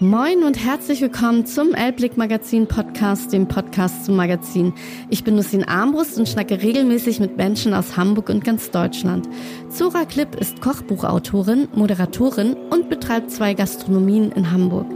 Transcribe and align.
Moin 0.00 0.42
und 0.42 0.58
herzlich 0.58 1.00
willkommen 1.02 1.46
zum 1.46 1.72
Elblick 1.72 2.16
Magazin 2.16 2.66
Podcast, 2.66 3.32
dem 3.32 3.46
Podcast 3.46 4.04
zum 4.04 4.16
Magazin. 4.16 4.72
Ich 5.08 5.22
bin 5.22 5.36
Lucien 5.36 5.62
Armbrust 5.62 6.18
und 6.18 6.28
schnacke 6.28 6.60
regelmäßig 6.60 7.20
mit 7.20 7.36
Menschen 7.36 7.72
aus 7.72 7.96
Hamburg 7.96 8.28
und 8.28 8.42
ganz 8.42 8.72
Deutschland. 8.72 9.28
Zora 9.68 10.04
Klipp 10.04 10.34
ist 10.34 10.60
Kochbuchautorin, 10.60 11.68
Moderatorin 11.76 12.54
und 12.70 12.88
betreibt 12.88 13.30
zwei 13.30 13.54
Gastronomien 13.54 14.32
in 14.32 14.50
Hamburg. 14.50 14.86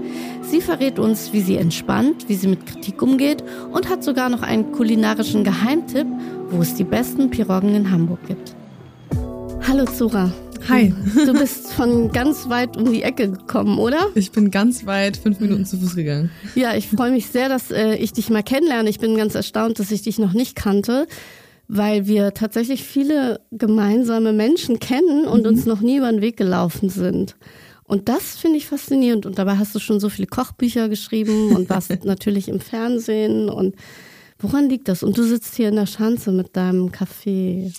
Sie 0.43 0.61
verrät 0.61 0.99
uns, 0.99 1.33
wie 1.33 1.43
sie 1.43 1.59
entspannt, 1.59 2.29
wie 2.29 2.35
sie 2.35 2.49
mit 2.49 2.67
Kritik 2.67 3.01
umgeht 3.01 3.45
und 3.71 3.89
hat 3.89 4.03
sogar 4.03 4.29
noch 4.29 4.43
einen 4.43 4.73
kulinarischen 4.73 5.45
Geheimtipp, 5.45 6.09
wo 6.51 6.61
es 6.61 6.75
die 6.75 6.83
besten 6.83 7.31
Piroggen 7.31 7.77
in 7.77 7.93
Hamburg 7.93 8.27
gibt. 8.27 8.57
Hallo 9.65 9.85
Zora. 9.85 10.33
Hi. 10.69 10.93
Du 11.15 11.33
bist 11.33 11.73
von 11.73 12.13
ganz 12.13 12.49
weit 12.51 12.77
um 12.77 12.93
die 12.93 13.03
Ecke 13.03 13.31
gekommen, 13.31 13.79
oder? 13.79 14.09
Ich 14.15 14.33
bin 14.33 14.51
ganz 14.51 14.85
weit 14.85 15.17
fünf 15.17 15.41
Minuten 15.41 15.65
zu 15.65 15.79
Fuß 15.79 15.97
gegangen. 15.97 16.31
Ja, 16.55 16.77
ich 16.77 16.89
freue 16.89 17.11
mich 17.11 17.29
sehr, 17.29 17.49
dass 17.49 17.71
äh, 17.71 17.95
ich 17.95 18.13
dich 18.13 18.29
mal 18.29 18.43
kennenlerne. 18.43 18.91
Ich 18.91 18.99
bin 18.99 19.17
ganz 19.17 19.35
erstaunt, 19.35 19.79
dass 19.79 19.91
ich 19.91 20.03
dich 20.03 20.19
noch 20.19 20.35
nicht 20.35 20.57
kannte, 20.57 21.07
weil 21.69 22.07
wir 22.07 22.35
tatsächlich 22.35 22.85
viele 22.85 23.41
gemeinsame 23.51 24.35
Menschen 24.35 24.79
kennen 24.79 25.25
und 25.25 25.43
mhm. 25.43 25.49
uns 25.49 25.65
noch 25.65 25.81
nie 25.81 25.97
über 25.97 26.11
den 26.11 26.21
Weg 26.21 26.37
gelaufen 26.37 26.91
sind. 26.91 27.37
Und 27.85 28.11
das 28.11 28.37
finde 28.37 28.59
ich 28.59 28.67
faszinierend. 28.67 29.25
Und 29.25 29.39
dabei 29.39 29.57
hast 29.57 29.75
du 29.75 29.79
schon 29.79 30.01
so 30.01 30.11
viele 30.11 30.27
Kochbücher 30.27 30.91
geschrieben 30.91 31.57
und 31.57 31.71
warst 31.71 31.91
natürlich 32.05 32.49
im 32.49 32.61
Fernsehen. 32.61 33.49
Und 33.49 33.75
woran 34.39 34.69
liegt 34.69 34.89
das? 34.89 35.03
Und 35.03 35.17
du 35.17 35.23
sitzt 35.23 35.55
hier 35.55 35.71
in 35.71 35.77
der 35.77 35.87
Schanze 35.87 36.31
mit 36.31 36.55
deinem 36.57 36.93
Kaffee. 36.93 37.73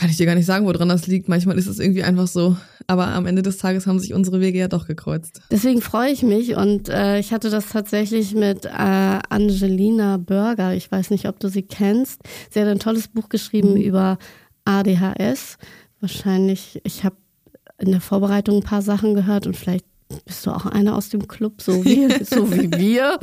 Kann 0.00 0.08
ich 0.08 0.16
dir 0.16 0.24
gar 0.24 0.34
nicht 0.34 0.46
sagen, 0.46 0.64
woran 0.64 0.88
das 0.88 1.06
liegt. 1.06 1.28
Manchmal 1.28 1.58
ist 1.58 1.66
es 1.66 1.78
irgendwie 1.78 2.02
einfach 2.02 2.26
so. 2.26 2.56
Aber 2.86 3.08
am 3.08 3.26
Ende 3.26 3.42
des 3.42 3.58
Tages 3.58 3.86
haben 3.86 3.98
sich 3.98 4.14
unsere 4.14 4.40
Wege 4.40 4.58
ja 4.58 4.66
doch 4.66 4.86
gekreuzt. 4.86 5.42
Deswegen 5.50 5.82
freue 5.82 6.10
ich 6.10 6.22
mich 6.22 6.56
und 6.56 6.88
äh, 6.88 7.18
ich 7.18 7.34
hatte 7.34 7.50
das 7.50 7.68
tatsächlich 7.68 8.34
mit 8.34 8.64
äh, 8.64 8.70
Angelina 8.70 10.16
Burger. 10.16 10.72
Ich 10.72 10.90
weiß 10.90 11.10
nicht, 11.10 11.28
ob 11.28 11.38
du 11.38 11.48
sie 11.48 11.64
kennst. 11.64 12.22
Sie 12.48 12.58
hat 12.58 12.68
ein 12.68 12.78
tolles 12.78 13.08
Buch 13.08 13.28
geschrieben 13.28 13.74
mhm. 13.74 13.82
über 13.82 14.18
ADHS. 14.64 15.58
Wahrscheinlich, 16.00 16.80
ich 16.84 17.04
habe 17.04 17.16
in 17.76 17.90
der 17.90 18.00
Vorbereitung 18.00 18.56
ein 18.56 18.62
paar 18.62 18.80
Sachen 18.80 19.14
gehört 19.14 19.46
und 19.46 19.54
vielleicht 19.54 19.84
bist 20.24 20.46
du 20.46 20.50
auch 20.50 20.66
einer 20.66 20.96
aus 20.96 21.08
dem 21.08 21.28
Club, 21.28 21.62
so 21.62 21.84
wie, 21.84 22.08
so 22.24 22.52
wie 22.52 22.70
wir. 22.72 23.18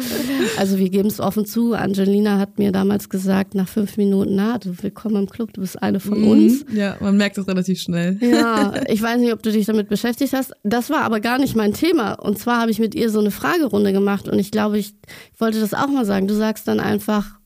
Also 0.57 0.77
wir 0.77 0.89
geben 0.89 1.09
es 1.09 1.19
offen 1.19 1.45
zu. 1.45 1.73
Angelina 1.73 2.39
hat 2.39 2.57
mir 2.57 2.71
damals 2.71 3.09
gesagt, 3.09 3.55
nach 3.55 3.67
fünf 3.67 3.97
Minuten, 3.97 4.35
na, 4.35 4.57
du 4.57 4.71
willkommen 4.81 5.23
im 5.23 5.29
Club, 5.29 5.53
du 5.53 5.61
bist 5.61 5.81
eine 5.81 5.99
von 5.99 6.19
mhm. 6.19 6.27
uns. 6.27 6.65
Ja, 6.73 6.97
man 6.99 7.17
merkt 7.17 7.37
das 7.37 7.47
relativ 7.47 7.79
schnell. 7.79 8.17
Ja, 8.21 8.73
ich 8.87 9.01
weiß 9.01 9.19
nicht, 9.19 9.33
ob 9.33 9.43
du 9.43 9.51
dich 9.51 9.65
damit 9.65 9.89
beschäftigt 9.89 10.33
hast. 10.33 10.53
Das 10.63 10.89
war 10.89 11.01
aber 11.01 11.19
gar 11.19 11.37
nicht 11.37 11.55
mein 11.55 11.73
Thema. 11.73 12.13
Und 12.13 12.39
zwar 12.39 12.61
habe 12.61 12.71
ich 12.71 12.79
mit 12.79 12.95
ihr 12.95 13.09
so 13.09 13.19
eine 13.19 13.31
Fragerunde 13.31 13.93
gemacht 13.93 14.27
und 14.27 14.39
ich 14.39 14.51
glaube, 14.51 14.77
ich 14.77 14.93
wollte 15.37 15.59
das 15.59 15.73
auch 15.73 15.87
mal 15.87 16.05
sagen. 16.05 16.27
Du 16.27 16.35
sagst 16.35 16.67
dann 16.67 16.79
einfach, 16.79 17.39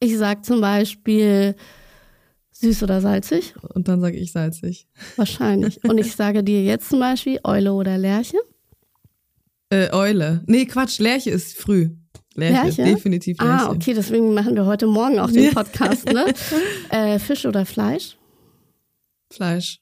ich 0.00 0.16
sag 0.16 0.44
zum 0.44 0.60
Beispiel, 0.60 1.54
Süß 2.62 2.84
oder 2.84 3.00
salzig? 3.00 3.54
Und 3.74 3.88
dann 3.88 4.00
sage 4.00 4.16
ich 4.16 4.30
salzig. 4.30 4.86
Wahrscheinlich. 5.16 5.82
Und 5.84 5.98
ich 5.98 6.14
sage 6.14 6.44
dir 6.44 6.62
jetzt 6.62 6.88
zum 6.90 7.00
Beispiel 7.00 7.40
Eule 7.42 7.72
oder 7.72 7.98
Lerche? 7.98 8.36
Äh, 9.72 9.90
Eule. 9.90 10.42
Nee, 10.46 10.66
Quatsch, 10.66 10.98
Lerche 10.98 11.30
ist 11.30 11.56
früh. 11.56 11.96
Lerche, 12.34 12.62
Lerche? 12.62 12.84
definitiv 12.84 13.38
Lerche. 13.40 13.68
Ah, 13.68 13.70
okay, 13.70 13.94
deswegen 13.94 14.34
machen 14.34 14.54
wir 14.54 14.66
heute 14.66 14.86
Morgen 14.86 15.18
auch 15.18 15.30
den 15.30 15.50
Podcast, 15.54 16.04
ne? 16.12 16.26
äh, 16.90 17.18
Fisch 17.18 17.46
oder 17.46 17.64
Fleisch? 17.64 18.18
Fleisch. 19.30 19.80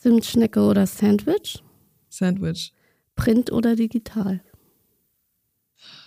Zimtschnecke 0.00 0.60
oder 0.60 0.86
Sandwich? 0.86 1.62
Sandwich. 2.10 2.74
Print 3.14 3.50
oder 3.50 3.74
digital? 3.74 4.42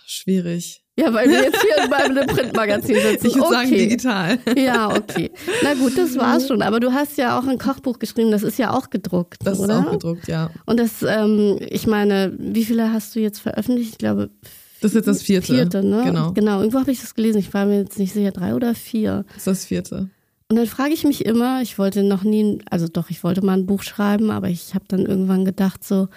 Schwierig. 0.06 0.79
Ja, 1.00 1.14
weil 1.14 1.28
wir 1.28 1.42
jetzt 1.42 1.62
hier 1.62 1.88
bei 1.88 1.96
einem 2.04 2.26
Printmagazin 2.26 2.96
sitzen. 2.96 3.26
Ich 3.26 3.34
würde 3.34 3.46
okay. 3.46 3.54
sagen 3.54 3.70
digital. 3.70 4.38
Ja, 4.56 4.94
okay. 4.94 5.30
Na 5.62 5.74
gut, 5.74 5.96
das 5.96 6.16
war's 6.16 6.46
schon. 6.46 6.62
Aber 6.62 6.80
du 6.80 6.92
hast 6.92 7.16
ja 7.16 7.38
auch 7.38 7.46
ein 7.46 7.58
Kochbuch 7.58 7.98
geschrieben, 7.98 8.30
das 8.30 8.42
ist 8.42 8.58
ja 8.58 8.72
auch 8.72 8.90
gedruckt, 8.90 9.38
Das 9.44 9.58
oder? 9.58 9.80
ist 9.80 9.86
auch 9.86 9.90
gedruckt, 9.92 10.28
ja. 10.28 10.50
Und 10.66 10.78
das, 10.78 11.02
ähm, 11.02 11.58
ich 11.68 11.86
meine, 11.86 12.32
wie 12.38 12.64
viele 12.64 12.92
hast 12.92 13.14
du 13.14 13.20
jetzt 13.20 13.40
veröffentlicht? 13.40 13.92
Ich 13.92 13.98
glaube, 13.98 14.30
das 14.80 14.92
ist 14.92 14.96
jetzt 14.96 15.08
das 15.08 15.22
vierte. 15.22 15.54
Vierte, 15.54 15.84
ne? 15.84 16.02
Genau. 16.04 16.32
Genau, 16.32 16.58
irgendwo 16.60 16.80
habe 16.80 16.90
ich 16.90 17.00
das 17.00 17.14
gelesen. 17.14 17.38
Ich 17.38 17.52
war 17.52 17.66
mir 17.66 17.80
jetzt 17.80 17.98
nicht 17.98 18.14
sicher, 18.14 18.30
drei 18.30 18.54
oder 18.54 18.74
vier. 18.74 19.24
Das 19.28 19.38
ist 19.38 19.46
das 19.46 19.64
vierte. 19.66 20.08
Und 20.48 20.56
dann 20.56 20.66
frage 20.66 20.92
ich 20.92 21.04
mich 21.04 21.24
immer, 21.26 21.62
ich 21.62 21.78
wollte 21.78 22.02
noch 22.02 22.24
nie, 22.24 22.58
also 22.70 22.88
doch, 22.88 23.10
ich 23.10 23.22
wollte 23.22 23.44
mal 23.44 23.56
ein 23.56 23.66
Buch 23.66 23.82
schreiben, 23.82 24.30
aber 24.30 24.48
ich 24.48 24.74
habe 24.74 24.84
dann 24.88 25.06
irgendwann 25.06 25.44
gedacht 25.44 25.84
so, 25.84 26.08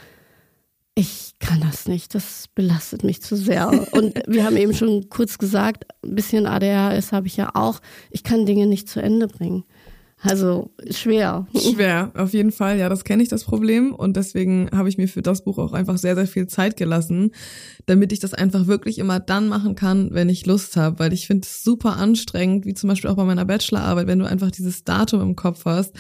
ich 0.96 1.34
kann 1.40 1.62
das 1.62 1.88
nicht, 1.88 2.14
das 2.14 2.46
belastet 2.54 3.04
mich 3.04 3.22
zu 3.22 3.36
sehr. 3.36 3.68
Und 3.94 4.14
wir 4.28 4.46
haben 4.46 4.58
eben 4.58 4.74
schon 4.74 5.10
kurz 5.10 5.38
gesagt, 5.38 5.86
ein 6.04 6.16
bisschen 6.16 6.46
ADHS 6.46 7.12
habe 7.12 7.28
ich 7.28 7.38
ja 7.38 7.52
auch. 7.56 7.80
Ich 8.12 8.24
kann 8.24 8.46
Dinge 8.46 8.68
nicht 8.68 8.88
zu 8.88 9.02
Ende 9.02 9.28
bringen. 9.28 9.64
Also 10.22 10.72
schwer. 10.90 11.48
Schwer, 11.54 12.12
auf 12.16 12.32
jeden 12.32 12.54
Fall. 12.54 12.80
Ja, 12.80 12.88
das 12.88 13.04
kenne 13.04 13.22
ich, 13.24 13.28
das 13.28 13.44
Problem. 13.44 13.94
Und 13.94 14.16
deswegen 14.16 14.70
habe 14.72 14.88
ich 14.88 14.98
mir 14.98 15.10
für 15.10 15.22
das 15.22 15.44
Buch 15.44 15.58
auch 15.58 15.74
einfach 15.74 15.98
sehr, 15.98 16.16
sehr 16.16 16.28
viel 16.28 16.48
Zeit 16.48 16.78
gelassen, 16.78 17.32
damit 17.88 18.14
ich 18.14 18.20
das 18.20 18.34
einfach 18.34 18.68
wirklich 18.68 19.00
immer 19.00 19.20
dann 19.20 19.50
machen 19.50 19.76
kann, 19.76 20.14
wenn 20.14 20.30
ich 20.30 20.46
Lust 20.46 20.78
habe. 20.78 21.00
Weil 21.00 21.12
ich 21.12 21.28
finde 21.28 21.46
es 21.46 21.64
super 21.64 21.98
anstrengend, 21.98 22.66
wie 22.66 22.74
zum 22.74 22.88
Beispiel 22.88 23.10
auch 23.10 23.18
bei 23.18 23.26
meiner 23.26 23.44
Bachelorarbeit, 23.44 24.08
wenn 24.08 24.20
du 24.20 24.26
einfach 24.26 24.52
dieses 24.52 24.86
Datum 24.86 25.22
im 25.22 25.36
Kopf 25.36 25.66
hast 25.66 25.94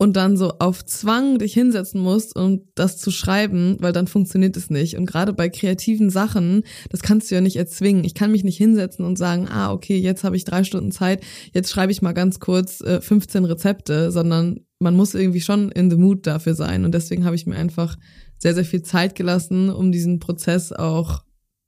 und 0.00 0.16
dann 0.16 0.38
so 0.38 0.54
auf 0.60 0.82
Zwang 0.86 1.38
dich 1.38 1.52
hinsetzen 1.52 2.00
musst, 2.00 2.34
um 2.34 2.62
das 2.74 2.96
zu 2.96 3.10
schreiben, 3.10 3.76
weil 3.80 3.92
dann 3.92 4.06
funktioniert 4.06 4.56
es 4.56 4.70
nicht. 4.70 4.96
Und 4.96 5.04
gerade 5.04 5.34
bei 5.34 5.50
kreativen 5.50 6.08
Sachen, 6.08 6.62
das 6.88 7.02
kannst 7.02 7.30
du 7.30 7.34
ja 7.34 7.42
nicht 7.42 7.56
erzwingen. 7.56 8.04
Ich 8.04 8.14
kann 8.14 8.32
mich 8.32 8.42
nicht 8.42 8.56
hinsetzen 8.56 9.04
und 9.04 9.18
sagen, 9.18 9.46
ah, 9.48 9.70
okay, 9.70 9.98
jetzt 9.98 10.24
habe 10.24 10.36
ich 10.36 10.44
drei 10.44 10.64
Stunden 10.64 10.90
Zeit, 10.90 11.22
jetzt 11.52 11.70
schreibe 11.70 11.92
ich 11.92 12.00
mal 12.00 12.14
ganz 12.14 12.40
kurz 12.40 12.80
äh, 12.80 13.02
15 13.02 13.44
Rezepte, 13.44 14.10
sondern 14.10 14.60
man 14.78 14.96
muss 14.96 15.14
irgendwie 15.14 15.42
schon 15.42 15.70
in 15.70 15.90
the 15.90 15.98
mood 15.98 16.26
dafür 16.26 16.54
sein. 16.54 16.86
Und 16.86 16.94
deswegen 16.94 17.26
habe 17.26 17.36
ich 17.36 17.44
mir 17.44 17.56
einfach 17.56 17.98
sehr, 18.38 18.54
sehr 18.54 18.64
viel 18.64 18.80
Zeit 18.80 19.14
gelassen, 19.14 19.68
um 19.68 19.92
diesen 19.92 20.18
Prozess 20.18 20.72
auch 20.72 21.24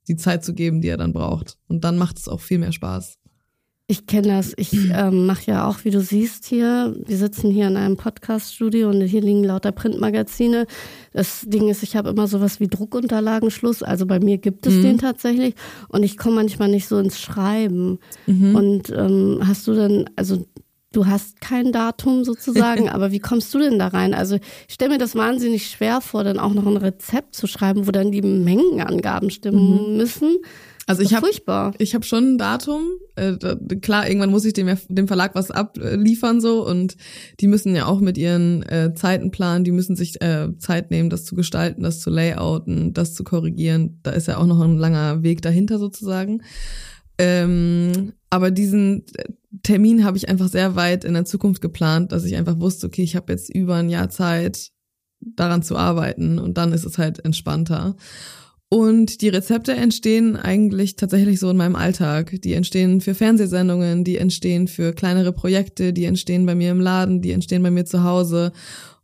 die 0.07 0.15
Zeit 0.15 0.43
zu 0.43 0.55
geben, 0.55 0.81
die 0.81 0.87
er 0.87 0.97
dann 0.97 1.13
braucht. 1.13 1.59
Und 1.67 1.83
dann 1.83 1.99
macht 1.99 2.17
es 2.17 2.27
auch 2.27 2.41
viel 2.41 2.57
mehr 2.57 2.71
Spaß. 2.71 3.19
Ich 3.85 4.07
kenne 4.07 4.29
das. 4.29 4.53
Ich 4.55 4.73
ähm, 4.93 5.25
mache 5.25 5.51
ja 5.51 5.67
auch, 5.67 5.83
wie 5.83 5.89
du 5.89 5.99
siehst 5.99 6.45
hier, 6.45 6.95
wir 7.05 7.17
sitzen 7.17 7.51
hier 7.51 7.67
in 7.67 7.75
einem 7.75 7.97
Podcast-Studio 7.97 8.89
und 8.89 9.01
hier 9.01 9.19
liegen 9.19 9.43
lauter 9.43 9.73
Printmagazine. 9.73 10.67
Das 11.11 11.41
Ding 11.41 11.67
ist, 11.67 11.83
ich 11.83 11.97
habe 11.97 12.09
immer 12.09 12.27
sowas 12.27 12.61
wie 12.61 12.69
Druckunterlagenschluss. 12.69 13.83
Also 13.83 14.05
bei 14.05 14.21
mir 14.21 14.37
gibt 14.37 14.65
es 14.65 14.75
mhm. 14.75 14.81
den 14.83 14.97
tatsächlich. 14.99 15.55
Und 15.89 16.03
ich 16.03 16.15
komme 16.15 16.35
manchmal 16.35 16.69
nicht 16.69 16.87
so 16.87 16.97
ins 16.97 17.19
Schreiben. 17.19 17.99
Mhm. 18.25 18.55
Und 18.55 18.89
ähm, 18.89 19.41
hast 19.45 19.67
du 19.67 19.73
denn, 19.73 20.09
also 20.15 20.47
du 20.93 21.07
hast 21.07 21.41
kein 21.41 21.71
Datum 21.71 22.23
sozusagen, 22.23 22.87
aber 22.89 23.11
wie 23.11 23.19
kommst 23.19 23.53
du 23.53 23.59
denn 23.59 23.77
da 23.77 23.87
rein? 23.87 24.13
Also 24.13 24.37
ich 24.67 24.73
stelle 24.73 24.91
mir 24.91 24.97
das 24.97 25.15
wahnsinnig 25.15 25.69
schwer 25.69 25.99
vor, 25.99 26.23
dann 26.23 26.39
auch 26.39 26.53
noch 26.53 26.65
ein 26.65 26.77
Rezept 26.77 27.35
zu 27.35 27.47
schreiben, 27.47 27.87
wo 27.87 27.91
dann 27.91 28.11
die 28.11 28.21
Mengenangaben 28.21 29.29
stimmen 29.29 29.91
mhm. 29.91 29.97
müssen. 29.97 30.37
Also 30.85 31.01
ich 31.01 31.13
habe 31.13 31.29
ich 31.77 31.95
habe 31.95 32.05
schon 32.05 32.33
ein 32.33 32.37
Datum. 32.37 32.81
Äh, 33.15 33.37
da, 33.37 33.55
klar, 33.81 34.07
irgendwann 34.07 34.31
muss 34.31 34.43
ich 34.43 34.53
dem, 34.53 34.75
dem 34.89 35.07
Verlag 35.07 35.33
was 35.33 35.49
abliefern 35.49 36.41
so 36.41 36.67
und 36.67 36.97
die 37.39 37.47
müssen 37.47 37.75
ja 37.75 37.85
auch 37.85 38.01
mit 38.01 38.17
ihren 38.17 38.63
äh, 38.63 38.93
Zeiten 38.93 39.31
planen. 39.31 39.63
Die 39.63 39.71
müssen 39.71 39.95
sich 39.95 40.21
äh, 40.21 40.49
Zeit 40.57 40.91
nehmen, 40.91 41.09
das 41.09 41.23
zu 41.23 41.35
gestalten, 41.35 41.83
das 41.83 42.01
zu 42.01 42.09
layouten, 42.09 42.93
das 42.93 43.13
zu 43.13 43.23
korrigieren. 43.23 43.99
Da 44.03 44.11
ist 44.11 44.27
ja 44.27 44.37
auch 44.37 44.45
noch 44.45 44.59
ein 44.59 44.77
langer 44.77 45.23
Weg 45.23 45.41
dahinter 45.41 45.79
sozusagen. 45.79 46.41
Ähm, 47.17 48.13
aber 48.29 48.51
diesen 48.51 49.05
Termin 49.61 50.03
habe 50.03 50.17
ich 50.17 50.29
einfach 50.29 50.47
sehr 50.47 50.75
weit 50.75 51.03
in 51.03 51.13
der 51.13 51.25
Zukunft 51.25 51.61
geplant, 51.61 52.11
dass 52.11 52.25
ich 52.25 52.35
einfach 52.35 52.59
wusste, 52.59 52.87
okay, 52.87 53.03
ich 53.03 53.15
habe 53.15 53.31
jetzt 53.31 53.53
über 53.53 53.75
ein 53.75 53.89
Jahr 53.89 54.09
Zeit, 54.09 54.71
daran 55.25 55.63
zu 55.63 55.77
arbeiten 55.77 56.39
und 56.39 56.57
dann 56.57 56.73
ist 56.73 56.85
es 56.85 56.97
halt 56.97 57.23
entspannter. 57.23 57.95
Und 58.69 59.21
die 59.21 59.29
Rezepte 59.29 59.73
entstehen 59.73 60.35
eigentlich 60.35 60.95
tatsächlich 60.95 61.39
so 61.39 61.49
in 61.51 61.57
meinem 61.57 61.75
Alltag. 61.75 62.41
Die 62.41 62.53
entstehen 62.53 63.01
für 63.01 63.13
Fernsehsendungen, 63.13 64.03
die 64.03 64.17
entstehen 64.17 64.67
für 64.67 64.93
kleinere 64.93 65.31
Projekte, 65.31 65.93
die 65.93 66.05
entstehen 66.05 66.45
bei 66.47 66.55
mir 66.55 66.71
im 66.71 66.81
Laden, 66.81 67.21
die 67.21 67.31
entstehen 67.33 67.61
bei 67.61 67.69
mir 67.69 67.85
zu 67.85 68.03
Hause. 68.03 68.51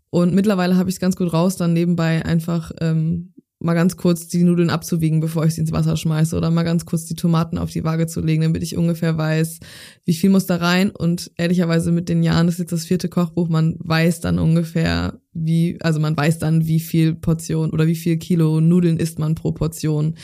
Und 0.09 0.33
mittlerweile 0.33 0.75
habe 0.75 0.89
ich 0.89 0.95
es 0.95 0.99
ganz 0.99 1.15
gut 1.15 1.33
raus, 1.33 1.55
dann 1.55 1.73
nebenbei 1.73 2.25
einfach 2.25 2.71
ähm, 2.81 3.33
mal 3.59 3.73
ganz 3.73 3.97
kurz 3.97 4.27
die 4.27 4.43
Nudeln 4.43 4.69
abzuwiegen, 4.69 5.19
bevor 5.19 5.45
ich 5.45 5.55
sie 5.55 5.61
ins 5.61 5.71
Wasser 5.71 5.97
schmeiße 5.97 6.35
oder 6.35 6.49
mal 6.49 6.63
ganz 6.63 6.85
kurz 6.85 7.05
die 7.05 7.15
Tomaten 7.15 7.57
auf 7.57 7.69
die 7.69 7.83
Waage 7.83 8.07
zu 8.07 8.21
legen, 8.21 8.41
damit 8.41 8.63
ich 8.63 8.77
ungefähr 8.77 9.17
weiß, 9.17 9.59
wie 10.05 10.13
viel 10.13 10.29
muss 10.29 10.45
da 10.45 10.55
rein 10.55 10.91
und 10.91 11.31
ehrlicherweise 11.35 11.91
mit 11.91 12.07
den 12.07 12.23
Jahren, 12.23 12.47
ist 12.47 12.59
jetzt 12.59 12.71
das 12.71 12.85
vierte 12.85 13.09
Kochbuch, 13.09 13.49
man 13.49 13.75
weiß 13.79 14.21
dann 14.21 14.39
ungefähr, 14.39 15.19
wie, 15.33 15.77
also 15.81 15.99
man 15.99 16.15
weiß 16.15 16.39
dann, 16.39 16.67
wie 16.67 16.79
viel 16.79 17.15
Portion 17.15 17.71
oder 17.71 17.87
wie 17.87 17.95
viel 17.95 18.17
Kilo 18.17 18.61
Nudeln 18.61 18.97
isst 18.97 19.19
man 19.19 19.35
pro 19.35 19.51
Portion 19.51 20.15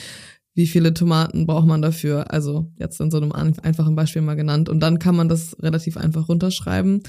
wie 0.55 0.67
viele 0.67 0.93
Tomaten 0.93 1.45
braucht 1.45 1.67
man 1.67 1.81
dafür? 1.81 2.31
Also 2.31 2.71
jetzt 2.79 2.99
in 3.01 3.11
so 3.11 3.17
einem 3.17 3.33
einfachen 3.33 3.95
Beispiel 3.95 4.21
mal 4.21 4.35
genannt. 4.35 4.69
Und 4.69 4.79
dann 4.79 4.99
kann 4.99 5.15
man 5.15 5.27
das 5.27 5.57
relativ 5.61 5.97
einfach 5.97 6.29
runterschreiben. 6.29 7.03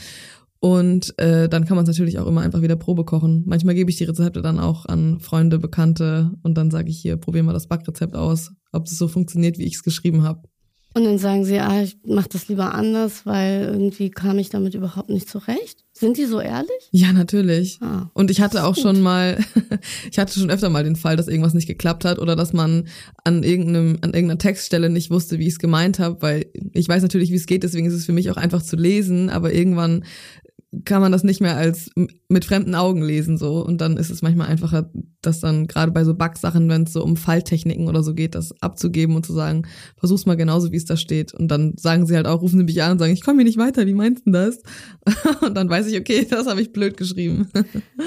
Und 0.61 1.19
äh, 1.19 1.49
dann 1.49 1.65
kann 1.65 1.77
man 1.77 1.85
es 1.85 1.89
natürlich 1.89 2.19
auch 2.19 2.27
immer 2.27 2.41
einfach 2.41 2.63
wieder 2.63 2.77
Probe 2.77 3.05
kochen. 3.05 3.45
Manchmal 3.47 3.75
gebe 3.75 3.91
ich 3.91 3.97
die 3.97 4.05
Rezepte 4.05 4.43
dann 4.43 4.59
auch 4.59 4.87
an 4.87 5.21
Freunde, 5.21 5.59
Bekannte 5.59 6.33
und 6.43 6.57
dann 6.57 6.71
sage 6.71 6.91
ich 6.91 6.99
hier, 6.99 7.17
probier 7.17 7.43
mal 7.43 7.53
das 7.53 7.69
Backrezept 7.69 8.17
aus, 8.17 8.53
ob 8.73 8.87
es 8.87 8.97
so 8.97 9.09
funktioniert, 9.09 9.59
wie 9.59 9.65
ich 9.65 9.75
es 9.75 9.83
geschrieben 9.83 10.23
habe. 10.23 10.43
Und 10.97 11.05
dann 11.05 11.19
sagen 11.19 11.45
sie, 11.45 11.59
ah, 11.59 11.83
ich 11.83 11.99
mache 12.07 12.31
das 12.31 12.49
lieber 12.49 12.73
anders, 12.75 13.27
weil 13.27 13.69
irgendwie 13.71 14.11
kam 14.11 14.39
ich 14.39 14.49
damit 14.49 14.73
überhaupt 14.73 15.11
nicht 15.11 15.29
zurecht. 15.29 15.85
Sind 15.93 16.17
die 16.17 16.25
so 16.25 16.41
ehrlich? 16.41 16.71
Ja, 16.91 17.13
natürlich. 17.13 17.79
Ah, 17.83 18.11
und 18.15 18.31
ich 18.31 18.41
hatte 18.41 18.65
auch 18.65 18.75
gut. 18.75 18.83
schon 18.83 19.03
mal, 19.03 19.39
ich 20.11 20.19
hatte 20.19 20.39
schon 20.39 20.49
öfter 20.49 20.71
mal 20.71 20.85
den 20.85 20.97
Fall, 20.97 21.17
dass 21.17 21.29
irgendwas 21.29 21.53
nicht 21.53 21.67
geklappt 21.67 22.07
hat 22.07 22.19
oder 22.19 22.35
dass 22.35 22.55
man 22.55 22.89
an 23.25 23.43
irgendeinem, 23.43 23.99
an 24.01 24.15
irgendeiner 24.15 24.39
Textstelle 24.39 24.89
nicht 24.89 25.11
wusste, 25.11 25.39
wie 25.39 25.47
ich 25.47 25.53
es 25.53 25.59
gemeint 25.59 25.99
habe, 25.99 26.23
weil 26.23 26.47
ich 26.73 26.89
weiß 26.89 27.03
natürlich, 27.03 27.31
wie 27.31 27.37
es 27.37 27.45
geht, 27.45 27.63
deswegen 27.63 27.87
ist 27.87 27.93
es 27.93 28.07
für 28.07 28.13
mich 28.15 28.31
auch 28.31 28.39
einfach 28.39 28.63
zu 28.63 28.77
lesen, 28.77 29.29
aber 29.29 29.53
irgendwann 29.53 30.03
kann 30.85 31.01
man 31.01 31.13
das 31.13 31.25
nicht 31.25 31.41
mehr 31.41 31.57
als 31.57 31.91
mit 32.29 32.45
fremden 32.45 32.75
Augen 32.75 33.03
lesen 33.03 33.39
so 33.39 33.65
und 33.65 33.81
dann 33.81 33.97
ist 33.97 34.11
es 34.11 34.23
manchmal 34.23 34.49
einfacher, 34.49 34.91
das 35.23 35.41
dann 35.41 35.67
gerade 35.67 35.93
bei 35.93 36.05
so 36.05 36.15
Backsachen, 36.15 36.69
wenn 36.69 36.83
es 36.83 36.93
so 36.93 37.03
um 37.03 37.17
Falltechniken 37.17 37.89
oder 37.89 38.03
so 38.03 38.15
geht, 38.15 38.35
das 38.35 38.53
abzugeben 38.61 39.17
und 39.17 39.25
zu 39.25 39.33
sagen, 39.33 39.67
versuch's 39.97 40.27
mal 40.27 40.37
genauso, 40.37 40.73
wie 40.73 40.77
es 40.77 40.85
da 40.85 40.97
steht 40.97 41.33
und 41.35 41.49
dann 41.49 41.75
sagen 41.77 42.07
sie 42.07 42.17
halt 42.17 42.27
auch, 42.27 42.43
rufen 42.43 42.59
sie 42.59 42.65
mich 42.65 42.83
an 42.83 42.93
und 42.93 42.99
sagen, 42.99 43.13
ich 43.13 43.23
komme 43.23 43.39
hier 43.39 43.47
nicht 43.47 43.59
weiter, 43.59 43.87
wie 43.87 43.95
meinst 43.95 44.27
du 44.27 44.33
das? 44.33 44.61
und 45.41 45.55
dann 45.55 45.69
weiß 45.69 45.87
ich, 45.87 45.99
okay, 45.99 46.27
das 46.31 46.47
habe 46.47 46.61
ich 46.61 46.73
blöd 46.73 46.97
geschrieben. 46.97 47.49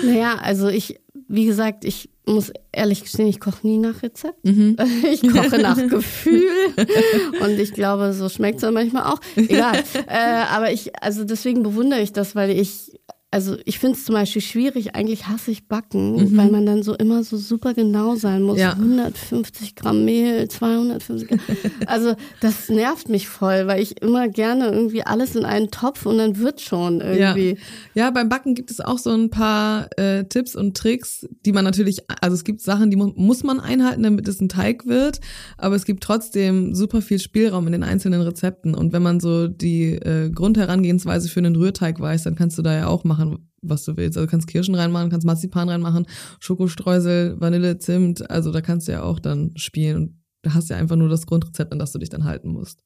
Naja, 0.06 0.35
also 0.35 0.67
ich, 0.67 1.00
wie 1.30 1.46
gesagt, 1.46 1.86
ich 1.86 2.10
muss 2.26 2.52
ehrlich 2.72 3.04
gestehen, 3.04 3.28
ich 3.28 3.40
koche 3.40 3.66
nie 3.66 3.78
nach 3.78 4.02
Rezept. 4.04 4.44
Mhm. 4.44 4.76
Ich 5.12 5.22
koche 5.22 5.60
nach 5.60 5.78
Gefühl. 5.78 6.50
Und 7.42 7.60
ich 7.60 7.74
glaube, 7.74 8.14
so 8.14 8.30
schmeckt 8.30 8.62
es 8.62 8.72
manchmal 8.72 9.04
auch. 9.04 9.20
Egal. 9.36 9.84
äh, 10.08 10.44
aber 10.52 10.72
ich, 10.72 11.02
also 11.02 11.24
deswegen 11.24 11.64
bewundere 11.64 12.02
ich 12.02 12.14
das, 12.14 12.36
weil 12.36 12.50
ich 12.52 13.00
also 13.31 13.58
ich 13.66 13.78
finde 13.78 13.96
es 13.96 14.06
zum 14.06 14.16
Beispiel 14.16 14.42
schwierig, 14.42 14.96
eigentlich 14.96 15.28
hasse 15.28 15.52
ich 15.52 15.68
Backen, 15.68 16.14
mhm. 16.14 16.38
weil 16.38 16.50
man 16.50 16.66
dann 16.66 16.81
so 16.81 16.96
immer 16.96 17.24
so 17.24 17.38
super 17.38 17.76
genau 17.76 18.16
sein 18.16 18.42
muss. 18.42 18.58
Ja. 18.58 18.72
150 18.74 19.76
Gramm 19.76 20.04
Mehl, 20.04 20.48
250 20.48 21.28
Gramm. 21.28 21.40
Also 21.86 22.16
das 22.42 22.70
nervt 22.70 23.08
mich 23.08 23.28
voll, 23.28 23.68
weil 23.68 23.81
ich 23.81 24.02
immer 24.02 24.28
gerne 24.30 24.70
irgendwie 24.70 25.04
alles 25.04 25.36
in 25.36 25.46
einen 25.46 25.70
Topf 25.70 26.08
und 26.08 26.18
dann 26.18 26.40
wird 26.40 26.60
schon 26.60 27.02
irgendwie. 27.02 27.58
Ja, 27.94 28.06
ja 28.06 28.12
beim 28.12 28.30
Backen 28.30 28.56
gibt 28.56 28.72
es 28.72 28.81
auch 28.81 28.98
so 28.98 29.12
ein 29.12 29.30
paar 29.30 29.90
äh, 29.98 30.24
Tipps 30.26 30.56
und 30.56 30.76
Tricks, 30.76 31.28
die 31.46 31.52
man 31.52 31.64
natürlich, 31.64 32.10
also 32.22 32.34
es 32.34 32.44
gibt 32.44 32.62
Sachen, 32.62 32.90
die 32.90 32.98
mu 32.98 33.14
muss 33.16 33.44
man 33.44 33.60
einhalten, 33.60 34.02
damit 34.02 34.28
es 34.28 34.42
ein 34.42 34.50
Teig 34.50 34.88
wird, 34.88 35.20
aber 35.58 35.76
es 35.76 35.86
gibt 35.86 36.04
trotzdem 36.04 36.74
super 36.74 37.02
viel 37.02 37.20
Spielraum 37.20 37.68
in 37.68 37.74
den 37.74 37.84
einzelnen 37.84 38.22
Rezepten 38.22 38.74
und 38.74 38.92
wenn 38.92 39.04
man 39.04 39.20
so 39.20 39.48
die 39.48 39.94
äh, 39.94 40.31
Grundherangehensweise 40.31 41.30
für 41.30 41.40
einen 41.40 41.56
Rührteig 41.56 42.00
weiß, 42.00 42.24
dann 42.24 42.36
kannst 42.36 42.58
du 42.58 42.64
da 42.64 42.76
ja 42.76 42.88
auch 42.88 43.04
machen 43.04 43.19
machen, 43.19 43.50
was 43.62 43.83
du 43.86 43.98
willst. 43.98 44.18
Also 44.18 44.25
du 44.25 44.31
kannst 44.31 44.48
Kirschen 44.48 44.75
reinmachen, 44.75 45.10
kannst 45.10 45.27
Marzipan 45.27 45.69
reinmachen, 45.69 46.07
Schokostreusel, 46.39 47.36
Vanille, 47.39 47.77
Zimt. 47.77 48.30
Also 48.30 48.51
da 48.51 48.62
kannst 48.62 48.88
du 48.88 48.94
ja 48.94 49.04
auch 49.04 49.19
dann 49.19 49.51
spielen 49.56 49.95
und 49.95 50.19
du 50.42 50.54
hast 50.54 50.69
ja 50.69 50.77
einfach 50.77 50.95
nur 50.95 51.10
das 51.10 51.25
Grundrezept, 51.25 51.71
an 51.71 51.80
das 51.80 51.92
du 51.92 52.00
dich 52.00 52.10
dann 52.10 52.24
halten 52.24 52.50
musst. 52.50 52.83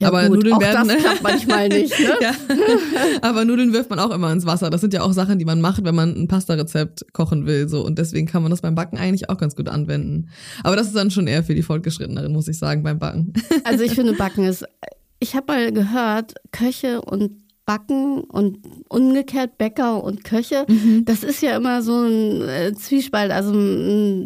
Ja, 0.00 0.08
aber 0.08 0.28
gut, 0.28 0.36
Nudeln 0.36 0.54
auch 0.54 0.60
werden, 0.60 0.86
das 0.86 0.98
klappt 0.98 1.22
manchmal 1.24 1.68
nicht. 1.68 1.98
Ne? 1.98 2.14
ja. 2.20 2.32
Aber 3.20 3.44
Nudeln 3.44 3.72
wirft 3.72 3.90
man 3.90 3.98
auch 3.98 4.12
immer 4.12 4.30
ins 4.30 4.46
Wasser. 4.46 4.70
Das 4.70 4.80
sind 4.80 4.94
ja 4.94 5.02
auch 5.02 5.12
Sachen, 5.12 5.40
die 5.40 5.44
man 5.44 5.60
macht, 5.60 5.84
wenn 5.84 5.94
man 5.94 6.14
ein 6.14 6.28
Pasta-Rezept 6.28 7.12
kochen 7.12 7.46
will. 7.46 7.68
So 7.68 7.84
und 7.84 7.98
deswegen 7.98 8.28
kann 8.28 8.42
man 8.42 8.52
das 8.52 8.60
beim 8.60 8.76
Backen 8.76 8.96
eigentlich 8.96 9.28
auch 9.28 9.38
ganz 9.38 9.56
gut 9.56 9.68
anwenden. 9.68 10.28
Aber 10.62 10.76
das 10.76 10.86
ist 10.86 10.94
dann 10.94 11.10
schon 11.10 11.26
eher 11.26 11.42
für 11.42 11.56
die 11.56 11.64
Fortgeschritteneren, 11.64 12.32
muss 12.32 12.46
ich 12.46 12.58
sagen, 12.58 12.84
beim 12.84 13.00
Backen. 13.00 13.32
Also 13.64 13.82
ich 13.82 13.94
finde 13.94 14.12
Backen 14.12 14.44
ist. 14.44 14.64
Ich 15.18 15.34
habe 15.34 15.52
mal 15.52 15.72
gehört, 15.72 16.34
Köche 16.52 17.00
und 17.00 17.32
Backen 17.68 18.20
und 18.22 18.60
umgekehrt 18.88 19.58
Bäcker 19.58 20.02
und 20.02 20.24
Köche. 20.24 20.64
Mhm. 20.66 21.04
Das 21.04 21.22
ist 21.22 21.42
ja 21.42 21.54
immer 21.54 21.82
so 21.82 22.00
ein 22.00 22.48
äh, 22.48 22.72
Zwiespalt. 22.72 23.30
Also 23.30 23.52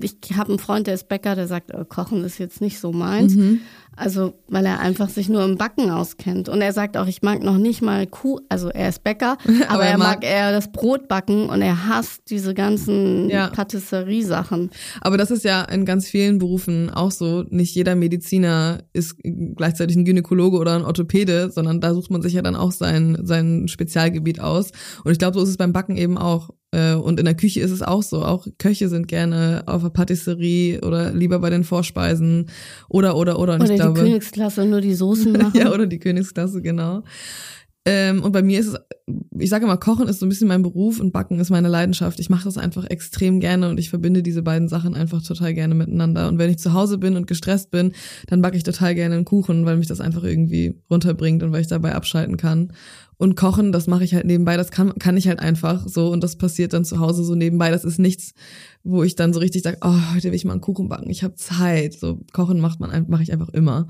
ich 0.01 0.37
habe 0.37 0.51
einen 0.51 0.61
Freund, 0.61 0.87
der 0.87 0.95
ist 0.95 1.09
Bäcker, 1.09 1.35
der 1.35 1.49
sagt, 1.49 1.73
äh, 1.73 1.85
Kochen 1.89 2.23
ist 2.23 2.39
jetzt 2.39 2.61
nicht 2.61 2.79
so 2.79 2.93
meins. 2.93 3.35
Mhm. 3.35 3.63
Also, 3.95 4.33
weil 4.49 4.65
er 4.65 4.81
einfach 4.81 5.09
sich 5.11 5.29
nur 5.29 5.45
im 5.45 5.59
Backen 5.59 5.91
auskennt. 5.91 6.49
Und 6.49 6.63
er 6.63 6.73
sagt 6.73 6.97
auch, 6.97 7.07
ich 7.07 7.23
mag 7.23 7.43
noch 7.43 7.59
nicht 7.59 7.83
mal 7.83 8.07
Kuh, 8.07 8.41
also 8.49 8.69
er 8.69 8.89
ist 8.89 9.05
Bäcker, 9.05 9.37
aber, 9.69 9.75
aber 9.75 9.85
er 9.85 9.99
mag, 9.99 10.09
mag 10.21 10.25
eher 10.25 10.53
das 10.53 10.73
Brot 10.73 11.09
backen 11.09 11.49
und 11.51 11.61
er 11.61 11.89
hasst 11.89 12.23
diese 12.31 12.55
ganzen 12.55 13.29
ja. 13.29 13.49
Patisserie-Sachen. 13.49 14.71
Aber 15.03 15.19
das 15.19 15.31
ist 15.31 15.45
ja 15.45 15.63
in 15.63 15.85
ganz 15.85 16.09
vielen 16.09 16.39
Berufen 16.39 16.91
auch 16.91 17.11
so. 17.11 17.45
Nicht 17.51 17.75
jeder 17.75 17.95
Mediziner 17.95 18.79
ist 18.93 19.17
gleichzeitig 19.57 19.97
ein 19.97 20.05
Gynäkologe 20.05 20.57
oder 20.57 20.75
ein 20.75 20.85
Orthopäde, 20.85 21.51
sondern 21.51 21.81
da 21.81 21.93
sucht 21.93 22.11
man 22.11 22.23
sich 22.23 22.33
ja 22.33 22.43
dann 22.43 22.57
auch 22.57 22.73
sein, 22.73 23.19
sein 23.23 23.69
Spezialgebiet 23.69 24.41
aus. 24.41 24.71
Und 25.05 25.13
ich 25.13 25.19
glaube, 25.19 25.39
so 25.39 25.45
ist 25.45 25.51
es 25.51 25.57
beim 25.57 25.73
Backen 25.73 25.97
eben 25.97 26.17
auch. 26.17 26.51
Äh, 26.73 26.95
und 26.95 27.21
in 27.21 27.27
der 27.27 27.35
Küche 27.35 27.61
ist 27.61 27.71
es 27.71 27.83
auch 27.83 28.03
so. 28.03 28.25
Auch 28.25 28.47
Köche 28.59 28.89
sind 28.89 29.07
gerne 29.07 29.63
auf 29.67 29.83
der 29.83 29.91
Patisserie 29.91 30.81
oder 30.81 31.13
lieber 31.13 31.39
bei 31.39 31.51
den 31.51 31.65
Vorspeisen 31.65 32.47
oder, 32.89 33.17
oder, 33.17 33.39
oder. 33.39 33.55
Und 33.55 33.63
oder 33.63 33.71
ich 33.71 33.77
die 33.77 33.83
glaube, 33.83 34.01
Königsklasse, 34.01 34.65
nur 34.65 34.81
die 34.81 34.95
Soßen 34.95 35.33
machen. 35.39 35.53
ja, 35.55 35.73
oder 35.73 35.87
die 35.87 35.99
Königsklasse, 35.99 36.63
genau. 36.63 37.03
Ähm, 37.85 38.23
und 38.23 38.31
bei 38.31 38.43
mir 38.43 38.61
ist 38.61 38.69
es, 38.69 38.77
ich 39.37 39.51
sage 39.51 39.65
immer, 39.65 39.77
Kochen 39.77 40.07
ist 40.07 40.21
so 40.21 40.27
ein 40.27 40.29
bisschen 40.29 40.47
mein 40.47 40.63
Beruf 40.63 41.01
und 41.01 41.13
Backen 41.13 41.41
ist 41.41 41.51
meine 41.51 41.67
Leidenschaft. 41.67 42.21
Ich 42.21 42.31
mache 42.31 42.45
das 42.45 42.57
einfach 42.57 42.85
extrem 42.85 43.41
gerne 43.41 43.69
und 43.69 43.79
ich 43.79 43.91
verbinde 43.91 44.23
diese 44.23 44.43
beiden 44.43 44.69
Sachen 44.69 44.95
einfach 44.95 45.21
total 45.21 45.53
gerne 45.53 45.75
miteinander. 45.75 46.29
Und 46.29 46.39
wenn 46.39 46.51
ich 46.51 46.59
zu 46.59 46.75
Hause 46.75 46.99
bin 46.99 47.17
und 47.17 47.27
gestresst 47.27 47.73
bin, 47.73 47.93
dann 48.29 48.41
backe 48.41 48.57
ich 48.57 48.63
total 48.63 48.95
gerne 48.95 49.17
einen 49.17 49.25
Kuchen, 49.25 49.67
weil 49.67 49.79
mich 49.79 49.89
das 49.89 50.01
einfach 50.01 50.23
irgendwie 50.23 50.75
runterbringt 50.89 51.43
und 51.43 51.51
weil 51.51 51.63
ich 51.63 51.67
dabei 51.67 51.95
abschalten 51.97 52.37
kann. 52.37 52.73
Und 53.17 53.35
kochen, 53.37 53.73
das 53.73 53.89
mache 53.89 54.05
ich 54.05 54.15
halt 54.15 54.27
nebenbei, 54.27 54.57
das 54.57 54.71
kann, 54.71 54.95
kann 54.99 55.17
ich 55.17 55.27
halt 55.27 55.41
einfach 55.41 55.87
so 55.89 56.11
und 56.11 56.23
das 56.23 56.37
passiert 56.37 56.73
dann 56.73 56.85
zu 56.85 57.01
Hause 57.01 57.25
so 57.25 57.35
nebenbei. 57.35 57.71
Das 57.71 57.85
ist 57.85 57.99
nichts, 57.99 58.35
wo 58.85 59.03
ich 59.03 59.17
dann 59.17 59.33
so 59.33 59.41
richtig 59.41 59.63
sage, 59.63 59.79
oh, 59.81 60.15
heute 60.15 60.29
will 60.29 60.35
ich 60.35 60.45
mal 60.45 60.53
einen 60.53 60.61
Kuchen 60.61 60.89
backen, 60.89 61.11
ich 61.11 61.25
habe 61.25 61.35
Zeit. 61.35 61.95
So 61.95 62.21
kochen 62.33 62.61
macht 62.61 62.79
man 62.79 63.07
mache 63.09 63.25
ich 63.25 63.33
einfach 63.33 63.49
immer. 63.49 63.89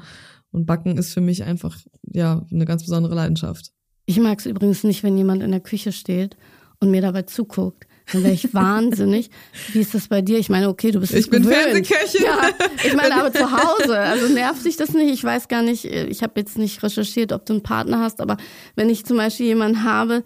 Und 0.51 0.67
Backen 0.67 0.99
ist 0.99 1.13
für 1.13 1.23
mich 1.23 1.45
einfach 1.45 1.79
ja 2.03 2.47
eine 2.51 2.67
ganz 2.67 2.83
besondere 2.85 3.15
Leidenschaft. 3.15 3.73
Ich 4.07 4.19
mag 4.19 4.39
es 4.39 4.47
übrigens 4.47 4.85
nicht, 4.85 5.03
wenn 5.03 5.17
jemand 5.17 5.43
in 5.43 5.51
der 5.51 5.61
Küche 5.61 5.93
steht 5.93 6.37
und 6.81 6.91
mir 6.91 7.03
dabei 7.03 7.23
zuguckt. 7.23 7.87
Dann 8.13 8.25
wäre 8.25 8.35
ich 8.35 8.53
wahnsinnig. 8.55 9.31
Wie 9.73 9.81
ist 9.81 9.95
das 9.95 10.09
bei 10.09 10.23
dir? 10.23 10.39
Ich 10.39 10.49
meine, 10.49 10.69
okay, 10.69 10.91
du 10.91 11.01
bist 11.01 11.15
Ich 11.15 11.31
bin 11.31 11.45
Fernsehköchin. 11.45 12.25
Ja, 12.25 12.49
ich 12.85 12.95
meine, 12.95 13.17
aber 13.17 13.33
zu 13.33 13.51
Hause. 13.51 13.99
Also 14.13 14.29
nervt 14.29 14.65
dich 14.65 14.77
das 14.77 14.93
nicht? 14.93 15.13
Ich 15.13 15.23
weiß 15.23 15.49
gar 15.49 15.63
nicht, 15.63 15.85
ich 15.85 16.23
habe 16.23 16.41
jetzt 16.41 16.59
nicht 16.59 16.83
recherchiert, 16.83 17.33
ob 17.33 17.47
du 17.47 17.55
einen 17.55 17.63
Partner 17.63 18.01
hast, 18.01 18.21
aber 18.21 18.37
wenn 18.75 18.91
ich 18.91 19.07
zum 19.07 19.17
Beispiel 19.17 19.47
jemanden 19.47 19.85
habe, 19.85 20.23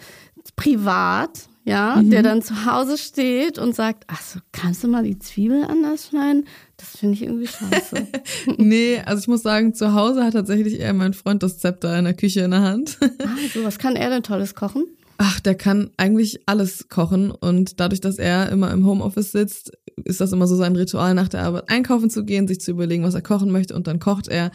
privat, 0.57 1.49
ja, 1.65 1.97
mhm. 1.97 2.11
der 2.11 2.23
dann 2.23 2.43
zu 2.43 2.65
Hause 2.65 2.97
steht 2.97 3.59
und 3.59 3.75
sagt, 3.75 4.05
ach 4.07 4.23
so, 4.23 4.41
kannst 4.53 4.85
du 4.85 4.89
mal 4.89 5.03
die 5.03 5.19
Zwiebel 5.19 5.65
anders 5.65 6.09
schneiden? 6.09 6.47
Das 6.77 6.97
finde 6.99 7.15
ich 7.15 7.23
irgendwie 7.23 7.47
scheiße. 7.47 8.07
nee, 8.59 8.99
also 9.05 9.21
ich 9.21 9.29
muss 9.29 9.43
sagen, 9.43 9.75
zu 9.75 9.95
Hause 9.95 10.25
hat 10.25 10.35
tatsächlich 10.35 10.79
eher 10.79 10.93
mein 10.93 11.15
Freund 11.15 11.43
das 11.43 11.59
Zepter 11.59 11.99
in 11.99 12.05
der 12.05 12.15
Küche 12.15 12.41
in 12.41 12.51
der 12.51 12.61
Hand. 12.61 12.99
ah, 13.01 13.29
so, 13.53 13.65
was 13.65 13.79
kann 13.79 13.97
er 13.97 14.11
denn 14.11 14.23
Tolles 14.23 14.55
kochen? 14.55 14.85
Ach, 15.19 15.41
der 15.41 15.55
kann 15.55 15.91
eigentlich 15.97 16.41
alles 16.45 16.89
kochen 16.89 17.31
und 17.31 17.81
dadurch, 17.81 18.03
dass 18.03 18.19
er 18.19 18.51
immer 18.51 18.71
im 18.71 18.85
Homeoffice 18.85 19.33
sitzt, 19.33 19.73
ist 20.05 20.21
das 20.21 20.33
immer 20.33 20.47
so 20.47 20.57
sein 20.57 20.77
Ritual 20.77 21.15
nach 21.15 21.29
der 21.29 21.45
Arbeit 21.45 21.71
einkaufen 21.71 22.11
zu 22.11 22.25
gehen, 22.25 22.47
sich 22.47 22.61
zu 22.61 22.73
überlegen, 22.73 23.03
was 23.03 23.15
er 23.15 23.23
kochen 23.23 23.51
möchte 23.51 23.75
und 23.75 23.87
dann 23.87 23.99
kocht 23.99 24.29
er 24.29 24.51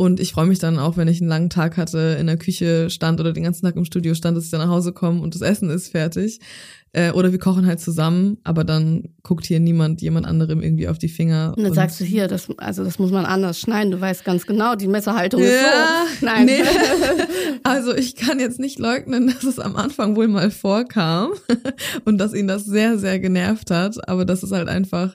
und 0.00 0.20
ich 0.20 0.32
freue 0.32 0.46
mich 0.46 0.60
dann 0.60 0.78
auch, 0.78 0.96
wenn 0.96 1.08
ich 1.08 1.20
einen 1.20 1.28
langen 1.28 1.50
Tag 1.50 1.76
hatte, 1.76 2.16
in 2.20 2.28
der 2.28 2.36
Küche 2.36 2.88
stand 2.88 3.18
oder 3.18 3.32
den 3.32 3.42
ganzen 3.42 3.66
Tag 3.66 3.74
im 3.74 3.84
Studio 3.84 4.14
stand, 4.14 4.36
dass 4.36 4.44
ich 4.44 4.50
dann 4.52 4.60
nach 4.60 4.68
Hause 4.68 4.92
komme 4.92 5.20
und 5.20 5.34
das 5.34 5.42
Essen 5.42 5.70
ist 5.70 5.88
fertig. 5.88 6.38
Äh, 6.92 7.12
oder 7.12 7.32
wir 7.32 7.38
kochen 7.38 7.66
halt 7.66 7.80
zusammen, 7.80 8.38
aber 8.44 8.64
dann 8.64 9.10
guckt 9.22 9.44
hier 9.44 9.60
niemand 9.60 10.00
jemand 10.00 10.26
anderem 10.26 10.62
irgendwie 10.62 10.88
auf 10.88 10.98
die 10.98 11.08
Finger. 11.08 11.52
Und 11.56 11.62
dann 11.62 11.70
und 11.70 11.74
sagst 11.74 12.00
du 12.00 12.04
hier, 12.04 12.28
das, 12.28 12.48
also 12.56 12.82
das 12.82 12.98
muss 12.98 13.10
man 13.10 13.26
anders 13.26 13.60
schneiden. 13.60 13.90
Du 13.90 14.00
weißt 14.00 14.24
ganz 14.24 14.46
genau, 14.46 14.74
die 14.74 14.88
Messerhaltung 14.88 15.42
ja, 15.42 15.48
ist 15.48 16.20
so. 16.20 16.26
Nein. 16.26 16.46
Nee. 16.46 16.62
Also 17.64 17.94
ich 17.94 18.14
kann 18.14 18.38
jetzt 18.38 18.60
nicht 18.60 18.78
leugnen, 18.78 19.26
dass 19.26 19.42
es 19.42 19.58
am 19.58 19.76
Anfang 19.76 20.16
wohl 20.16 20.28
mal 20.28 20.50
vorkam 20.50 21.32
und 22.04 22.18
dass 22.18 22.32
ihn 22.32 22.46
das 22.46 22.64
sehr, 22.64 22.98
sehr 22.98 23.18
genervt 23.18 23.70
hat. 23.70 24.08
Aber 24.08 24.24
das 24.24 24.42
ist 24.42 24.52
halt 24.52 24.68
einfach 24.68 25.14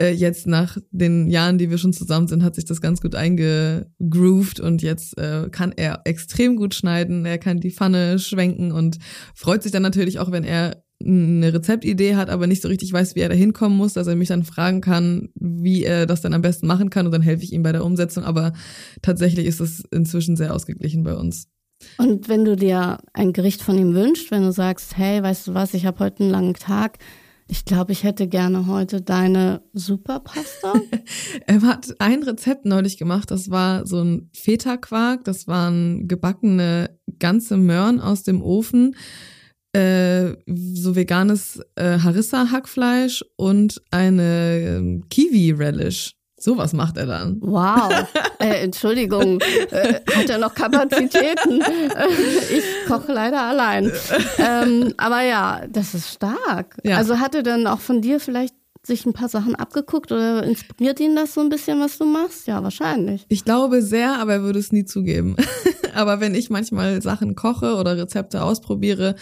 äh, 0.00 0.10
jetzt 0.10 0.46
nach 0.46 0.76
den 0.90 1.30
Jahren, 1.30 1.58
die 1.58 1.70
wir 1.70 1.78
schon 1.78 1.92
zusammen 1.92 2.28
sind, 2.28 2.42
hat 2.42 2.54
sich 2.54 2.64
das 2.64 2.80
ganz 2.80 3.00
gut 3.00 3.14
eingegroovt 3.14 4.60
und 4.60 4.82
jetzt 4.82 5.18
äh, 5.18 5.48
kann 5.50 5.72
er 5.74 6.02
extrem 6.04 6.56
gut 6.56 6.74
schneiden. 6.74 7.24
Er 7.24 7.38
kann 7.38 7.60
die 7.60 7.70
Pfanne 7.70 8.18
schwenken 8.18 8.72
und 8.72 8.98
freut 9.34 9.62
sich 9.62 9.72
dann 9.72 9.82
natürlich 9.82 10.18
auch, 10.18 10.30
wenn 10.30 10.44
er 10.44 10.82
eine 11.04 11.52
Rezeptidee 11.52 12.16
hat, 12.16 12.30
aber 12.30 12.46
nicht 12.46 12.62
so 12.62 12.68
richtig 12.68 12.92
weiß, 12.92 13.14
wie 13.14 13.20
er 13.20 13.28
da 13.28 13.34
hinkommen 13.34 13.76
muss, 13.76 13.92
dass 13.92 14.06
er 14.06 14.16
mich 14.16 14.28
dann 14.28 14.44
fragen 14.44 14.80
kann, 14.80 15.28
wie 15.34 15.84
er 15.84 16.06
das 16.06 16.20
dann 16.20 16.32
am 16.32 16.42
besten 16.42 16.66
machen 16.66 16.90
kann 16.90 17.06
und 17.06 17.12
dann 17.12 17.22
helfe 17.22 17.44
ich 17.44 17.52
ihm 17.52 17.62
bei 17.62 17.72
der 17.72 17.84
Umsetzung. 17.84 18.24
Aber 18.24 18.52
tatsächlich 19.02 19.46
ist 19.46 19.60
es 19.60 19.84
inzwischen 19.90 20.36
sehr 20.36 20.54
ausgeglichen 20.54 21.04
bei 21.04 21.14
uns. 21.14 21.48
Und 21.98 22.28
wenn 22.28 22.44
du 22.44 22.56
dir 22.56 22.98
ein 23.12 23.32
Gericht 23.32 23.62
von 23.62 23.76
ihm 23.76 23.94
wünschst, 23.94 24.30
wenn 24.30 24.42
du 24.42 24.52
sagst, 24.52 24.96
hey, 24.96 25.22
weißt 25.22 25.48
du 25.48 25.54
was, 25.54 25.74
ich 25.74 25.84
habe 25.84 26.00
heute 26.00 26.22
einen 26.22 26.32
langen 26.32 26.54
Tag, 26.54 26.98
ich 27.48 27.64
glaube, 27.64 27.92
ich 27.92 28.02
hätte 28.02 28.26
gerne 28.26 28.66
heute 28.66 29.02
deine 29.02 29.62
Superpasta. 29.72 30.74
er 31.46 31.62
hat 31.62 31.94
ein 32.00 32.22
Rezept 32.22 32.64
neulich 32.64 32.96
gemacht, 32.96 33.30
das 33.30 33.50
war 33.50 33.86
so 33.86 34.02
ein 34.02 34.30
Feta-Quark, 34.32 35.24
das 35.24 35.46
waren 35.46 36.08
gebackene 36.08 36.98
ganze 37.18 37.56
Möhren 37.56 38.00
aus 38.00 38.24
dem 38.24 38.42
Ofen 38.42 38.96
äh, 39.76 40.36
so 40.46 40.96
veganes 40.96 41.60
äh, 41.74 41.98
Harissa-Hackfleisch 41.98 43.24
und 43.36 43.82
eine 43.90 44.58
ähm, 44.58 45.04
Kiwi-Relish. 45.10 46.12
Sowas 46.38 46.74
macht 46.74 46.98
er 46.98 47.06
dann. 47.06 47.38
Wow. 47.40 48.06
Äh, 48.38 48.64
Entschuldigung, 48.64 49.40
äh, 49.70 49.94
hat 50.14 50.28
er 50.28 50.36
noch 50.36 50.54
Kapazitäten? 50.54 51.62
ich 52.54 52.64
koche 52.86 53.10
leider 53.10 53.40
allein. 53.40 53.90
Ähm, 54.36 54.92
aber 54.98 55.22
ja, 55.22 55.62
das 55.70 55.94
ist 55.94 56.12
stark. 56.12 56.76
Ja. 56.84 56.98
Also 56.98 57.18
hat 57.18 57.34
er 57.34 57.42
dann 57.42 57.66
auch 57.66 57.80
von 57.80 58.02
dir 58.02 58.20
vielleicht 58.20 58.54
sich 58.86 59.04
ein 59.04 59.12
paar 59.12 59.28
Sachen 59.28 59.54
abgeguckt 59.54 60.12
oder 60.12 60.44
inspiriert 60.44 61.00
ihn 61.00 61.16
das 61.16 61.34
so 61.34 61.40
ein 61.40 61.48
bisschen, 61.48 61.80
was 61.80 61.98
du 61.98 62.04
machst? 62.04 62.46
Ja, 62.46 62.62
wahrscheinlich. 62.62 63.26
Ich 63.28 63.44
glaube 63.44 63.82
sehr, 63.82 64.18
aber 64.20 64.34
er 64.34 64.42
würde 64.42 64.58
es 64.58 64.72
nie 64.72 64.84
zugeben. 64.84 65.36
aber 65.94 66.20
wenn 66.20 66.34
ich 66.34 66.50
manchmal 66.50 67.02
Sachen 67.02 67.34
koche 67.34 67.74
oder 67.74 67.96
Rezepte 67.96 68.42
ausprobiere, 68.42 69.16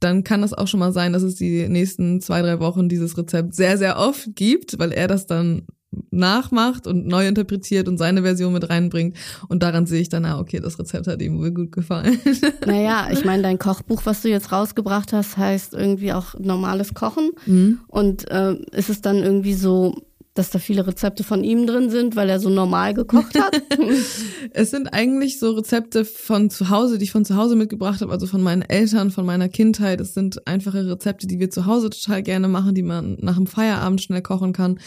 dann 0.00 0.24
kann 0.24 0.42
das 0.42 0.54
auch 0.54 0.68
schon 0.68 0.80
mal 0.80 0.92
sein, 0.92 1.12
dass 1.12 1.22
es 1.22 1.34
die 1.34 1.68
nächsten 1.68 2.20
zwei, 2.20 2.42
drei 2.42 2.60
Wochen 2.60 2.88
dieses 2.88 3.18
Rezept 3.18 3.54
sehr, 3.54 3.78
sehr 3.78 3.98
oft 3.98 4.28
gibt, 4.34 4.78
weil 4.78 4.92
er 4.92 5.08
das 5.08 5.26
dann 5.26 5.66
nachmacht 6.10 6.86
und 6.86 7.06
neu 7.06 7.26
interpretiert 7.26 7.88
und 7.88 7.98
seine 7.98 8.22
Version 8.22 8.52
mit 8.52 8.68
reinbringt. 8.68 9.16
Und 9.48 9.62
daran 9.62 9.86
sehe 9.86 10.00
ich 10.00 10.08
dann, 10.08 10.24
ah, 10.24 10.38
okay, 10.38 10.60
das 10.60 10.78
Rezept 10.78 11.06
hat 11.06 11.22
ihm 11.22 11.38
wohl 11.38 11.50
gut 11.50 11.72
gefallen. 11.72 12.18
Naja, 12.66 13.08
ich 13.10 13.24
meine, 13.24 13.42
dein 13.42 13.58
Kochbuch, 13.58 14.02
was 14.04 14.20
du 14.20 14.28
jetzt 14.28 14.52
rausgebracht 14.52 15.12
hast, 15.12 15.36
heißt 15.38 15.72
irgendwie 15.72 16.12
auch 16.12 16.34
normales 16.38 16.92
Kochen. 16.92 17.30
Mhm. 17.46 17.80
Und 17.88 18.30
äh, 18.30 18.54
ist 18.72 18.90
es 18.90 19.00
dann 19.00 19.16
irgendwie 19.22 19.54
so 19.54 19.94
dass 20.38 20.50
da 20.50 20.58
viele 20.60 20.86
Rezepte 20.86 21.24
von 21.24 21.42
ihm 21.42 21.66
drin 21.66 21.90
sind, 21.90 22.14
weil 22.14 22.28
er 22.30 22.38
so 22.38 22.48
normal 22.48 22.94
gekocht 22.94 23.38
hat? 23.38 23.60
es 24.52 24.70
sind 24.70 24.92
eigentlich 24.94 25.38
so 25.38 25.50
Rezepte 25.50 26.04
von 26.04 26.48
zu 26.48 26.70
Hause, 26.70 26.98
die 26.98 27.04
ich 27.04 27.10
von 27.10 27.24
zu 27.24 27.36
Hause 27.36 27.56
mitgebracht 27.56 28.00
habe, 28.00 28.12
also 28.12 28.26
von 28.26 28.40
meinen 28.40 28.62
Eltern, 28.62 29.10
von 29.10 29.26
meiner 29.26 29.48
Kindheit. 29.48 30.00
Es 30.00 30.14
sind 30.14 30.46
einfache 30.46 30.88
Rezepte, 30.88 31.26
die 31.26 31.40
wir 31.40 31.50
zu 31.50 31.66
Hause 31.66 31.90
total 31.90 32.22
gerne 32.22 32.46
machen, 32.46 32.74
die 32.74 32.82
man 32.82 33.16
nach 33.20 33.36
dem 33.36 33.46
Feierabend 33.48 34.00
schnell 34.00 34.22
kochen 34.22 34.52
kann. 34.52 34.78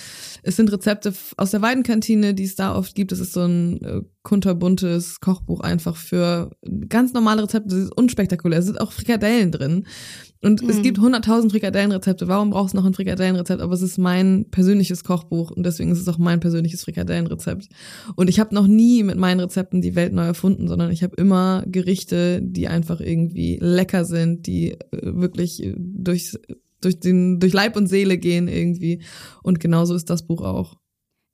Es 0.41 0.55
sind 0.55 0.71
Rezepte 0.71 1.13
aus 1.35 1.51
der 1.51 1.61
Weidenkantine, 1.61 2.33
die 2.33 2.45
es 2.45 2.55
da 2.55 2.75
oft 2.75 2.95
gibt. 2.95 3.11
Es 3.11 3.19
ist 3.19 3.33
so 3.33 3.41
ein 3.41 3.83
äh, 3.83 4.01
kunterbuntes 4.23 5.19
Kochbuch 5.19 5.59
einfach 5.59 5.97
für 5.97 6.51
ganz 6.87 7.11
normale 7.13 7.43
Rezepte. 7.43 7.69
Das 7.69 7.79
ist 7.79 7.97
unspektakulär. 7.97 8.59
Es 8.59 8.65
sind 8.65 8.79
auch 8.79 8.91
Frikadellen 8.91 9.51
drin. 9.51 9.85
Und 10.41 10.63
mhm. 10.63 10.69
es 10.69 10.81
gibt 10.81 10.97
100.000 10.97 11.51
Frikadellenrezepte. 11.51 12.27
Warum 12.27 12.49
brauchst 12.49 12.73
du 12.73 12.77
noch 12.77 12.85
ein 12.85 12.93
Frikadellenrezept? 12.93 13.61
Aber 13.61 13.73
es 13.73 13.81
ist 13.81 13.97
mein 13.97 14.45
persönliches 14.49 15.03
Kochbuch 15.03 15.51
und 15.51 15.63
deswegen 15.63 15.91
ist 15.91 15.99
es 15.99 16.07
auch 16.07 16.17
mein 16.17 16.39
persönliches 16.39 16.83
Frikadellenrezept. 16.83 17.69
Und 18.15 18.29
ich 18.29 18.39
habe 18.39 18.55
noch 18.55 18.67
nie 18.67 19.03
mit 19.03 19.17
meinen 19.17 19.39
Rezepten 19.39 19.81
die 19.81 19.95
Welt 19.95 20.13
neu 20.13 20.25
erfunden, 20.25 20.67
sondern 20.67 20.91
ich 20.91 21.03
habe 21.03 21.15
immer 21.15 21.63
Gerichte, 21.67 22.41
die 22.41 22.67
einfach 22.67 23.01
irgendwie 23.01 23.57
lecker 23.61 24.03
sind, 24.03 24.47
die 24.47 24.71
äh, 24.71 24.77
wirklich 24.91 25.61
durchs, 25.77 26.39
durch, 26.81 26.99
den, 26.99 27.39
durch 27.39 27.53
Leib 27.53 27.75
und 27.75 27.87
Seele 27.87 28.17
gehen 28.17 28.47
irgendwie. 28.47 29.03
Und 29.43 29.59
genauso 29.59 29.93
ist 29.93 30.09
das 30.09 30.25
Buch 30.25 30.41
auch. 30.41 30.77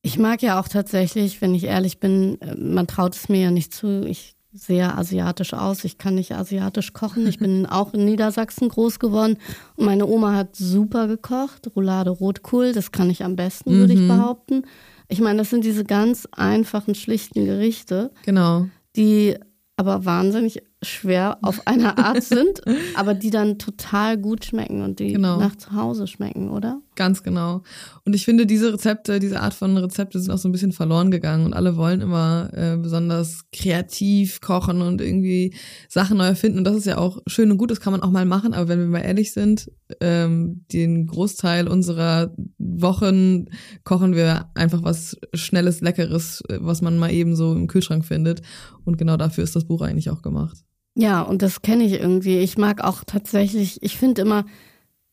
Ich 0.01 0.19
mag 0.19 0.41
ja 0.41 0.59
auch 0.59 0.67
tatsächlich, 0.67 1.41
wenn 1.41 1.55
ich 1.55 1.63
ehrlich 1.63 1.99
bin, 1.99 2.39
äh, 2.41 2.55
man 2.55 2.87
traut 2.87 3.15
es 3.15 3.29
mir 3.29 3.41
ja 3.41 3.51
nicht 3.51 3.73
zu. 3.73 4.05
Ich 4.05 4.37
sehr 4.57 4.97
asiatisch 4.97 5.53
aus. 5.53 5.83
Ich 5.83 5.97
kann 5.97 6.15
nicht 6.15 6.33
asiatisch 6.33 6.93
kochen. 6.93 7.27
Ich 7.27 7.39
bin 7.39 7.65
auch 7.69 7.93
in 7.93 8.05
Niedersachsen 8.05 8.69
groß 8.69 8.99
geworden 8.99 9.37
und 9.75 9.85
meine 9.85 10.05
Oma 10.05 10.33
hat 10.33 10.55
super 10.55 11.07
gekocht. 11.07 11.69
Roulade 11.75 12.09
Rotkohl, 12.09 12.73
das 12.73 12.91
kann 12.91 13.09
ich 13.09 13.23
am 13.23 13.35
besten, 13.35 13.71
würde 13.71 13.93
ich 13.93 14.01
mhm. 14.01 14.07
behaupten. 14.07 14.63
Ich 15.07 15.21
meine, 15.21 15.39
das 15.39 15.49
sind 15.49 15.63
diese 15.63 15.85
ganz 15.85 16.27
einfachen, 16.31 16.95
schlichten 16.95 17.45
Gerichte. 17.45 18.11
Genau. 18.25 18.67
Die 18.95 19.35
aber 19.77 20.05
wahnsinnig 20.05 20.63
schwer 20.81 21.37
auf 21.43 21.61
eine 21.65 21.97
Art 21.99 22.23
sind, 22.23 22.61
aber 22.95 23.13
die 23.13 23.29
dann 23.29 23.59
total 23.59 24.17
gut 24.17 24.43
schmecken 24.43 24.81
und 24.81 24.99
die 24.99 25.13
genau. 25.13 25.37
nach 25.37 25.55
zu 25.55 25.73
Hause 25.73 26.07
schmecken, 26.07 26.49
oder? 26.49 26.81
Ganz 26.98 27.22
genau. 27.22 27.62
Und 28.06 28.16
ich 28.16 28.25
finde, 28.25 28.48
diese 28.48 28.74
Rezepte, 28.74 29.20
diese 29.20 29.39
Art 29.39 29.54
von 29.54 29.77
Rezepte 29.77 30.20
sind 30.20 30.32
auch 30.32 30.39
so 30.39 30.50
ein 30.50 30.51
bisschen 30.51 30.72
verloren 30.72 31.12
gegangen 31.12 31.46
und 31.46 31.54
alle 31.54 31.77
wollen 31.77 32.01
immer 32.01 32.50
äh, 32.54 32.75
besonders 32.75 33.46
kreativ 33.54 34.42
kochen 34.42 34.82
und 34.82 35.00
irgendwie 35.00 35.54
Sachen 35.89 36.18
neu 36.18 36.25
erfinden. 36.25 36.58
Und 36.58 36.63
das 36.63 36.75
ist 36.75 36.88
ja 36.88 36.98
auch 36.98 37.22
schön 37.27 37.51
und 37.51 37.60
gut, 37.60 37.70
das 37.70 37.82
kann 37.82 37.94
man 37.94 38.01
auch 38.01 38.10
mal 38.10 38.25
machen, 38.25 38.56
aber 38.56 38.68
wenn 38.68 38.80
wir 38.80 38.88
mal 38.88 39.01
ehrlich 39.06 39.32
sind, 39.32 39.72
ähm, 40.01 40.66
den 40.74 41.06
Großteil 41.06 41.68
unserer 41.68 42.34
Wochen 42.58 43.46
kochen 43.84 44.16
wir 44.16 44.50
einfach 44.56 44.82
was 44.82 45.18
Schnelles, 45.36 45.82
Leckeres, 45.82 46.42
was 46.50 46.82
man 46.82 46.98
mal 46.98 47.12
eben 47.12 47.36
so 47.36 47.54
im 47.54 47.68
Kühlschrank 47.68 48.06
findet. 48.06 48.42
Und 48.86 48.98
genau 48.98 49.18
dafür 49.18 49.44
ist 49.44 49.56
das 49.56 49.66
Buch 49.66 49.84
eigentlich 49.84 50.10
auch 50.10 50.24
gemacht. 50.24 50.58
Ja, 50.96 51.22
und 51.22 51.44
das 51.44 51.62
kenne 51.62 51.84
ich 51.84 51.94
irgendwie. 51.94 52.39
Ich 52.39 52.58
mag 52.58 52.84
auch 52.84 53.04
tatsächlich, 53.06 53.84
ich 53.84 54.00
finde 54.00 54.24
immer, 54.24 54.46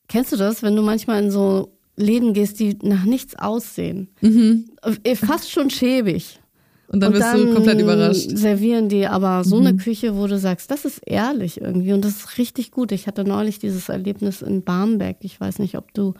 kennst 0.08 0.32
du 0.32 0.36
das, 0.36 0.62
wenn 0.62 0.76
du 0.76 0.82
manchmal 0.82 1.22
in 1.22 1.30
so 1.30 1.73
Läden 1.96 2.32
gehst, 2.32 2.60
die 2.60 2.76
nach 2.82 3.04
nichts 3.04 3.36
aussehen? 3.36 4.08
Mhm. 4.20 4.70
Äh, 5.02 5.16
fast 5.16 5.50
schon 5.50 5.70
schäbig. 5.70 6.40
Und 6.88 7.00
dann 7.00 7.12
und 7.12 7.18
bist 7.18 7.24
dann 7.24 7.46
du 7.46 7.54
komplett 7.54 7.80
überrascht. 7.80 8.30
Servieren 8.36 8.88
die 8.88 9.06
aber 9.06 9.42
so 9.44 9.60
mhm. 9.60 9.66
eine 9.66 9.76
Küche, 9.76 10.16
wo 10.16 10.26
du 10.26 10.38
sagst, 10.38 10.70
das 10.70 10.84
ist 10.84 11.00
ehrlich 11.06 11.60
irgendwie 11.60 11.92
und 11.92 12.04
das 12.04 12.16
ist 12.16 12.38
richtig 12.38 12.70
gut. 12.70 12.92
Ich 12.92 13.06
hatte 13.06 13.24
neulich 13.24 13.58
dieses 13.58 13.88
Erlebnis 13.88 14.42
in 14.42 14.62
Barmbek. 14.62 15.18
Ich 15.20 15.40
weiß 15.40 15.58
nicht, 15.58 15.76
ob 15.76 15.92
du 15.94 16.14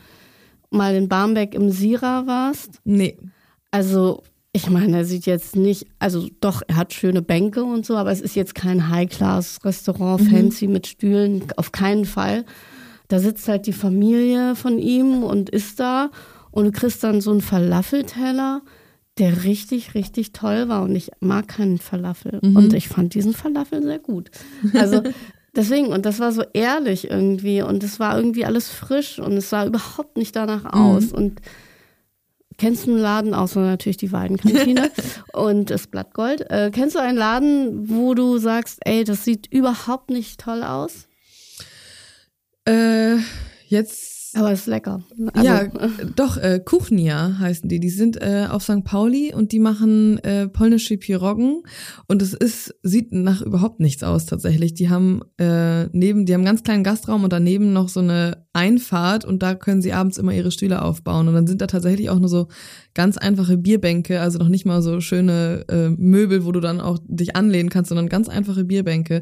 mal 0.71 0.95
in 0.95 1.07
Barmbek 1.07 1.53
im 1.53 1.69
Sira 1.69 2.25
warst. 2.25 2.81
Nee. 2.83 3.17
Also 3.71 4.23
ich 4.55 4.69
meine, 4.69 4.97
er 4.99 5.05
sieht 5.05 5.25
jetzt 5.25 5.57
nicht, 5.57 5.85
also 5.99 6.29
doch, 6.39 6.61
er 6.67 6.77
hat 6.77 6.93
schöne 6.93 7.21
Bänke 7.21 7.65
und 7.65 7.85
so, 7.85 7.97
aber 7.97 8.11
es 8.11 8.21
ist 8.21 8.35
jetzt 8.35 8.55
kein 8.55 8.89
High-Class-Restaurant, 8.89 10.21
mhm. 10.21 10.27
fancy 10.27 10.67
mit 10.67 10.87
Stühlen, 10.87 11.43
auf 11.57 11.73
keinen 11.73 12.05
Fall. 12.05 12.45
Da 13.07 13.19
sitzt 13.19 13.47
halt 13.47 13.67
die 13.67 13.73
Familie 13.73 14.55
von 14.55 14.79
ihm 14.79 15.23
und 15.23 15.49
isst 15.49 15.79
da 15.79 16.09
und 16.51 16.65
du 16.65 16.71
kriegst 16.71 17.03
dann 17.03 17.21
so 17.21 17.31
einen 17.31 17.41
Falafelteller, 17.41 18.61
der 19.17 19.43
richtig, 19.43 19.93
richtig 19.93 20.33
toll 20.33 20.67
war 20.67 20.83
und 20.83 20.95
ich 20.95 21.11
mag 21.19 21.47
keinen 21.47 21.77
Falafel 21.77 22.39
mhm. 22.41 22.55
und 22.55 22.73
ich 22.73 22.89
fand 22.89 23.13
diesen 23.13 23.33
Falafel 23.33 23.81
sehr 23.83 23.99
gut. 23.99 24.29
Also 24.73 25.01
deswegen, 25.55 25.87
und 25.87 26.05
das 26.05 26.19
war 26.19 26.31
so 26.31 26.43
ehrlich 26.53 27.09
irgendwie 27.09 27.61
und 27.61 27.83
es 27.83 27.99
war 27.99 28.17
irgendwie 28.17 28.45
alles 28.45 28.69
frisch 28.69 29.19
und 29.19 29.33
es 29.33 29.49
sah 29.49 29.65
überhaupt 29.65 30.17
nicht 30.17 30.35
danach 30.35 30.63
mhm. 30.63 30.81
aus 30.81 31.11
mhm. 31.11 31.17
und 31.17 31.41
Kennst 32.57 32.87
du 32.87 32.91
einen 32.91 33.01
Laden, 33.01 33.33
außer 33.33 33.59
natürlich 33.59 33.97
die 33.97 34.11
Weidenkantine 34.13 34.89
und 35.33 35.69
das 35.69 35.87
Blattgold? 35.87 36.49
Äh, 36.49 36.71
kennst 36.73 36.95
du 36.95 36.99
einen 36.99 37.17
Laden, 37.17 37.89
wo 37.89 38.13
du 38.13 38.37
sagst, 38.37 38.79
ey, 38.85 39.03
das 39.03 39.25
sieht 39.25 39.51
überhaupt 39.51 40.09
nicht 40.09 40.39
toll 40.39 40.63
aus? 40.63 41.07
Äh, 42.65 43.17
jetzt 43.67 44.15
aber 44.35 44.51
ist 44.51 44.67
lecker. 44.67 45.01
Also, 45.33 45.47
ja, 45.47 45.67
doch, 46.15 46.35
äh, 46.37 46.59
Kuchnia 46.63 47.39
heißen 47.39 47.69
die. 47.69 47.79
Die 47.79 47.89
sind 47.89 48.21
äh, 48.21 48.47
auf 48.49 48.63
St. 48.63 48.83
Pauli 48.83 49.33
und 49.33 49.53
die 49.53 49.59
machen 49.59 50.17
äh, 50.19 50.49
polnische 50.49 50.97
Piroggen. 50.97 51.63
Und 52.07 52.21
es 52.21 52.33
ist, 52.33 52.75
sieht 52.83 53.13
nach 53.13 53.41
überhaupt 53.41 53.79
nichts 53.79 54.03
aus 54.03 54.25
tatsächlich. 54.25 54.73
Die 54.73 54.89
haben 54.89 55.21
äh, 55.37 55.85
neben, 55.93 56.25
die 56.25 56.33
haben 56.33 56.41
einen 56.41 56.47
ganz 56.47 56.63
kleinen 56.63 56.83
Gastraum 56.83 57.23
und 57.23 57.31
daneben 57.31 57.71
noch 57.71 57.87
so 57.87 58.01
eine 58.01 58.45
Einfahrt 58.51 59.23
und 59.23 59.41
da 59.41 59.55
können 59.55 59.81
sie 59.81 59.93
abends 59.93 60.17
immer 60.17 60.33
ihre 60.33 60.51
Stühle 60.51 60.81
aufbauen. 60.81 61.29
Und 61.29 61.33
dann 61.33 61.47
sind 61.47 61.61
da 61.61 61.67
tatsächlich 61.67 62.09
auch 62.09 62.19
nur 62.19 62.29
so 62.29 62.49
ganz 62.95 63.17
einfache 63.17 63.57
Bierbänke, 63.57 64.21
also 64.21 64.39
noch 64.39 64.47
nicht 64.47 64.65
mal 64.65 64.81
so 64.81 65.01
schöne 65.01 65.65
äh, 65.69 65.89
Möbel, 65.89 66.45
wo 66.45 66.53
du 66.53 66.61
dann 66.61 66.79
auch 66.79 66.97
dich 67.05 67.35
anlehnen 67.35 67.69
kannst, 67.69 67.89
sondern 67.89 68.07
ganz 68.07 68.29
einfache 68.29 68.63
Bierbänke. 68.63 69.21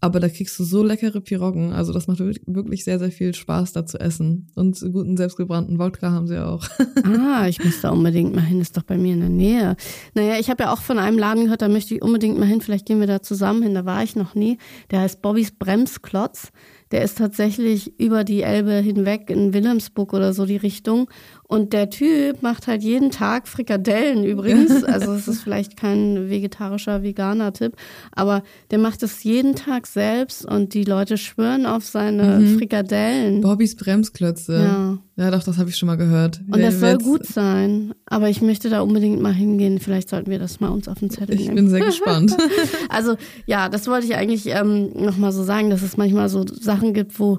Aber 0.00 0.20
da 0.20 0.28
kriegst 0.28 0.58
du 0.58 0.64
so 0.64 0.82
leckere 0.82 1.20
Piroggen. 1.20 1.72
Also 1.72 1.92
das 1.92 2.08
macht 2.08 2.18
wirklich 2.18 2.82
sehr, 2.82 2.98
sehr 2.98 3.12
viel 3.12 3.34
Spaß, 3.34 3.74
da 3.74 3.84
zu 3.84 4.00
essen. 4.00 4.48
Und 4.54 4.80
guten 4.92 5.18
selbstgebrannten 5.18 5.78
Wodka 5.78 6.10
haben 6.10 6.26
sie 6.26 6.42
auch. 6.42 6.66
ah, 7.04 7.46
ich 7.46 7.62
muss 7.62 7.82
da 7.82 7.90
unbedingt 7.90 8.34
mal 8.34 8.40
hin, 8.40 8.60
ist 8.60 8.76
doch 8.76 8.84
bei 8.84 8.96
mir 8.96 9.12
in 9.12 9.20
der 9.20 9.28
Nähe. 9.28 9.76
Naja, 10.14 10.38
ich 10.40 10.48
habe 10.48 10.64
ja 10.64 10.72
auch 10.72 10.80
von 10.80 10.98
einem 10.98 11.18
Laden 11.18 11.44
gehört, 11.44 11.62
da 11.62 11.68
möchte 11.68 11.94
ich 11.94 12.02
unbedingt 12.02 12.38
mal 12.38 12.46
hin. 12.46 12.62
Vielleicht 12.62 12.86
gehen 12.86 13.00
wir 13.00 13.06
da 13.06 13.20
zusammen 13.20 13.62
hin, 13.62 13.74
da 13.74 13.84
war 13.84 14.02
ich 14.02 14.16
noch 14.16 14.34
nie. 14.34 14.56
Der 14.90 15.00
heißt 15.00 15.20
Bobbys 15.20 15.52
Bremsklotz. 15.52 16.52
Der 16.90 17.02
ist 17.02 17.18
tatsächlich 17.18 18.00
über 18.00 18.24
die 18.24 18.42
Elbe 18.42 18.72
hinweg 18.72 19.30
in 19.30 19.54
Wilhelmsburg 19.54 20.12
oder 20.12 20.32
so 20.32 20.44
die 20.44 20.56
Richtung. 20.56 21.08
Und 21.50 21.72
der 21.72 21.90
Typ 21.90 22.42
macht 22.42 22.68
halt 22.68 22.84
jeden 22.84 23.10
Tag 23.10 23.48
Frikadellen 23.48 24.22
übrigens. 24.24 24.84
Also 24.90 25.12
es 25.12 25.28
ist 25.28 25.42
vielleicht 25.42 25.76
kein 25.76 26.30
vegetarischer, 26.30 27.02
veganer 27.02 27.52
Tipp, 27.52 27.74
aber 28.12 28.42
der 28.70 28.78
macht 28.78 29.02
es 29.02 29.22
jeden 29.24 29.54
Tag 29.54 29.86
selbst 29.86 30.44
und 30.44 30.74
die 30.74 30.84
Leute 30.84 31.16
schwören 31.16 31.64
auf 31.66 31.84
seine 31.84 32.40
mhm. 32.40 32.58
Frikadellen. 32.58 33.40
Bobbys 33.40 33.76
Bremsklötze. 33.76 34.54
Ja. 34.54 34.98
Ja, 35.16 35.30
doch, 35.30 35.42
das 35.42 35.58
habe 35.58 35.70
ich 35.70 35.76
schon 35.76 35.86
mal 35.86 35.96
gehört. 35.96 36.40
Und 36.50 36.62
das 36.62 36.80
soll 36.80 36.98
gut 36.98 37.26
sein. 37.26 37.94
Aber 38.06 38.28
ich 38.30 38.40
möchte 38.42 38.70
da 38.70 38.80
unbedingt 38.80 39.20
mal 39.20 39.34
hingehen. 39.34 39.78
Vielleicht 39.78 40.08
sollten 40.08 40.30
wir 40.30 40.38
das 40.38 40.60
mal 40.60 40.68
uns 40.68 40.88
auf 40.88 40.98
den 40.98 41.10
Zettel 41.10 41.36
nehmen. 41.36 41.48
Ich 41.48 41.54
bin 41.54 41.68
sehr 41.68 41.84
gespannt. 41.84 42.36
also 42.88 43.16
ja, 43.46 43.68
das 43.68 43.86
wollte 43.86 44.06
ich 44.06 44.14
eigentlich 44.14 44.46
ähm, 44.46 44.90
nochmal 44.94 45.32
so 45.32 45.42
sagen, 45.42 45.70
dass 45.70 45.82
es 45.82 45.96
manchmal 45.96 46.28
so 46.28 46.44
Sachen 46.46 46.94
gibt, 46.94 47.18
wo 47.20 47.38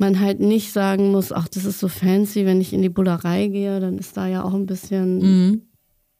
man 0.00 0.18
halt 0.18 0.40
nicht 0.40 0.72
sagen 0.72 1.12
muss, 1.12 1.30
ach, 1.30 1.46
das 1.48 1.64
ist 1.64 1.78
so 1.78 1.88
fancy, 1.88 2.46
wenn 2.46 2.60
ich 2.60 2.72
in 2.72 2.82
die 2.82 2.88
Bullerei 2.88 3.46
gehe, 3.48 3.78
dann 3.80 3.98
ist 3.98 4.16
da 4.16 4.26
ja 4.26 4.42
auch 4.42 4.54
ein 4.54 4.66
bisschen, 4.66 5.18
mhm. 5.18 5.62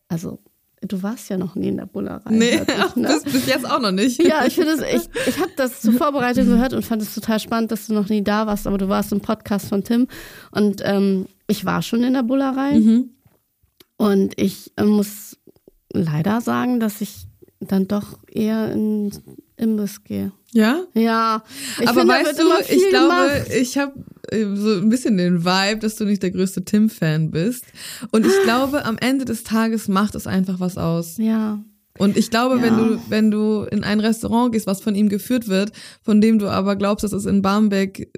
also 0.08 0.38
du 0.82 1.02
warst 1.02 1.28
ja 1.28 1.36
noch 1.36 1.54
nie 1.54 1.68
in 1.68 1.76
der 1.78 1.86
Bullerei. 1.86 2.30
Nee, 2.30 2.60
ich, 2.60 2.96
ne? 2.96 3.08
bis, 3.08 3.32
bis 3.32 3.46
jetzt 3.46 3.68
auch 3.68 3.80
noch 3.80 3.90
nicht. 3.92 4.22
Ja, 4.22 4.44
ich 4.46 4.54
finde 4.54 4.72
es, 4.72 4.80
ich, 4.80 5.26
ich 5.26 5.38
habe 5.40 5.50
das 5.56 5.80
zur 5.80 5.94
Vorbereitung 5.94 6.46
gehört 6.46 6.72
und 6.72 6.84
fand 6.84 7.02
es 7.02 7.14
total 7.14 7.40
spannend, 7.40 7.72
dass 7.72 7.86
du 7.86 7.94
noch 7.94 8.08
nie 8.08 8.22
da 8.22 8.46
warst, 8.46 8.66
aber 8.66 8.78
du 8.78 8.88
warst 8.88 9.12
im 9.12 9.20
Podcast 9.20 9.68
von 9.68 9.82
Tim 9.82 10.06
und 10.52 10.82
ähm, 10.84 11.26
ich 11.46 11.64
war 11.64 11.82
schon 11.82 12.02
in 12.04 12.12
der 12.12 12.22
Bullerei 12.22 12.78
mhm. 12.78 13.10
und 13.96 14.40
ich 14.40 14.72
äh, 14.76 14.84
muss 14.84 15.38
leider 15.92 16.40
sagen, 16.40 16.80
dass 16.80 17.00
ich 17.00 17.26
dann 17.60 17.88
doch 17.88 18.18
eher 18.30 18.72
in 18.72 19.10
Imbiss 19.60 20.02
gehe. 20.02 20.32
Ja? 20.52 20.82
Ja. 20.94 21.44
Ich 21.80 21.88
Aber 21.88 22.00
finde, 22.00 22.14
weißt 22.14 22.38
du, 22.38 22.44
ich 22.74 22.88
glaube, 22.88 23.32
gemacht. 23.32 23.54
ich 23.54 23.78
habe 23.78 23.92
äh, 24.30 24.44
so 24.54 24.74
ein 24.74 24.88
bisschen 24.88 25.16
den 25.16 25.44
Vibe, 25.44 25.80
dass 25.80 25.96
du 25.96 26.04
nicht 26.04 26.22
der 26.22 26.30
größte 26.30 26.64
Tim-Fan 26.64 27.30
bist. 27.30 27.64
Und 28.10 28.26
ich 28.26 28.32
glaube, 28.44 28.84
am 28.84 28.98
Ende 28.98 29.24
des 29.24 29.44
Tages 29.44 29.88
macht 29.88 30.14
es 30.14 30.26
einfach 30.26 30.60
was 30.60 30.76
aus. 30.78 31.18
Ja. 31.18 31.62
Und 31.98 32.16
ich 32.16 32.30
glaube, 32.30 32.56
ja. 32.56 32.62
wenn 32.62 32.76
du, 32.76 33.02
wenn 33.08 33.30
du 33.30 33.62
in 33.70 33.84
ein 33.84 34.00
Restaurant 34.00 34.52
gehst, 34.52 34.66
was 34.66 34.80
von 34.80 34.94
ihm 34.94 35.08
geführt 35.08 35.48
wird, 35.48 35.72
von 36.02 36.20
dem 36.20 36.38
du 36.38 36.48
aber 36.48 36.76
glaubst, 36.76 37.04
dass 37.04 37.12
es 37.12 37.26
in 37.26 37.42
Barmbek 37.42 38.10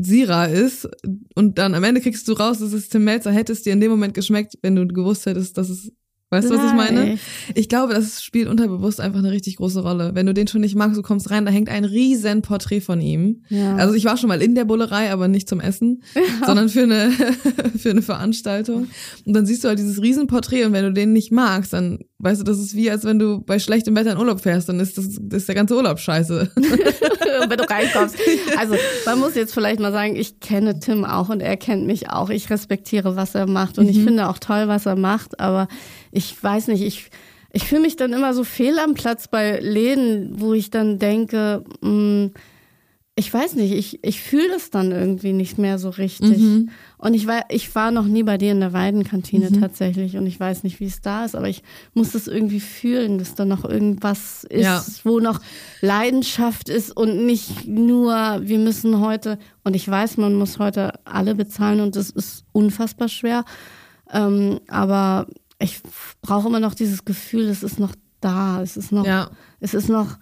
Sira 0.00 0.46
ist, 0.46 0.88
und 1.34 1.58
dann 1.58 1.74
am 1.74 1.84
Ende 1.84 2.00
kriegst 2.00 2.26
du 2.28 2.32
raus, 2.32 2.60
dass 2.60 2.72
es 2.72 2.88
Tim 2.88 3.04
Melzer, 3.04 3.30
hätte 3.30 3.52
es 3.52 3.62
dir 3.62 3.72
in 3.72 3.80
dem 3.80 3.90
Moment 3.90 4.14
geschmeckt, 4.14 4.54
wenn 4.62 4.76
du 4.76 4.86
gewusst 4.86 5.26
hättest, 5.26 5.58
dass 5.58 5.68
es 5.68 5.92
Weißt 6.30 6.50
du, 6.50 6.54
was 6.54 6.66
ich 6.66 6.74
meine? 6.74 7.18
Ich 7.54 7.70
glaube, 7.70 7.94
das 7.94 8.22
spielt 8.22 8.48
unterbewusst 8.48 9.00
einfach 9.00 9.20
eine 9.20 9.30
richtig 9.30 9.56
große 9.56 9.80
Rolle. 9.80 10.10
Wenn 10.14 10.26
du 10.26 10.34
den 10.34 10.46
schon 10.46 10.60
nicht 10.60 10.74
magst, 10.74 10.98
du 10.98 11.02
kommst 11.02 11.30
rein, 11.30 11.46
da 11.46 11.50
hängt 11.50 11.70
ein 11.70 11.86
riesen 11.86 12.42
Porträt 12.42 12.80
von 12.80 13.00
ihm. 13.00 13.44
Ja. 13.48 13.76
Also 13.76 13.94
ich 13.94 14.04
war 14.04 14.18
schon 14.18 14.28
mal 14.28 14.42
in 14.42 14.54
der 14.54 14.66
Bullerei, 14.66 15.10
aber 15.10 15.26
nicht 15.26 15.48
zum 15.48 15.60
Essen, 15.60 16.02
ja. 16.14 16.46
sondern 16.46 16.68
für 16.68 16.82
eine, 16.82 17.10
für 17.78 17.90
eine 17.90 18.02
Veranstaltung. 18.02 18.88
Und 19.24 19.32
dann 19.32 19.46
siehst 19.46 19.64
du 19.64 19.68
halt 19.68 19.78
dieses 19.78 20.02
riesen 20.02 20.26
Porträt 20.26 20.64
und 20.64 20.74
wenn 20.74 20.84
du 20.84 20.92
den 20.92 21.14
nicht 21.14 21.32
magst, 21.32 21.72
dann 21.72 22.00
weißt 22.18 22.40
du, 22.40 22.44
das 22.44 22.58
ist 22.58 22.74
wie, 22.74 22.90
als 22.90 23.04
wenn 23.04 23.18
du 23.18 23.40
bei 23.40 23.58
schlechtem 23.58 23.94
Wetter 23.94 24.12
in 24.12 24.18
Urlaub 24.18 24.40
fährst, 24.40 24.68
dann 24.68 24.80
ist 24.80 24.98
das, 24.98 25.18
das 25.20 25.42
ist 25.42 25.48
der 25.48 25.54
ganze 25.54 25.76
Urlaub 25.76 25.98
scheiße. 25.98 26.50
wenn 26.56 27.58
du 27.58 27.68
reinkommst. 27.68 28.16
Also 28.58 28.74
man 29.06 29.20
muss 29.20 29.34
jetzt 29.34 29.54
vielleicht 29.54 29.78
mal 29.78 29.92
sagen, 29.92 30.16
ich 30.16 30.40
kenne 30.40 30.80
Tim 30.80 31.04
auch 31.04 31.28
und 31.28 31.40
er 31.40 31.56
kennt 31.56 31.86
mich 31.86 32.10
auch. 32.10 32.30
Ich 32.30 32.50
respektiere, 32.50 33.14
was 33.14 33.34
er 33.34 33.46
macht 33.46 33.78
und 33.78 33.84
mhm. 33.84 33.90
ich 33.90 34.02
finde 34.02 34.28
auch 34.28 34.38
toll, 34.38 34.66
was 34.66 34.86
er 34.86 34.96
macht, 34.96 35.38
aber 35.38 35.68
ich 36.10 36.42
weiß 36.42 36.68
nicht, 36.68 36.82
ich, 36.82 37.10
ich 37.52 37.64
fühle 37.64 37.82
mich 37.82 37.96
dann 37.96 38.12
immer 38.12 38.34
so 38.34 38.42
fehl 38.42 38.78
am 38.78 38.94
Platz 38.94 39.28
bei 39.28 39.60
Läden, 39.60 40.40
wo 40.40 40.54
ich 40.54 40.70
dann 40.70 40.98
denke, 40.98 41.64
mh, 41.80 41.90
mm, 41.90 42.30
ich 43.18 43.34
weiß 43.34 43.56
nicht, 43.56 43.72
ich, 43.72 44.04
ich 44.04 44.22
fühle 44.22 44.48
das 44.48 44.70
dann 44.70 44.92
irgendwie 44.92 45.32
nicht 45.32 45.58
mehr 45.58 45.80
so 45.80 45.90
richtig. 45.90 46.38
Mhm. 46.38 46.70
Und 46.98 47.14
ich 47.14 47.26
war, 47.26 47.46
ich 47.48 47.74
war 47.74 47.90
noch 47.90 48.04
nie 48.04 48.22
bei 48.22 48.38
dir 48.38 48.52
in 48.52 48.60
der 48.60 48.72
Weidenkantine 48.72 49.50
mhm. 49.50 49.60
tatsächlich 49.60 50.16
und 50.16 50.24
ich 50.26 50.38
weiß 50.38 50.62
nicht, 50.62 50.78
wie 50.78 50.84
es 50.86 51.00
da 51.00 51.24
ist, 51.24 51.34
aber 51.34 51.48
ich 51.48 51.64
muss 51.94 52.12
das 52.12 52.28
irgendwie 52.28 52.60
fühlen, 52.60 53.18
dass 53.18 53.34
da 53.34 53.44
noch 53.44 53.64
irgendwas 53.64 54.44
ist, 54.44 54.62
ja. 54.62 54.84
wo 55.02 55.18
noch 55.18 55.40
Leidenschaft 55.80 56.68
ist 56.68 56.96
und 56.96 57.26
nicht 57.26 57.66
nur, 57.66 58.14
wir 58.42 58.58
müssen 58.60 59.00
heute, 59.00 59.40
und 59.64 59.74
ich 59.74 59.88
weiß, 59.88 60.16
man 60.18 60.34
muss 60.34 60.60
heute 60.60 61.04
alle 61.04 61.34
bezahlen 61.34 61.80
und 61.80 61.96
das 61.96 62.10
ist 62.10 62.44
unfassbar 62.52 63.08
schwer. 63.08 63.44
Ähm, 64.12 64.60
aber 64.68 65.26
ich 65.58 65.80
brauche 66.22 66.46
immer 66.46 66.60
noch 66.60 66.74
dieses 66.74 67.04
Gefühl, 67.04 67.48
es 67.48 67.64
ist 67.64 67.80
noch 67.80 67.96
da, 68.20 68.62
es 68.62 68.76
ist 68.76 68.92
noch, 68.92 69.04
ja. 69.04 69.28
es 69.58 69.74
ist 69.74 69.88
noch, 69.88 70.18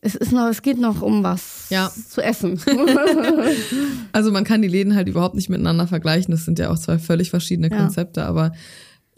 es 0.00 0.14
ist 0.14 0.32
noch, 0.32 0.48
es 0.48 0.62
geht 0.62 0.78
noch 0.78 1.02
um 1.02 1.22
was 1.24 1.66
ja. 1.70 1.90
zu 2.08 2.22
essen. 2.22 2.60
also 4.12 4.30
man 4.30 4.44
kann 4.44 4.62
die 4.62 4.68
Läden 4.68 4.94
halt 4.94 5.08
überhaupt 5.08 5.34
nicht 5.34 5.48
miteinander 5.48 5.86
vergleichen. 5.86 6.30
Das 6.30 6.44
sind 6.44 6.58
ja 6.58 6.70
auch 6.70 6.78
zwei 6.78 6.98
völlig 6.98 7.30
verschiedene 7.30 7.68
Konzepte, 7.68 8.20
ja. 8.20 8.26
aber 8.26 8.52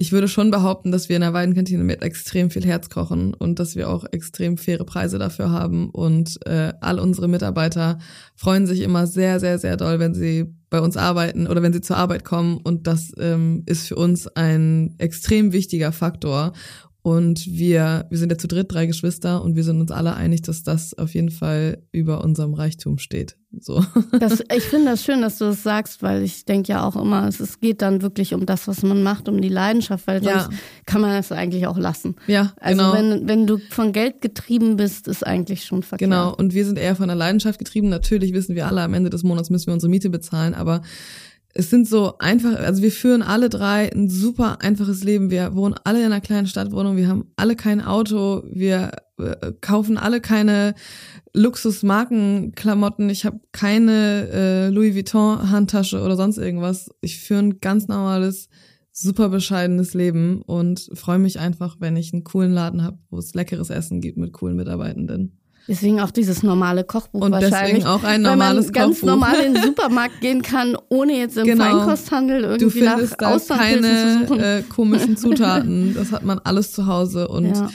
ich 0.00 0.12
würde 0.12 0.28
schon 0.28 0.50
behaupten, 0.50 0.92
dass 0.92 1.10
wir 1.10 1.16
in 1.16 1.20
der 1.20 1.34
Weidenkantine 1.34 1.84
mit 1.84 2.00
extrem 2.00 2.50
viel 2.50 2.64
Herz 2.64 2.88
kochen 2.88 3.34
und 3.34 3.58
dass 3.58 3.76
wir 3.76 3.90
auch 3.90 4.06
extrem 4.10 4.56
faire 4.56 4.84
Preise 4.84 5.18
dafür 5.18 5.50
haben. 5.50 5.90
Und 5.90 6.38
äh, 6.46 6.72
all 6.80 6.98
unsere 6.98 7.28
Mitarbeiter 7.28 7.98
freuen 8.34 8.66
sich 8.66 8.80
immer 8.80 9.06
sehr, 9.06 9.40
sehr, 9.40 9.58
sehr 9.58 9.76
doll, 9.76 9.98
wenn 9.98 10.14
sie 10.14 10.46
bei 10.70 10.80
uns 10.80 10.96
arbeiten 10.96 11.46
oder 11.46 11.62
wenn 11.62 11.74
sie 11.74 11.82
zur 11.82 11.98
Arbeit 11.98 12.24
kommen. 12.24 12.56
Und 12.56 12.86
das 12.86 13.12
ähm, 13.18 13.62
ist 13.66 13.88
für 13.88 13.96
uns 13.96 14.26
ein 14.26 14.94
extrem 14.96 15.52
wichtiger 15.52 15.92
Faktor. 15.92 16.54
Und 17.02 17.46
wir, 17.46 18.06
wir 18.10 18.18
sind 18.18 18.30
ja 18.30 18.36
zu 18.36 18.46
dritt, 18.46 18.72
drei 18.72 18.84
Geschwister 18.84 19.42
und 19.42 19.56
wir 19.56 19.64
sind 19.64 19.80
uns 19.80 19.90
alle 19.90 20.14
einig, 20.14 20.42
dass 20.42 20.62
das 20.62 20.92
auf 20.98 21.14
jeden 21.14 21.30
Fall 21.30 21.82
über 21.92 22.22
unserem 22.22 22.52
Reichtum 22.52 22.98
steht. 22.98 23.36
So. 23.58 23.84
Das, 24.20 24.42
ich 24.54 24.64
finde 24.64 24.90
das 24.90 25.02
schön, 25.02 25.22
dass 25.22 25.38
du 25.38 25.46
das 25.46 25.62
sagst, 25.62 26.02
weil 26.02 26.22
ich 26.22 26.44
denke 26.44 26.72
ja 26.72 26.84
auch 26.84 26.96
immer, 26.96 27.26
es, 27.26 27.40
es 27.40 27.58
geht 27.58 27.80
dann 27.80 28.02
wirklich 28.02 28.34
um 28.34 28.44
das, 28.44 28.68
was 28.68 28.82
man 28.82 29.02
macht, 29.02 29.28
um 29.28 29.40
die 29.40 29.48
Leidenschaft, 29.48 30.06
weil 30.06 30.22
sonst 30.22 30.50
ja. 30.50 30.58
kann 30.84 31.00
man 31.00 31.12
das 31.12 31.32
eigentlich 31.32 31.66
auch 31.66 31.78
lassen. 31.78 32.16
Ja, 32.26 32.52
also 32.60 32.76
genau. 32.76 32.92
wenn, 32.92 33.28
wenn 33.28 33.46
du 33.46 33.58
von 33.70 33.92
Geld 33.92 34.20
getrieben 34.20 34.76
bist, 34.76 35.08
ist 35.08 35.26
eigentlich 35.26 35.64
schon 35.64 35.82
verkehrt. 35.82 36.10
Genau, 36.10 36.34
und 36.34 36.52
wir 36.52 36.66
sind 36.66 36.78
eher 36.78 36.96
von 36.96 37.08
der 37.08 37.16
Leidenschaft 37.16 37.58
getrieben. 37.58 37.88
Natürlich 37.88 38.34
wissen 38.34 38.54
wir 38.54 38.66
alle, 38.66 38.82
am 38.82 38.92
Ende 38.92 39.08
des 39.08 39.22
Monats 39.22 39.48
müssen 39.48 39.68
wir 39.68 39.74
unsere 39.74 39.90
Miete 39.90 40.10
bezahlen, 40.10 40.52
aber 40.52 40.82
es 41.54 41.70
sind 41.70 41.88
so 41.88 42.16
einfach, 42.18 42.54
also 42.54 42.82
wir 42.82 42.92
führen 42.92 43.22
alle 43.22 43.48
drei 43.48 43.90
ein 43.92 44.08
super 44.08 44.58
einfaches 44.60 45.02
Leben. 45.02 45.30
Wir 45.30 45.54
wohnen 45.54 45.74
alle 45.84 46.00
in 46.00 46.06
einer 46.06 46.20
kleinen 46.20 46.46
Stadtwohnung, 46.46 46.96
wir 46.96 47.08
haben 47.08 47.32
alle 47.36 47.56
kein 47.56 47.80
Auto, 47.80 48.44
wir 48.50 48.92
äh, 49.18 49.52
kaufen 49.60 49.98
alle 49.98 50.20
keine 50.20 50.74
Luxusmarkenklamotten, 51.34 53.10
ich 53.10 53.24
habe 53.24 53.40
keine 53.52 54.28
äh, 54.32 54.68
Louis 54.68 54.94
Vuitton 54.94 55.50
Handtasche 55.50 56.00
oder 56.00 56.16
sonst 56.16 56.38
irgendwas. 56.38 56.90
Ich 57.00 57.18
führe 57.18 57.40
ein 57.40 57.60
ganz 57.60 57.88
normales, 57.88 58.48
super 58.92 59.28
bescheidenes 59.28 59.94
Leben 59.94 60.42
und 60.42 60.90
freue 60.94 61.18
mich 61.18 61.40
einfach, 61.40 61.76
wenn 61.80 61.96
ich 61.96 62.12
einen 62.12 62.24
coolen 62.24 62.52
Laden 62.52 62.82
habe, 62.82 62.98
wo 63.10 63.18
es 63.18 63.34
leckeres 63.34 63.70
Essen 63.70 64.00
gibt 64.00 64.18
mit 64.18 64.32
coolen 64.32 64.56
Mitarbeitenden. 64.56 65.39
Deswegen 65.68 66.00
auch 66.00 66.10
dieses 66.10 66.42
normale 66.42 66.84
Kochbuch 66.84 67.20
und 67.20 67.32
wahrscheinlich. 67.32 67.84
deswegen 67.84 67.86
auch 67.86 68.02
ein 68.02 68.22
normales 68.22 68.66
weil 68.66 68.72
man 68.72 68.90
ganz 68.90 69.02
normal 69.02 69.40
in 69.40 69.54
den 69.54 69.62
Supermarkt 69.62 70.20
gehen 70.20 70.42
kann, 70.42 70.76
ohne 70.88 71.16
jetzt 71.16 71.36
im 71.36 71.44
genau. 71.44 71.64
Feinkosthandel 71.64 72.44
irgendwie 72.44 72.82
nach 72.82 72.98
da 73.16 73.38
keine 73.48 74.26
äh, 74.38 74.62
komischen 74.62 75.16
Zutaten. 75.16 75.94
Das 75.94 76.12
hat 76.12 76.24
man 76.24 76.38
alles 76.40 76.72
zu 76.72 76.86
Hause 76.86 77.28
und 77.28 77.56
ja. 77.56 77.70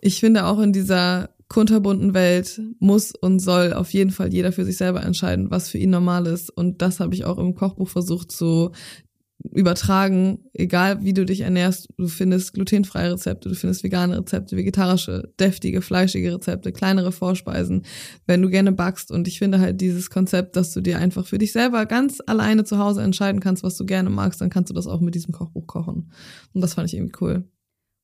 ich 0.00 0.20
finde 0.20 0.46
auch 0.46 0.60
in 0.60 0.72
dieser 0.72 1.30
kunterbunten 1.48 2.14
Welt 2.14 2.60
muss 2.78 3.12
und 3.12 3.38
soll 3.38 3.74
auf 3.74 3.92
jeden 3.92 4.10
Fall 4.10 4.32
jeder 4.32 4.50
für 4.50 4.64
sich 4.64 4.76
selber 4.76 5.02
entscheiden, 5.02 5.50
was 5.50 5.68
für 5.68 5.78
ihn 5.78 5.90
normal 5.90 6.26
ist. 6.26 6.50
Und 6.50 6.82
das 6.82 7.00
habe 7.00 7.14
ich 7.14 7.24
auch 7.24 7.38
im 7.38 7.54
Kochbuch 7.54 7.88
versucht 7.88 8.32
zu 8.32 8.72
übertragen, 9.52 10.38
egal 10.54 11.02
wie 11.02 11.12
du 11.12 11.26
dich 11.26 11.42
ernährst, 11.42 11.88
du 11.98 12.08
findest 12.08 12.54
glutenfreie 12.54 13.12
Rezepte, 13.12 13.50
du 13.50 13.54
findest 13.54 13.84
vegane 13.84 14.18
Rezepte, 14.18 14.56
vegetarische, 14.56 15.32
deftige, 15.38 15.82
fleischige 15.82 16.34
Rezepte, 16.34 16.72
kleinere 16.72 17.12
Vorspeisen, 17.12 17.84
wenn 18.26 18.40
du 18.40 18.48
gerne 18.48 18.72
backst. 18.72 19.10
Und 19.10 19.28
ich 19.28 19.38
finde 19.38 19.60
halt 19.60 19.80
dieses 19.80 20.08
Konzept, 20.08 20.56
dass 20.56 20.72
du 20.72 20.80
dir 20.80 20.98
einfach 20.98 21.26
für 21.26 21.38
dich 21.38 21.52
selber 21.52 21.84
ganz 21.86 22.18
alleine 22.26 22.64
zu 22.64 22.78
Hause 22.78 23.02
entscheiden 23.02 23.40
kannst, 23.40 23.62
was 23.62 23.76
du 23.76 23.84
gerne 23.84 24.10
magst, 24.10 24.40
dann 24.40 24.50
kannst 24.50 24.70
du 24.70 24.74
das 24.74 24.86
auch 24.86 25.00
mit 25.00 25.14
diesem 25.14 25.32
Kochbuch 25.32 25.66
kochen. 25.66 26.10
Und 26.54 26.60
das 26.60 26.74
fand 26.74 26.88
ich 26.88 26.96
irgendwie 26.96 27.16
cool. 27.20 27.44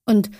Und 0.05 0.31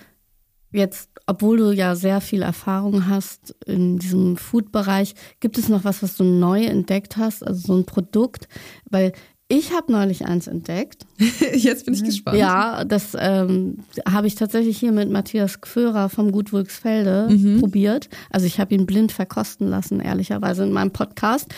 jetzt, 0.71 1.09
obwohl 1.25 1.57
du 1.57 1.71
ja 1.71 1.95
sehr 1.95 2.21
viel 2.21 2.41
Erfahrung 2.41 3.07
hast 3.07 3.55
in 3.65 3.97
diesem 3.97 4.37
Food-Bereich, 4.37 5.15
gibt 5.39 5.57
es 5.57 5.69
noch 5.69 5.83
was, 5.83 6.03
was 6.03 6.15
du 6.15 6.23
neu 6.23 6.63
entdeckt 6.63 7.17
hast, 7.17 7.45
also 7.45 7.67
so 7.67 7.77
ein 7.77 7.85
Produkt? 7.85 8.47
Weil 8.89 9.13
ich 9.51 9.73
habe 9.73 9.91
neulich 9.91 10.25
eins 10.25 10.47
entdeckt. 10.47 11.05
Jetzt 11.53 11.85
bin 11.85 11.93
ich 11.93 12.03
gespannt. 12.03 12.37
Ja, 12.37 12.85
das 12.85 13.17
ähm, 13.19 13.79
habe 14.07 14.27
ich 14.27 14.35
tatsächlich 14.35 14.77
hier 14.77 14.93
mit 14.93 15.09
Matthias 15.09 15.59
Gförer 15.59 16.07
vom 16.07 16.31
Gut 16.31 16.53
Wulksfelde 16.53 17.27
mhm. 17.29 17.59
probiert. 17.59 18.09
Also 18.29 18.45
ich 18.45 18.59
habe 18.59 18.73
ihn 18.73 18.85
blind 18.85 19.11
verkosten 19.11 19.67
lassen, 19.67 19.99
ehrlicherweise 19.99 20.63
in 20.63 20.71
meinem 20.71 20.91
Podcast. 20.91 21.53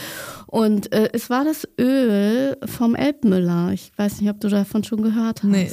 Und 0.48 0.92
äh, 0.92 1.10
es 1.14 1.30
war 1.30 1.46
das 1.46 1.68
Öl 1.80 2.58
vom 2.66 2.96
Elbmüller. 2.96 3.72
Ich 3.74 3.92
weiß 3.96 4.22
nicht, 4.22 4.30
ob 4.30 4.40
du 4.40 4.50
davon 4.50 4.84
schon 4.84 5.04
gehört 5.04 5.44
hast. 5.44 5.50
Nee. 5.50 5.72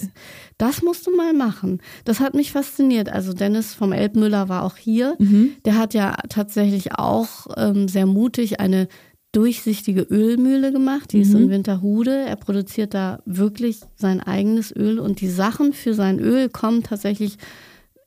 Das 0.58 0.82
musst 0.82 1.06
du 1.06 1.16
mal 1.16 1.32
machen. 1.32 1.80
Das 2.04 2.20
hat 2.20 2.34
mich 2.34 2.52
fasziniert. 2.52 3.08
Also 3.10 3.32
Dennis 3.32 3.72
vom 3.72 3.92
Elbmüller 3.92 4.50
war 4.50 4.64
auch 4.64 4.76
hier. 4.76 5.16
Mhm. 5.18 5.52
Der 5.64 5.78
hat 5.78 5.94
ja 5.94 6.16
tatsächlich 6.28 6.98
auch 6.98 7.46
ähm, 7.56 7.88
sehr 7.88 8.04
mutig 8.04 8.60
eine 8.60 8.88
durchsichtige 9.32 10.02
Ölmühle 10.02 10.72
gemacht, 10.72 11.12
die 11.12 11.18
mhm. 11.18 11.22
ist 11.22 11.34
in 11.34 11.46
Mhm. 11.46 11.50
Winterhude. 11.50 12.10
Er 12.26 12.36
produziert 12.36 12.94
da 12.94 13.20
wirklich 13.26 13.80
sein 13.96 14.20
eigenes 14.20 14.74
Öl 14.74 14.98
und 14.98 15.20
die 15.20 15.28
Sachen 15.28 15.72
für 15.72 15.94
sein 15.94 16.18
Öl 16.18 16.48
kommen 16.48 16.82
tatsächlich, 16.82 17.36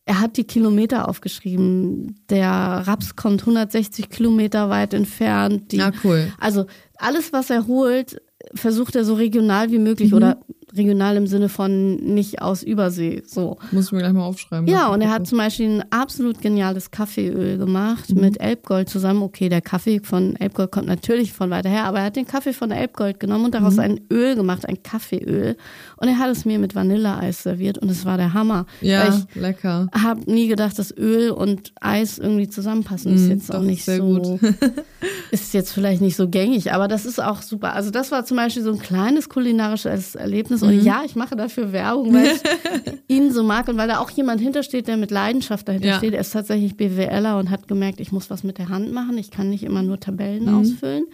er 0.06 0.20
hat 0.20 0.36
die 0.36 0.44
Kilometer 0.44 1.08
aufgeschrieben. 1.08 2.20
Der 2.30 2.50
Raps 2.50 3.16
kommt 3.16 3.42
160 3.44 4.10
Kilometer 4.10 4.70
weit 4.70 4.94
entfernt. 4.94 5.72
Die, 5.72 5.78
Ja, 5.78 5.92
cool. 6.04 6.28
also 6.40 6.66
alles, 6.98 7.32
was 7.32 7.50
er 7.50 7.68
holt, 7.68 8.22
versucht 8.54 8.98
er 8.98 9.06
so 9.06 9.14
regional 9.14 9.72
wie 9.72 9.80
möglich 9.80 10.12
Mhm. 10.12 10.18
oder 10.18 10.38
regional 10.76 11.18
im 11.18 11.28
Sinne 11.28 11.50
von 11.50 11.96
nicht 11.96 12.42
aus 12.42 12.64
Übersee. 12.64 13.24
So. 13.26 13.58
Muss 13.72 13.88
ich 13.88 13.92
mir 13.92 14.00
gleich 14.00 14.14
mal 14.14 14.24
aufschreiben. 14.24 14.68
Ja, 14.68 14.88
und 14.90 15.02
er 15.02 15.10
hat 15.12 15.28
zum 15.28 15.38
Beispiel 15.38 15.68
ein 15.80 15.84
absolut 15.92 16.42
geniales 16.42 16.92
Kaffeeöl 16.92 17.58
gemacht 17.58 18.10
mit 18.16 18.40
Elbgold 18.40 18.90
zusammen. 18.90 19.22
Okay, 19.24 19.50
der 19.50 19.62
Kaffee 19.62 20.00
von 20.04 20.36
Elbgold 20.36 20.72
kommt 20.72 20.88
natürlich 20.88 21.34
von 21.34 21.50
weiter 21.50 21.70
her, 21.70 21.86
aber 21.86 22.00
er 22.00 22.06
hat 22.06 22.16
den 22.16 22.26
Kaffee 22.28 22.54
von 22.54 22.72
Elbgold 22.72 23.20
genommen 23.20 23.46
und 23.46 23.54
daraus 23.54 23.78
ein 23.80 24.00
Öl 24.12 24.36
gemacht, 24.36 24.68
ein 24.68 24.82
Kaffeeöl. 24.82 25.56
Und 25.98 26.08
er 26.08 26.18
hat 26.18 26.30
es 26.32 26.46
mir 26.46 26.58
mit 26.60 26.76
Vanilleeis 26.76 27.44
serviert 27.44 27.78
und 27.78 27.90
es 27.92 28.06
war 28.06 28.18
der 28.18 28.34
Hammer. 28.34 28.66
Ja, 28.82 29.10
ich 29.10 29.36
lecker. 29.36 29.88
habe 29.94 30.30
nie 30.32 30.48
gedacht, 30.48 30.78
dass 30.80 30.96
Öl 30.98 31.30
und 31.32 31.72
Eis 31.82 32.18
irgendwie 32.18 32.50
zusammenpassen. 32.50 33.14
Ist 33.14 33.28
Mm, 33.28 33.32
jetzt 33.32 33.54
auch 33.54 33.62
nicht 33.62 33.86
so, 33.86 33.98
gut. 33.98 34.40
ist 35.32 35.54
jetzt 35.54 35.72
vielleicht 35.72 36.02
nicht 36.02 36.16
so 36.16 36.28
gängig, 36.28 36.72
aber 36.74 36.88
das 36.88 37.06
ist 37.06 37.22
auch 37.22 37.42
super. 37.42 37.74
Also 37.74 37.92
das 37.92 38.12
war 38.12 38.26
zum 38.26 38.38
Beispiel 38.38 38.64
so 38.64 38.72
ein 38.72 38.80
kleines 38.80 39.30
kulinarisches 39.30 40.16
Erlebnis. 40.16 40.63
Und 40.64 40.78
Mhm. 40.78 40.82
ja, 40.86 41.02
ich 41.06 41.16
mache 41.16 41.36
dafür 41.36 41.72
Werbung, 41.72 42.14
weil 42.14 42.26
ich 42.28 42.42
ihn 43.08 43.32
so 43.32 43.44
mag 43.44 43.68
und 43.68 43.78
weil 43.78 43.88
da 43.88 44.00
auch 44.00 44.10
jemand 44.10 44.42
hintersteht, 44.42 44.88
der 44.88 44.98
mit 44.98 45.12
Leidenschaft 45.12 45.68
dahinter 45.68 45.88
Ja. 45.90 45.98
steht. 45.98 46.14
Er 46.14 46.22
ist 46.22 46.32
tatsächlich 46.32 46.78
BWLer 46.78 47.38
und 47.38 47.50
hat 47.50 47.68
gemerkt, 47.68 48.00
ich 48.00 48.12
muss 48.12 48.30
was 48.30 48.44
mit 48.44 48.58
der 48.58 48.70
Hand 48.70 48.92
machen. 48.94 49.18
Ich 49.18 49.32
kann 49.32 49.50
nicht 49.50 49.64
immer 49.64 49.84
nur 49.84 50.00
Tabellen 50.00 50.46
Mhm. 50.46 50.56
ausfüllen. 50.60 51.06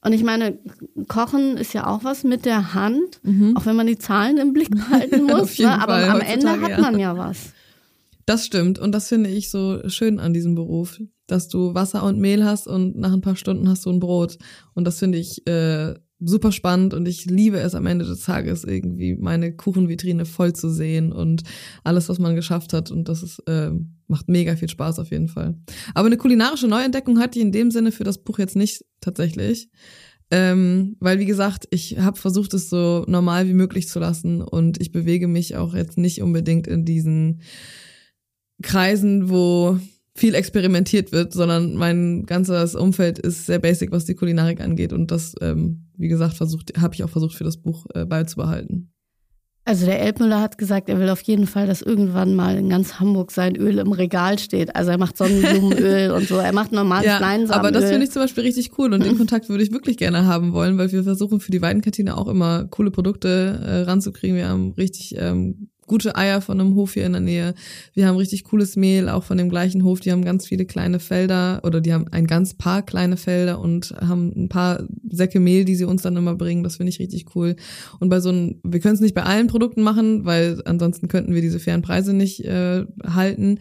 Und 0.00 0.12
ich 0.12 0.22
meine, 0.22 0.56
Kochen 1.08 1.56
ist 1.56 1.72
ja 1.74 1.86
auch 1.88 2.04
was 2.04 2.22
mit 2.22 2.44
der 2.44 2.72
Hand, 2.72 3.20
auch 3.56 3.66
wenn 3.66 3.74
man 3.76 3.86
die 3.88 3.98
Zahlen 3.98 4.38
im 4.38 4.52
Blick 4.52 4.70
behalten 5.10 5.24
muss. 5.24 5.58
Mhm. 5.58 5.64
Ne? 5.64 5.72
Aber 5.82 5.94
Fall, 6.00 6.04
am 6.10 6.20
Ende 6.20 6.50
hat 6.60 6.70
ja. 6.70 6.80
man 6.80 6.98
ja 6.98 7.16
was. 7.18 7.52
Das 8.24 8.44
stimmt. 8.46 8.78
Und 8.78 8.92
das 8.92 9.08
finde 9.08 9.30
ich 9.30 9.50
so 9.50 9.80
schön 9.88 10.20
an 10.20 10.32
diesem 10.34 10.54
Beruf, 10.54 11.00
dass 11.26 11.48
du 11.48 11.74
Wasser 11.74 12.04
und 12.04 12.18
Mehl 12.20 12.44
hast 12.44 12.66
und 12.68 12.96
nach 12.96 13.12
ein 13.12 13.22
paar 13.22 13.36
Stunden 13.36 13.68
hast 13.68 13.86
du 13.86 13.90
ein 13.90 14.00
Brot. 14.00 14.38
Und 14.74 14.84
das 14.84 14.98
finde 14.98 15.18
ich 15.18 15.46
äh, 15.48 15.94
super 16.20 16.50
spannend 16.52 16.94
und 16.94 17.06
ich 17.06 17.26
liebe 17.26 17.58
es 17.58 17.74
am 17.74 17.86
Ende 17.86 18.04
des 18.04 18.22
Tages 18.22 18.64
irgendwie 18.64 19.14
meine 19.14 19.52
Kuchenvitrine 19.52 20.24
voll 20.24 20.52
zu 20.52 20.68
sehen 20.70 21.12
und 21.12 21.42
alles, 21.84 22.08
was 22.08 22.18
man 22.18 22.34
geschafft 22.34 22.72
hat. 22.72 22.90
Und 22.90 23.08
das 23.08 23.22
ist, 23.22 23.38
äh, 23.46 23.70
macht 24.08 24.28
mega 24.28 24.56
viel 24.56 24.68
Spaß 24.68 24.98
auf 24.98 25.10
jeden 25.10 25.28
Fall. 25.28 25.56
Aber 25.94 26.06
eine 26.06 26.16
kulinarische 26.16 26.66
Neuentdeckung 26.66 27.20
hatte 27.20 27.38
ich 27.38 27.44
in 27.44 27.52
dem 27.52 27.70
Sinne 27.70 27.92
für 27.92 28.04
das 28.04 28.18
Buch 28.18 28.38
jetzt 28.38 28.56
nicht 28.56 28.84
tatsächlich. 29.00 29.70
Ähm, 30.30 30.96
weil, 31.00 31.18
wie 31.20 31.26
gesagt, 31.26 31.66
ich 31.70 31.98
habe 31.98 32.18
versucht, 32.18 32.52
es 32.52 32.68
so 32.68 33.04
normal 33.06 33.48
wie 33.48 33.54
möglich 33.54 33.88
zu 33.88 33.98
lassen 33.98 34.42
und 34.42 34.80
ich 34.80 34.92
bewege 34.92 35.26
mich 35.26 35.56
auch 35.56 35.74
jetzt 35.74 35.96
nicht 35.96 36.20
unbedingt 36.20 36.66
in 36.66 36.84
diesen 36.84 37.40
Kreisen, 38.62 39.30
wo 39.30 39.78
viel 40.18 40.34
experimentiert 40.34 41.12
wird, 41.12 41.32
sondern 41.32 41.74
mein 41.74 42.24
ganzes 42.26 42.74
Umfeld 42.74 43.18
ist 43.18 43.46
sehr 43.46 43.58
basic, 43.58 43.92
was 43.92 44.04
die 44.04 44.14
Kulinarik 44.14 44.60
angeht 44.60 44.92
und 44.92 45.10
das, 45.10 45.34
ähm, 45.40 45.86
wie 45.96 46.08
gesagt, 46.08 46.34
versucht, 46.34 46.72
habe 46.80 46.94
ich 46.94 47.04
auch 47.04 47.08
versucht 47.10 47.34
für 47.34 47.44
das 47.44 47.56
Buch 47.56 47.86
äh, 47.94 48.04
beizubehalten. 48.04 48.92
Also 49.64 49.84
der 49.84 50.00
Elbmüller 50.00 50.40
hat 50.40 50.56
gesagt, 50.56 50.88
er 50.88 50.98
will 50.98 51.10
auf 51.10 51.20
jeden 51.20 51.46
Fall, 51.46 51.66
dass 51.66 51.82
irgendwann 51.82 52.34
mal 52.34 52.56
in 52.56 52.70
ganz 52.70 53.00
Hamburg 53.00 53.30
sein 53.30 53.54
Öl 53.54 53.76
im 53.78 53.92
Regal 53.92 54.38
steht. 54.38 54.74
Also 54.74 54.92
er 54.92 54.96
macht 54.96 55.18
Sonnenblumenöl 55.18 56.10
und 56.16 56.26
so. 56.26 56.36
Er 56.38 56.54
macht 56.54 56.72
normales 56.72 57.04
Ja, 57.04 57.18
Leinsamenöl. 57.18 57.54
aber 57.54 57.70
das 57.70 57.90
finde 57.90 58.04
ich 58.04 58.10
zum 58.10 58.22
Beispiel 58.22 58.44
richtig 58.44 58.78
cool 58.78 58.94
und 58.94 59.04
den 59.04 59.18
Kontakt 59.18 59.50
würde 59.50 59.62
ich 59.62 59.70
wirklich 59.70 59.98
gerne 59.98 60.24
haben 60.24 60.54
wollen, 60.54 60.78
weil 60.78 60.90
wir 60.90 61.04
versuchen 61.04 61.40
für 61.40 61.50
die 61.50 61.60
Weidenkantine 61.60 62.16
auch 62.16 62.28
immer 62.28 62.64
coole 62.64 62.90
Produkte 62.90 63.60
äh, 63.62 63.80
ranzukriegen. 63.82 64.36
Wir 64.38 64.48
haben 64.48 64.72
richtig 64.72 65.16
ähm, 65.18 65.68
gute 65.88 66.14
Eier 66.16 66.40
von 66.40 66.60
einem 66.60 66.74
Hof 66.74 66.94
hier 66.94 67.06
in 67.06 67.12
der 67.12 67.20
Nähe. 67.20 67.54
Wir 67.94 68.06
haben 68.06 68.16
richtig 68.16 68.44
cooles 68.44 68.76
Mehl, 68.76 69.08
auch 69.08 69.24
von 69.24 69.38
dem 69.38 69.48
gleichen 69.48 69.82
Hof. 69.82 70.00
Die 70.00 70.12
haben 70.12 70.24
ganz 70.24 70.46
viele 70.46 70.64
kleine 70.64 71.00
Felder 71.00 71.60
oder 71.64 71.80
die 71.80 71.92
haben 71.92 72.06
ein 72.08 72.26
ganz 72.26 72.54
paar 72.54 72.82
kleine 72.82 73.16
Felder 73.16 73.60
und 73.60 73.94
haben 74.00 74.32
ein 74.36 74.48
paar 74.48 74.84
Säcke 75.10 75.40
Mehl, 75.40 75.64
die 75.64 75.74
sie 75.74 75.84
uns 75.84 76.02
dann 76.02 76.16
immer 76.16 76.36
bringen. 76.36 76.62
Das 76.62 76.76
finde 76.76 76.90
ich 76.90 77.00
richtig 77.00 77.34
cool. 77.34 77.56
Und 77.98 78.08
bei 78.08 78.20
so 78.20 78.28
einem, 78.28 78.60
wir 78.62 78.80
können 78.80 78.94
es 78.94 79.00
nicht 79.00 79.14
bei 79.14 79.24
allen 79.24 79.48
Produkten 79.48 79.82
machen, 79.82 80.24
weil 80.24 80.62
ansonsten 80.64 81.08
könnten 81.08 81.34
wir 81.34 81.42
diese 81.42 81.58
fairen 81.58 81.82
Preise 81.82 82.12
nicht 82.14 82.44
äh, 82.44 82.84
halten. 83.04 83.58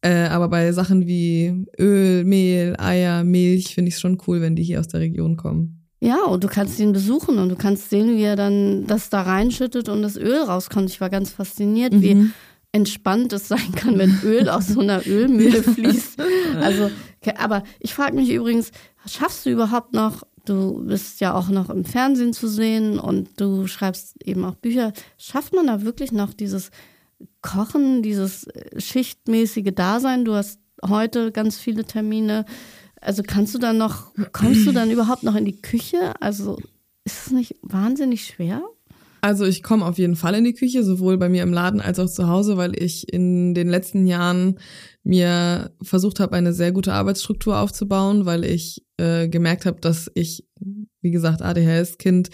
Äh, 0.00 0.28
aber 0.28 0.48
bei 0.48 0.72
Sachen 0.72 1.06
wie 1.06 1.66
Öl, 1.78 2.24
Mehl, 2.24 2.76
Eier, 2.78 3.24
Milch 3.24 3.74
finde 3.74 3.88
ich 3.88 3.94
es 3.94 4.00
schon 4.00 4.18
cool, 4.26 4.40
wenn 4.40 4.56
die 4.56 4.62
hier 4.62 4.80
aus 4.80 4.88
der 4.88 5.00
Region 5.00 5.36
kommen. 5.36 5.77
Ja, 6.00 6.24
und 6.24 6.44
du 6.44 6.48
kannst 6.48 6.78
ihn 6.78 6.92
besuchen 6.92 7.38
und 7.38 7.48
du 7.48 7.56
kannst 7.56 7.90
sehen, 7.90 8.16
wie 8.16 8.22
er 8.22 8.36
dann 8.36 8.86
das 8.86 9.10
da 9.10 9.22
reinschüttet 9.22 9.88
und 9.88 10.02
das 10.02 10.16
Öl 10.16 10.38
rauskommt. 10.42 10.90
Ich 10.90 11.00
war 11.00 11.10
ganz 11.10 11.30
fasziniert, 11.30 11.92
wie 12.00 12.14
Mhm. 12.14 12.32
entspannt 12.72 13.32
es 13.32 13.48
sein 13.48 13.72
kann, 13.74 13.98
wenn 13.98 14.16
Öl 14.22 14.48
aus 14.48 14.68
so 14.68 14.80
einer 14.80 15.04
Ölmühle 15.06 15.62
fließt. 15.62 16.20
Also, 16.60 16.90
okay, 17.20 17.34
aber 17.38 17.64
ich 17.80 17.94
frage 17.94 18.14
mich 18.14 18.30
übrigens, 18.30 18.70
schaffst 19.06 19.44
du 19.46 19.50
überhaupt 19.50 19.92
noch, 19.92 20.22
du 20.44 20.84
bist 20.86 21.20
ja 21.20 21.34
auch 21.34 21.48
noch 21.48 21.68
im 21.68 21.84
Fernsehen 21.84 22.32
zu 22.32 22.46
sehen 22.46 22.98
und 23.00 23.28
du 23.40 23.66
schreibst 23.66 24.22
eben 24.24 24.44
auch 24.44 24.54
Bücher, 24.54 24.92
schafft 25.16 25.52
man 25.52 25.66
da 25.66 25.82
wirklich 25.82 26.12
noch 26.12 26.32
dieses 26.32 26.70
Kochen, 27.42 28.02
dieses 28.02 28.44
äh, 28.44 28.80
schichtmäßige 28.80 29.72
Dasein? 29.74 30.24
Du 30.24 30.34
hast 30.34 30.60
heute 30.86 31.32
ganz 31.32 31.56
viele 31.58 31.84
Termine. 31.84 32.44
Also 33.00 33.22
kannst 33.22 33.54
du 33.54 33.58
dann 33.58 33.78
noch, 33.78 34.12
kommst 34.32 34.66
du 34.66 34.72
dann 34.72 34.90
überhaupt 34.90 35.22
noch 35.22 35.34
in 35.34 35.44
die 35.44 35.60
Küche? 35.60 36.14
Also 36.20 36.58
ist 37.04 37.26
es 37.26 37.32
nicht 37.32 37.56
wahnsinnig 37.62 38.24
schwer? 38.24 38.62
Also 39.20 39.46
ich 39.46 39.62
komme 39.62 39.84
auf 39.84 39.98
jeden 39.98 40.16
Fall 40.16 40.34
in 40.34 40.44
die 40.44 40.54
Küche, 40.54 40.84
sowohl 40.84 41.18
bei 41.18 41.28
mir 41.28 41.42
im 41.42 41.52
Laden 41.52 41.80
als 41.80 41.98
auch 41.98 42.08
zu 42.08 42.28
Hause, 42.28 42.56
weil 42.56 42.80
ich 42.80 43.12
in 43.12 43.52
den 43.52 43.68
letzten 43.68 44.06
Jahren 44.06 44.58
mir 45.02 45.72
versucht 45.82 46.20
habe, 46.20 46.36
eine 46.36 46.52
sehr 46.52 46.70
gute 46.70 46.92
Arbeitsstruktur 46.92 47.58
aufzubauen, 47.58 48.26
weil 48.26 48.44
ich 48.44 48.84
äh, 48.96 49.28
gemerkt 49.28 49.66
habe, 49.66 49.80
dass 49.80 50.10
ich, 50.14 50.46
wie 51.00 51.10
gesagt, 51.10 51.42
ADHS-Kind 51.42 52.30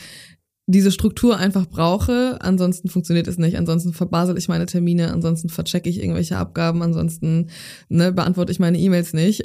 diese 0.66 0.90
Struktur 0.90 1.36
einfach 1.36 1.66
brauche, 1.66 2.38
ansonsten 2.40 2.88
funktioniert 2.88 3.28
es 3.28 3.36
nicht, 3.36 3.58
ansonsten 3.58 3.92
verbasel 3.92 4.38
ich 4.38 4.48
meine 4.48 4.64
Termine, 4.64 5.12
ansonsten 5.12 5.50
verchecke 5.50 5.90
ich 5.90 6.00
irgendwelche 6.00 6.38
Abgaben, 6.38 6.82
ansonsten 6.82 7.50
ne, 7.90 8.12
beantworte 8.12 8.50
ich 8.50 8.60
meine 8.60 8.78
E-Mails 8.78 9.12
nicht. 9.12 9.42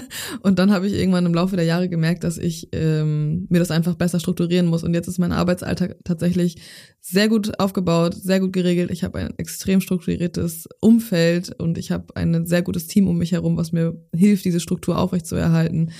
und 0.42 0.58
dann 0.58 0.72
habe 0.72 0.86
ich 0.86 0.94
irgendwann 0.94 1.26
im 1.26 1.34
Laufe 1.34 1.56
der 1.56 1.66
Jahre 1.66 1.90
gemerkt, 1.90 2.24
dass 2.24 2.38
ich 2.38 2.70
ähm, 2.72 3.46
mir 3.50 3.58
das 3.58 3.70
einfach 3.70 3.96
besser 3.96 4.18
strukturieren 4.18 4.66
muss. 4.66 4.82
Und 4.82 4.94
jetzt 4.94 5.08
ist 5.08 5.18
mein 5.18 5.32
Arbeitsalltag 5.32 5.96
tatsächlich 6.04 6.56
sehr 7.02 7.28
gut 7.28 7.60
aufgebaut, 7.60 8.14
sehr 8.14 8.40
gut 8.40 8.54
geregelt. 8.54 8.90
Ich 8.90 9.04
habe 9.04 9.18
ein 9.18 9.34
extrem 9.36 9.82
strukturiertes 9.82 10.70
Umfeld 10.80 11.54
und 11.60 11.76
ich 11.76 11.90
habe 11.90 12.16
ein 12.16 12.46
sehr 12.46 12.62
gutes 12.62 12.86
Team 12.86 13.08
um 13.08 13.18
mich 13.18 13.32
herum, 13.32 13.58
was 13.58 13.72
mir 13.72 14.00
hilft, 14.14 14.46
diese 14.46 14.60
Struktur 14.60 14.96
aufrechtzuerhalten. 14.96 15.90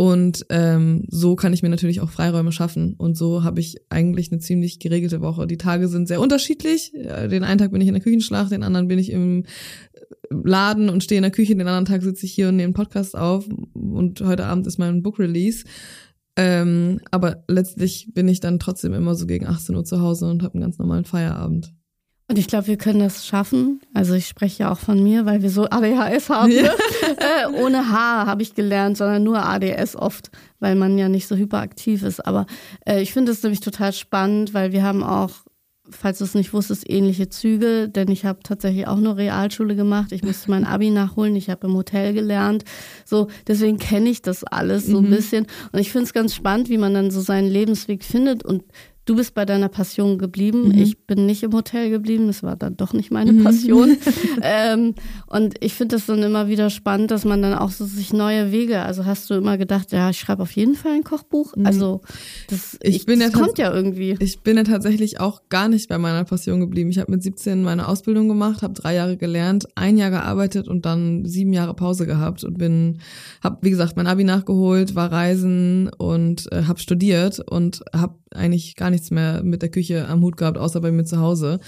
Und 0.00 0.46
ähm, 0.48 1.06
so 1.08 1.34
kann 1.34 1.52
ich 1.52 1.64
mir 1.64 1.70
natürlich 1.70 2.00
auch 2.00 2.10
Freiräume 2.10 2.52
schaffen. 2.52 2.94
Und 2.98 3.18
so 3.18 3.42
habe 3.42 3.58
ich 3.58 3.78
eigentlich 3.90 4.30
eine 4.30 4.40
ziemlich 4.40 4.78
geregelte 4.78 5.20
Woche. 5.20 5.48
Die 5.48 5.56
Tage 5.56 5.88
sind 5.88 6.06
sehr 6.06 6.20
unterschiedlich. 6.20 6.92
Den 6.92 7.42
einen 7.42 7.58
Tag 7.58 7.72
bin 7.72 7.80
ich 7.80 7.88
in 7.88 7.94
der 7.94 8.02
Küchenschlacht, 8.02 8.52
den 8.52 8.62
anderen 8.62 8.86
bin 8.86 9.00
ich 9.00 9.10
im 9.10 9.42
Laden 10.30 10.88
und 10.88 11.02
stehe 11.02 11.18
in 11.18 11.24
der 11.24 11.32
Küche, 11.32 11.56
den 11.56 11.66
anderen 11.66 11.84
Tag 11.84 12.02
sitze 12.02 12.26
ich 12.26 12.32
hier 12.32 12.50
und 12.50 12.54
nehme 12.54 12.66
einen 12.66 12.74
Podcast 12.74 13.16
auf. 13.16 13.48
Und 13.74 14.20
heute 14.20 14.44
Abend 14.44 14.68
ist 14.68 14.78
mein 14.78 15.02
Book 15.02 15.18
Release. 15.18 15.64
Ähm, 16.36 17.00
aber 17.10 17.42
letztlich 17.48 18.12
bin 18.14 18.28
ich 18.28 18.38
dann 18.38 18.60
trotzdem 18.60 18.94
immer 18.94 19.16
so 19.16 19.26
gegen 19.26 19.48
18 19.48 19.74
Uhr 19.74 19.84
zu 19.84 20.00
Hause 20.00 20.26
und 20.30 20.44
habe 20.44 20.54
einen 20.54 20.62
ganz 20.62 20.78
normalen 20.78 21.06
Feierabend. 21.06 21.74
Und 22.30 22.38
ich 22.38 22.46
glaube, 22.46 22.66
wir 22.66 22.76
können 22.76 23.00
das 23.00 23.26
schaffen. 23.26 23.80
Also 23.94 24.12
ich 24.12 24.26
spreche 24.28 24.64
ja 24.64 24.70
auch 24.72 24.78
von 24.78 25.02
mir, 25.02 25.24
weil 25.24 25.40
wir 25.42 25.48
so 25.48 25.64
ADHS 25.70 26.28
haben. 26.28 26.52
Ja. 26.52 26.62
Ne? 26.64 26.70
äh, 27.18 27.62
ohne 27.62 27.90
H 27.90 28.26
habe 28.26 28.42
ich 28.42 28.54
gelernt, 28.54 28.98
sondern 28.98 29.22
nur 29.24 29.42
ADS 29.46 29.96
oft, 29.96 30.30
weil 30.60 30.74
man 30.74 30.98
ja 30.98 31.08
nicht 31.08 31.26
so 31.26 31.36
hyperaktiv 31.36 32.02
ist. 32.02 32.26
Aber 32.26 32.44
äh, 32.86 33.00
ich 33.00 33.14
finde 33.14 33.32
es 33.32 33.42
nämlich 33.42 33.60
total 33.60 33.94
spannend, 33.94 34.52
weil 34.52 34.72
wir 34.72 34.82
haben 34.82 35.02
auch, 35.02 35.30
falls 35.90 36.18
du 36.18 36.24
es 36.24 36.34
nicht 36.34 36.52
wusstest, 36.52 36.84
ähnliche 36.90 37.30
Züge, 37.30 37.88
denn 37.88 38.10
ich 38.10 38.26
habe 38.26 38.40
tatsächlich 38.42 38.86
auch 38.86 38.98
nur 38.98 39.16
Realschule 39.16 39.74
gemacht. 39.74 40.12
Ich 40.12 40.22
musste 40.22 40.50
mein 40.50 40.66
Abi 40.66 40.90
nachholen, 40.90 41.34
ich 41.34 41.48
habe 41.48 41.66
im 41.66 41.72
Hotel 41.72 42.12
gelernt. 42.12 42.62
So, 43.06 43.28
deswegen 43.46 43.78
kenne 43.78 44.10
ich 44.10 44.20
das 44.20 44.44
alles 44.44 44.86
so 44.86 44.98
ein 44.98 45.04
Mhm. 45.06 45.10
bisschen. 45.10 45.46
Und 45.72 45.78
ich 45.78 45.90
finde 45.90 46.04
es 46.04 46.12
ganz 46.12 46.34
spannend, 46.34 46.68
wie 46.68 46.76
man 46.76 46.92
dann 46.92 47.10
so 47.10 47.22
seinen 47.22 47.48
Lebensweg 47.48 48.04
findet 48.04 48.44
und 48.44 48.64
du 49.08 49.16
bist 49.16 49.34
bei 49.34 49.46
deiner 49.46 49.68
Passion 49.68 50.18
geblieben. 50.18 50.68
Mhm. 50.68 50.78
Ich 50.78 50.98
bin 51.06 51.24
nicht 51.24 51.42
im 51.42 51.52
Hotel 51.52 51.88
geblieben. 51.90 52.26
Das 52.26 52.42
war 52.42 52.56
dann 52.56 52.76
doch 52.76 52.92
nicht 52.92 53.10
meine 53.10 53.32
Passion. 53.42 53.96
ähm, 54.42 54.94
und 55.26 55.54
ich 55.60 55.74
finde 55.74 55.96
das 55.96 56.06
dann 56.06 56.22
immer 56.22 56.48
wieder 56.48 56.68
spannend, 56.68 57.10
dass 57.10 57.24
man 57.24 57.40
dann 57.40 57.54
auch 57.54 57.70
so 57.70 57.86
sich 57.86 58.12
neue 58.12 58.52
Wege, 58.52 58.82
also 58.82 59.06
hast 59.06 59.30
du 59.30 59.34
immer 59.34 59.56
gedacht, 59.56 59.92
ja, 59.92 60.10
ich 60.10 60.18
schreibe 60.18 60.42
auf 60.42 60.52
jeden 60.52 60.74
Fall 60.74 60.92
ein 60.92 61.04
Kochbuch. 61.04 61.56
Mhm. 61.56 61.66
Also 61.66 62.02
das, 62.50 62.76
Ich 62.82 62.96
ich, 62.96 63.06
bin 63.06 63.20
das 63.20 63.32
ja 63.32 63.38
kommt 63.38 63.58
ja 63.58 63.72
irgendwie. 63.72 64.16
Ich 64.18 64.40
bin 64.40 64.58
ja 64.58 64.64
tatsächlich 64.64 65.20
auch 65.20 65.42
gar 65.48 65.68
nicht 65.68 65.88
bei 65.88 65.96
meiner 65.96 66.24
Passion 66.24 66.60
geblieben. 66.60 66.90
Ich 66.90 66.98
habe 66.98 67.10
mit 67.10 67.22
17 67.22 67.62
meine 67.62 67.88
Ausbildung 67.88 68.28
gemacht, 68.28 68.62
habe 68.62 68.74
drei 68.74 68.94
Jahre 68.94 69.16
gelernt, 69.16 69.66
ein 69.74 69.96
Jahr 69.96 70.10
gearbeitet 70.10 70.68
und 70.68 70.84
dann 70.84 71.24
sieben 71.24 71.54
Jahre 71.54 71.74
Pause 71.74 72.06
gehabt 72.06 72.44
und 72.44 72.58
bin, 72.58 72.98
habe 73.42 73.58
wie 73.62 73.70
gesagt 73.70 73.96
mein 73.96 74.06
Abi 74.06 74.24
nachgeholt, 74.24 74.94
war 74.94 75.10
reisen 75.10 75.88
und 75.96 76.52
äh, 76.52 76.64
habe 76.64 76.78
studiert 76.78 77.40
und 77.40 77.82
habe 77.94 78.14
eigentlich 78.34 78.76
gar 78.76 78.90
nichts 78.90 79.10
mehr 79.10 79.42
mit 79.42 79.62
der 79.62 79.70
Küche 79.70 80.08
am 80.08 80.22
Hut 80.22 80.36
gehabt, 80.36 80.58
außer 80.58 80.80
bei 80.80 80.92
mir 80.92 81.04
zu 81.04 81.18
Hause. 81.18 81.60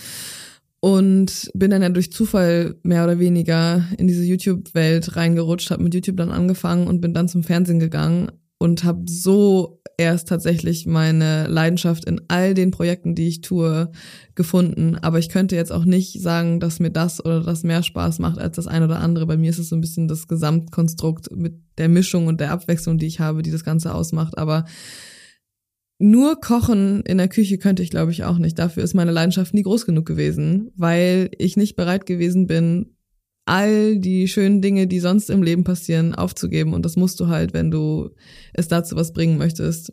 Und 0.80 1.50
bin 1.52 1.70
dann 1.70 1.82
ja 1.82 1.90
durch 1.90 2.10
Zufall 2.10 2.76
mehr 2.82 3.04
oder 3.04 3.18
weniger 3.18 3.84
in 3.98 4.06
diese 4.06 4.24
YouTube-Welt 4.24 5.14
reingerutscht, 5.14 5.70
habe 5.70 5.82
mit 5.82 5.94
YouTube 5.94 6.16
dann 6.16 6.30
angefangen 6.30 6.86
und 6.86 7.02
bin 7.02 7.12
dann 7.12 7.28
zum 7.28 7.42
Fernsehen 7.42 7.80
gegangen 7.80 8.32
und 8.56 8.84
habe 8.84 9.02
so 9.06 9.80
erst 10.00 10.28
tatsächlich 10.28 10.86
meine 10.86 11.46
Leidenschaft 11.46 12.06
in 12.06 12.22
all 12.28 12.54
den 12.54 12.70
Projekten, 12.70 13.14
die 13.14 13.28
ich 13.28 13.42
tue, 13.42 13.90
gefunden. 14.34 14.96
Aber 14.96 15.18
ich 15.18 15.28
könnte 15.28 15.56
jetzt 15.56 15.72
auch 15.72 15.84
nicht 15.84 16.20
sagen, 16.20 16.60
dass 16.60 16.80
mir 16.80 16.90
das 16.90 17.22
oder 17.22 17.42
das 17.42 17.62
mehr 17.62 17.82
Spaß 17.82 18.18
macht 18.18 18.38
als 18.38 18.56
das 18.56 18.66
eine 18.66 18.86
oder 18.86 19.00
andere. 19.00 19.26
Bei 19.26 19.36
mir 19.36 19.50
ist 19.50 19.58
es 19.58 19.68
so 19.68 19.76
ein 19.76 19.82
bisschen 19.82 20.08
das 20.08 20.26
Gesamtkonstrukt 20.26 21.36
mit 21.36 21.54
der 21.76 21.88
Mischung 21.88 22.26
und 22.26 22.40
der 22.40 22.52
Abwechslung, 22.52 22.96
die 22.96 23.06
ich 23.06 23.20
habe, 23.20 23.42
die 23.42 23.50
das 23.50 23.64
Ganze 23.64 23.94
ausmacht. 23.94 24.38
Aber 24.38 24.64
nur 26.00 26.40
kochen 26.40 27.02
in 27.02 27.18
der 27.18 27.28
Küche 27.28 27.58
könnte 27.58 27.82
ich, 27.82 27.90
glaube 27.90 28.10
ich, 28.10 28.24
auch 28.24 28.38
nicht. 28.38 28.58
Dafür 28.58 28.82
ist 28.82 28.94
meine 28.94 29.10
Leidenschaft 29.10 29.52
nie 29.52 29.62
groß 29.62 29.84
genug 29.84 30.06
gewesen, 30.06 30.72
weil 30.74 31.30
ich 31.38 31.58
nicht 31.58 31.76
bereit 31.76 32.06
gewesen 32.06 32.46
bin, 32.46 32.96
all 33.44 33.98
die 33.98 34.26
schönen 34.26 34.62
Dinge, 34.62 34.86
die 34.86 34.98
sonst 34.98 35.28
im 35.28 35.42
Leben 35.42 35.62
passieren, 35.62 36.14
aufzugeben. 36.14 36.72
Und 36.72 36.86
das 36.86 36.96
musst 36.96 37.20
du 37.20 37.28
halt, 37.28 37.52
wenn 37.52 37.70
du 37.70 38.10
es 38.54 38.66
dazu 38.66 38.96
was 38.96 39.12
bringen 39.12 39.36
möchtest. 39.36 39.92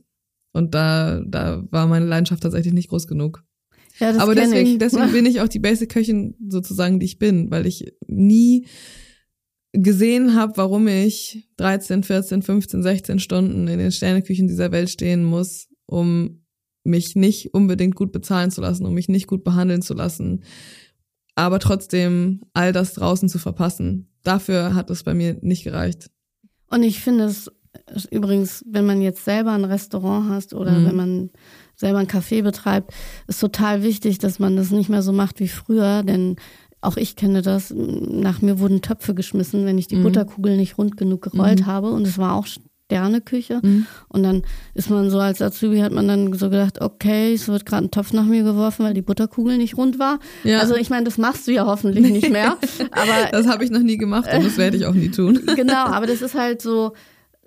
Und 0.54 0.74
da, 0.74 1.22
da 1.28 1.67
war 1.72 1.88
meine 1.88 2.06
Leidenschaft 2.06 2.41
tatsächlich 2.41 2.74
nicht 2.74 2.89
groß 2.89 3.08
genug. 3.08 3.43
Ja, 4.00 4.13
das 4.13 4.22
Aber 4.22 4.34
deswegen, 4.34 4.70
ich. 4.70 4.78
deswegen 4.78 5.12
bin 5.12 5.26
ich 5.26 5.41
auch 5.41 5.50
die 5.50 5.60
Basic-Köchin 5.60 6.36
sozusagen, 6.48 7.02
die 7.02 7.06
ich 7.06 7.20
bin, 7.20 7.52
weil 7.52 7.67
ich 7.67 7.93
nie 8.08 8.65
gesehen 9.74 10.36
habe, 10.36 10.54
warum 10.56 10.88
ich 10.88 11.50
13, 11.58 12.04
14, 12.04 12.43
15, 12.43 12.82
16 12.82 13.20
Stunden 13.20 13.67
in 13.67 13.78
den 13.78 13.91
Sterneküchen 13.91 14.48
dieser 14.48 14.72
Welt 14.72 14.89
stehen 14.89 15.26
muss, 15.26 15.67
um 15.88 16.43
mich 16.84 17.15
nicht 17.15 17.54
unbedingt 17.54 17.95
gut 17.95 18.12
bezahlen 18.12 18.52
zu 18.52 18.62
lassen, 18.62 18.86
um 18.86 18.93
mich 18.93 19.10
nicht 19.10 19.28
gut 19.28 19.43
behandeln 19.43 19.82
zu 19.82 19.93
lassen, 19.93 20.43
aber 21.36 21.60
trotzdem 21.60 22.41
all 22.54 22.71
das 22.71 22.93
draußen 22.93 23.28
zu 23.30 23.39
verpassen. 23.39 24.08
Dafür 24.23 24.73
hat 24.76 24.89
es 24.89 25.04
bei 25.04 25.13
mir 25.13 25.38
nicht 25.41 25.63
gereicht. 25.63 26.10
Und 26.69 26.84
ich 26.84 27.02
finde 27.02 27.26
es 27.26 27.52
übrigens, 28.10 28.63
wenn 28.67 28.86
man 28.86 29.02
jetzt 29.02 29.23
selber 29.26 29.52
ein 29.52 29.65
Restaurant 29.65 30.30
hast 30.30 30.54
oder 30.54 30.71
Mhm. 30.71 30.86
wenn 30.86 30.95
man 30.95 31.30
selber 31.76 32.00
ein 32.00 32.08
Café 32.08 32.41
betreibt, 32.41 32.91
ist 33.28 33.39
total 33.39 33.84
wichtig, 33.84 34.17
dass 34.17 34.39
man 34.39 34.56
das 34.56 34.71
nicht 34.71 34.89
mehr 34.89 35.02
so 35.04 35.12
macht 35.12 35.39
wie 35.39 35.47
früher, 35.47 36.04
denn 36.04 36.38
auch 36.82 36.97
ich 36.97 37.15
kenne 37.15 37.41
das. 37.41 37.73
Nach 37.76 38.41
mir 38.41 38.60
wurden 38.60 38.82
Töpfe 38.82 39.13
geschmissen, 39.13 39.65
wenn 39.65 39.78
ich 39.78 39.88
die 39.88 39.95
Mhm. 39.97 40.04
Butterkugel 40.04 40.58
nicht 40.58 40.78
rund 40.78 40.95
genug 40.97 41.21
gerollt 41.23 41.62
Mhm. 41.62 41.65
habe. 41.65 41.91
Und 41.91 42.08
es 42.08 42.17
war 42.17 42.34
auch 42.36 42.47
Sterneküche. 42.88 43.60
Mhm. 43.62 43.86
Und 44.08 44.23
dann 44.23 44.43
ist 44.73 44.89
man 44.89 45.10
so 45.10 45.19
als 45.19 45.41
Azubi 45.41 45.80
hat 45.80 45.91
man 45.91 46.08
dann 46.08 46.32
so 46.34 46.50
gedacht, 46.50 46.82
okay, 46.82 47.34
es 47.34 47.47
wird 47.50 47.65
gerade 47.65 47.86
ein 47.88 47.91
Topf 47.91 48.13
nach 48.13 48.23
mir 48.23 48.43
geworfen, 48.43 48.86
weil 48.86 48.93
die 48.93 49.02
Butterkugel 49.02 49.58
nicht 49.58 49.76
rund 49.78 50.00
war. 50.00 50.19
Ja. 50.45 50.60
Also 50.60 50.76
ich 50.76 50.89
meine, 50.89 51.04
das 51.04 51.17
machst 51.17 51.47
du 51.47 51.52
ja 51.52 51.65
hoffentlich 51.65 52.10
nicht 52.10 52.30
mehr. 52.30 52.58
Aber 52.91 53.30
Das 53.32 53.47
habe 53.47 53.65
ich 53.65 53.71
noch 53.71 53.82
nie 53.82 53.97
gemacht 53.97 54.30
und 54.34 54.45
das 54.45 54.58
werde 54.58 54.78
ich 54.78 54.86
auch 54.86 54.93
nie 54.93 55.10
tun. 55.10 55.41
genau, 55.56 55.86
aber 55.86 56.08
das 56.08 56.21
ist 56.21 56.36
halt 56.36 56.62
so 56.62 56.93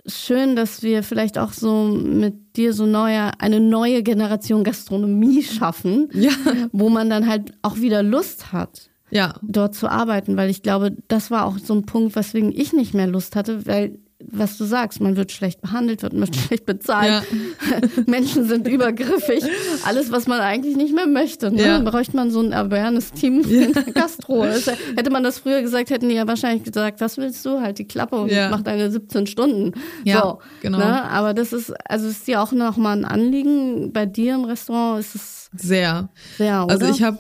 schön, 0.07 0.57
dass 0.57 0.83
wir 0.83 1.03
vielleicht 1.03 1.39
auch 1.39 1.53
so 1.53 1.85
mit 1.85 2.57
dir 2.57 2.73
so 2.75 2.85
neue, 2.87 3.31
eine 3.41 3.61
neue 3.61 4.03
Generation 4.03 4.63
Gastronomie 4.65 5.43
schaffen, 5.43 6.09
Ja. 6.13 6.33
wo 6.73 6.89
man 6.91 7.09
dann 7.11 7.27
halt 7.29 7.53
auch 7.63 7.77
wieder 7.77 8.03
Lust 8.03 8.53
hat, 8.53 8.91
Ja. 9.11 9.35
dort 9.43 9.75
zu 9.75 9.89
arbeiten, 9.89 10.37
weil 10.37 10.51
ich 10.51 10.63
glaube, 10.63 10.97
das 11.09 11.31
war 11.31 11.45
auch 11.47 11.59
so 11.59 11.75
ein 11.75 11.85
Punkt, 11.87 12.15
weswegen 12.17 12.53
ich 12.55 12.73
nicht 12.73 12.93
mehr 12.95 13.07
Lust 13.07 13.37
hatte, 13.37 13.67
weil 13.67 13.99
was 14.31 14.59
du 14.59 14.65
sagst, 14.65 15.01
man 15.01 15.17
wird 15.17 15.33
schlecht 15.33 15.61
behandelt, 15.61 16.03
wird 16.03 16.13
man 16.13 16.33
schlecht 16.33 16.67
bezahlt, 16.67 17.25
Menschen 18.07 18.47
sind 18.47 18.67
übergriffig, 18.69 19.43
alles, 19.85 20.13
was 20.13 20.27
man 20.27 20.41
eigentlich 20.41 20.77
nicht 20.77 20.95
mehr 20.95 21.07
möchte. 21.07 21.51
Ne? 21.51 21.63
Ja. 21.63 21.67
Dann 21.79 21.85
bräuchte 21.85 22.17
man 22.17 22.31
so 22.31 22.41
ein 22.41 22.53
Awareness-Team 22.53 23.41
in 23.43 23.73
der 23.73 23.83
Gastro. 23.95 24.45
Hätte 24.45 25.11
man 25.11 25.23
das 25.23 25.39
früher 25.39 25.63
gesagt, 25.63 25.91
hätten 25.91 26.09
die 26.09 26.15
ja 26.17 26.27
wahrscheinlich 26.27 26.65
gesagt, 26.65 27.01
was 27.01 27.17
willst 27.19 27.45
du? 27.47 27.61
Halt 27.61 27.79
die 27.79 27.87
Klappe 27.87 28.17
und 28.17 28.31
Ja. 28.31 28.51
mach 28.51 28.63
deine 28.63 28.91
17 28.91 29.27
Stunden. 29.27 29.73
Ja, 30.05 30.21
so, 30.23 30.39
genau. 30.63 30.79
Ne? 30.79 31.05
Aber 31.11 31.35
das 31.35 31.53
ist, 31.53 31.73
also 31.89 32.09
ist 32.09 32.27
dir 32.27 32.41
auch 32.43 32.53
nochmal 32.53 32.97
ein 32.99 33.05
Anliegen. 33.05 33.93
Bei 33.93 34.07
dir 34.07 34.35
im 34.35 34.45
Restaurant 34.45 35.01
ist 35.01 35.15
es 35.15 35.51
Sehr. 35.57 36.11
sehr, 36.39 36.65
oder? 36.65 36.73
Also 36.75 36.87
ich 36.87 37.03
habe 37.03 37.19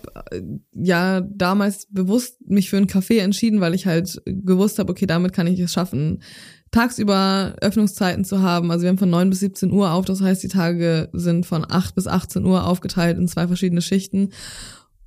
ja 0.74 1.20
damals 1.20 1.86
bewusst 1.90 2.36
mich 2.46 2.70
für 2.70 2.76
einen 2.76 2.86
Café 2.86 3.18
entschieden, 3.20 3.60
weil 3.60 3.74
ich 3.74 3.86
halt 3.86 4.20
gewusst 4.26 4.78
habe, 4.78 4.90
okay, 4.92 5.06
damit 5.06 5.32
kann 5.32 5.46
ich 5.46 5.58
es 5.60 5.72
schaffen, 5.72 6.22
tagsüber 6.70 7.56
Öffnungszeiten 7.60 8.24
zu 8.24 8.42
haben. 8.42 8.70
Also 8.70 8.82
wir 8.82 8.90
haben 8.90 8.98
von 8.98 9.10
9 9.10 9.30
bis 9.30 9.40
17 9.40 9.72
Uhr 9.72 9.90
auf, 9.92 10.04
das 10.04 10.20
heißt, 10.20 10.42
die 10.42 10.48
Tage 10.48 11.08
sind 11.12 11.46
von 11.46 11.66
8 11.68 11.94
bis 11.94 12.06
18 12.06 12.44
Uhr 12.44 12.66
aufgeteilt 12.66 13.18
in 13.18 13.28
zwei 13.28 13.46
verschiedene 13.46 13.82
Schichten. 13.82 14.30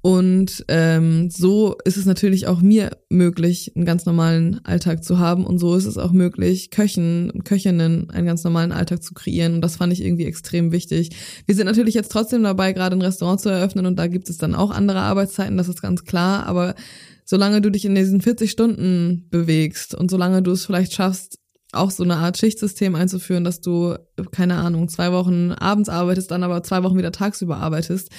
Und 0.06 0.66
ähm, 0.68 1.30
so 1.30 1.78
ist 1.86 1.96
es 1.96 2.06
natürlich 2.06 2.46
auch 2.48 2.60
mir 2.60 2.98
möglich, 3.08 3.72
einen 3.74 3.86
ganz 3.86 4.06
normalen 4.06 4.60
Alltag 4.66 5.02
zu 5.02 5.18
haben. 5.18 5.46
Und 5.46 5.60
so 5.60 5.76
ist 5.78 5.86
es 5.86 5.98
auch 5.98 6.12
möglich, 6.12 6.72
Köchen 6.72 7.30
und 7.30 7.46
Köchinnen 7.46 8.10
einen 8.10 8.28
ganz 8.28 8.44
normalen 8.44 8.74
Alltag 8.74 9.02
zu 9.02 9.14
kreieren. 9.14 9.54
Und 9.54 9.62
das 9.62 9.78
fand 9.78 9.94
ich 9.94 10.04
irgendwie 10.04 10.26
extrem 10.26 10.74
wichtig. 10.74 11.12
Wir 11.46 11.56
sind 11.56 11.68
natürlich 11.68 11.96
jetzt 11.96 12.12
trotzdem 12.12 12.44
dabei, 12.44 12.74
gerade 12.74 12.98
ein 12.98 13.02
Restaurant 13.02 13.40
zu 13.40 13.48
eröffnen. 13.48 13.86
Und 13.86 13.98
da 13.98 14.08
gibt 14.08 14.30
es 14.30 14.38
dann 14.38 14.56
auch 14.56 14.72
andere 14.72 15.00
Arbeitszeiten, 15.00 15.56
das 15.56 15.70
ist 15.70 15.82
ganz 15.82 16.04
klar. 16.04 16.48
Aber 16.48 16.76
solange 17.24 17.62
du 17.62 17.70
dich 17.70 17.86
in 17.86 17.96
diesen 17.96 18.20
40 18.20 18.52
Stunden 18.52 19.28
bewegst 19.30 19.96
und 19.96 20.12
solange 20.12 20.42
du 20.42 20.52
es 20.52 20.66
vielleicht 20.66 20.92
schaffst, 20.92 21.40
auch 21.74 21.92
so 21.92 22.04
eine 22.04 22.18
Art 22.18 22.38
Schichtsystem 22.38 22.96
einzuführen, 22.96 23.44
dass 23.44 23.62
du, 23.62 23.96
keine 24.32 24.56
Ahnung, 24.56 24.90
zwei 24.90 25.12
Wochen 25.12 25.52
abends 25.52 25.90
arbeitest, 25.90 26.32
dann 26.32 26.44
aber 26.44 26.64
zwei 26.64 26.84
Wochen 26.84 26.98
wieder 26.98 27.12
tagsüber 27.12 27.58
arbeitest, 27.58 28.10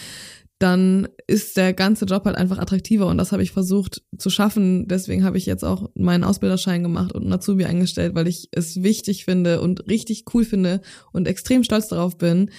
dann 0.58 1.08
ist 1.26 1.56
der 1.56 1.72
ganze 1.72 2.04
Job 2.04 2.24
halt 2.24 2.36
einfach 2.36 2.58
attraktiver 2.58 3.06
und 3.06 3.18
das 3.18 3.32
habe 3.32 3.42
ich 3.42 3.50
versucht 3.50 4.02
zu 4.16 4.30
schaffen. 4.30 4.86
Deswegen 4.88 5.24
habe 5.24 5.36
ich 5.36 5.46
jetzt 5.46 5.64
auch 5.64 5.90
meinen 5.94 6.24
Ausbilderschein 6.24 6.82
gemacht 6.82 7.12
und 7.12 7.22
einen 7.22 7.32
Azubi 7.32 7.64
eingestellt, 7.64 8.14
weil 8.14 8.28
ich 8.28 8.48
es 8.52 8.82
wichtig 8.82 9.24
finde 9.24 9.60
und 9.60 9.88
richtig 9.88 10.24
cool 10.32 10.44
finde 10.44 10.80
und 11.12 11.26
extrem 11.26 11.64
stolz 11.64 11.88
darauf 11.88 12.16
bin, 12.18 12.50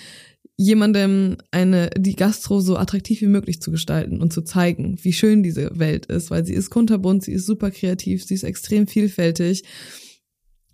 jemandem 0.57 1.37
eine 1.51 1.89
die 1.97 2.15
Gastro 2.15 2.59
so 2.59 2.77
attraktiv 2.77 3.21
wie 3.21 3.27
möglich 3.27 3.61
zu 3.61 3.71
gestalten 3.71 4.21
und 4.21 4.31
zu 4.31 4.41
zeigen, 4.41 4.97
wie 5.01 5.13
schön 5.13 5.43
diese 5.43 5.71
Welt 5.79 6.05
ist, 6.05 6.31
weil 6.31 6.45
sie 6.45 6.53
ist 6.53 6.69
kunterbunt, 6.69 7.23
sie 7.23 7.33
ist 7.33 7.45
super 7.45 7.71
kreativ, 7.71 8.23
sie 8.25 8.35
ist 8.35 8.43
extrem 8.43 8.87
vielfältig. 8.87 9.63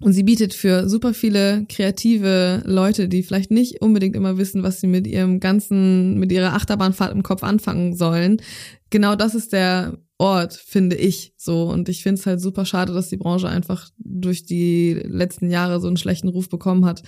Und 0.01 0.13
sie 0.13 0.23
bietet 0.23 0.55
für 0.55 0.89
super 0.89 1.13
viele 1.13 1.65
kreative 1.69 2.63
Leute, 2.65 3.07
die 3.07 3.21
vielleicht 3.21 3.51
nicht 3.51 3.81
unbedingt 3.81 4.15
immer 4.15 4.37
wissen, 4.39 4.63
was 4.63 4.81
sie 4.81 4.87
mit 4.87 5.05
ihrem 5.05 5.39
ganzen, 5.39 6.17
mit 6.17 6.31
ihrer 6.31 6.53
Achterbahnfahrt 6.53 7.13
im 7.13 7.21
Kopf 7.21 7.43
anfangen 7.43 7.95
sollen. 7.95 8.41
Genau 8.89 9.15
das 9.15 9.35
ist 9.35 9.53
der 9.53 9.99
Ort, 10.17 10.53
finde 10.53 10.95
ich 10.95 11.33
so. 11.37 11.69
Und 11.69 11.87
ich 11.87 12.01
finde 12.01 12.19
es 12.19 12.25
halt 12.25 12.41
super 12.41 12.65
schade, 12.65 12.93
dass 12.93 13.09
die 13.09 13.17
Branche 13.17 13.47
einfach 13.47 13.89
durch 13.97 14.43
die 14.43 14.93
letzten 14.93 15.51
Jahre 15.51 15.79
so 15.79 15.87
einen 15.87 15.97
schlechten 15.97 16.29
Ruf 16.29 16.49
bekommen 16.49 16.85
hat. 16.85 17.03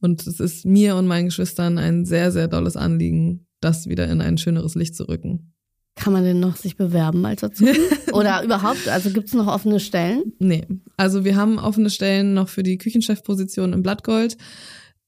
Und 0.00 0.24
es 0.26 0.38
ist 0.38 0.64
mir 0.64 0.94
und 0.94 1.08
meinen 1.08 1.26
Geschwistern 1.26 1.78
ein 1.78 2.04
sehr, 2.04 2.30
sehr 2.30 2.46
dolles 2.46 2.76
Anliegen, 2.76 3.46
das 3.60 3.88
wieder 3.88 4.08
in 4.08 4.20
ein 4.20 4.38
schöneres 4.38 4.76
Licht 4.76 4.94
zu 4.94 5.08
rücken. 5.08 5.55
Kann 5.96 6.12
man 6.12 6.24
denn 6.24 6.40
noch 6.40 6.56
sich 6.56 6.76
bewerben 6.76 7.24
als 7.24 7.42
Azubi? 7.42 7.78
Oder 8.12 8.42
überhaupt, 8.44 8.86
also 8.88 9.10
gibt 9.10 9.28
es 9.28 9.34
noch 9.34 9.46
offene 9.46 9.80
Stellen? 9.80 10.34
Nee, 10.38 10.66
also 10.96 11.24
wir 11.24 11.36
haben 11.36 11.58
offene 11.58 11.90
Stellen 11.90 12.34
noch 12.34 12.48
für 12.48 12.62
die 12.62 12.76
Küchenchefposition 12.76 13.72
im 13.72 13.82
Blattgold. 13.82 14.36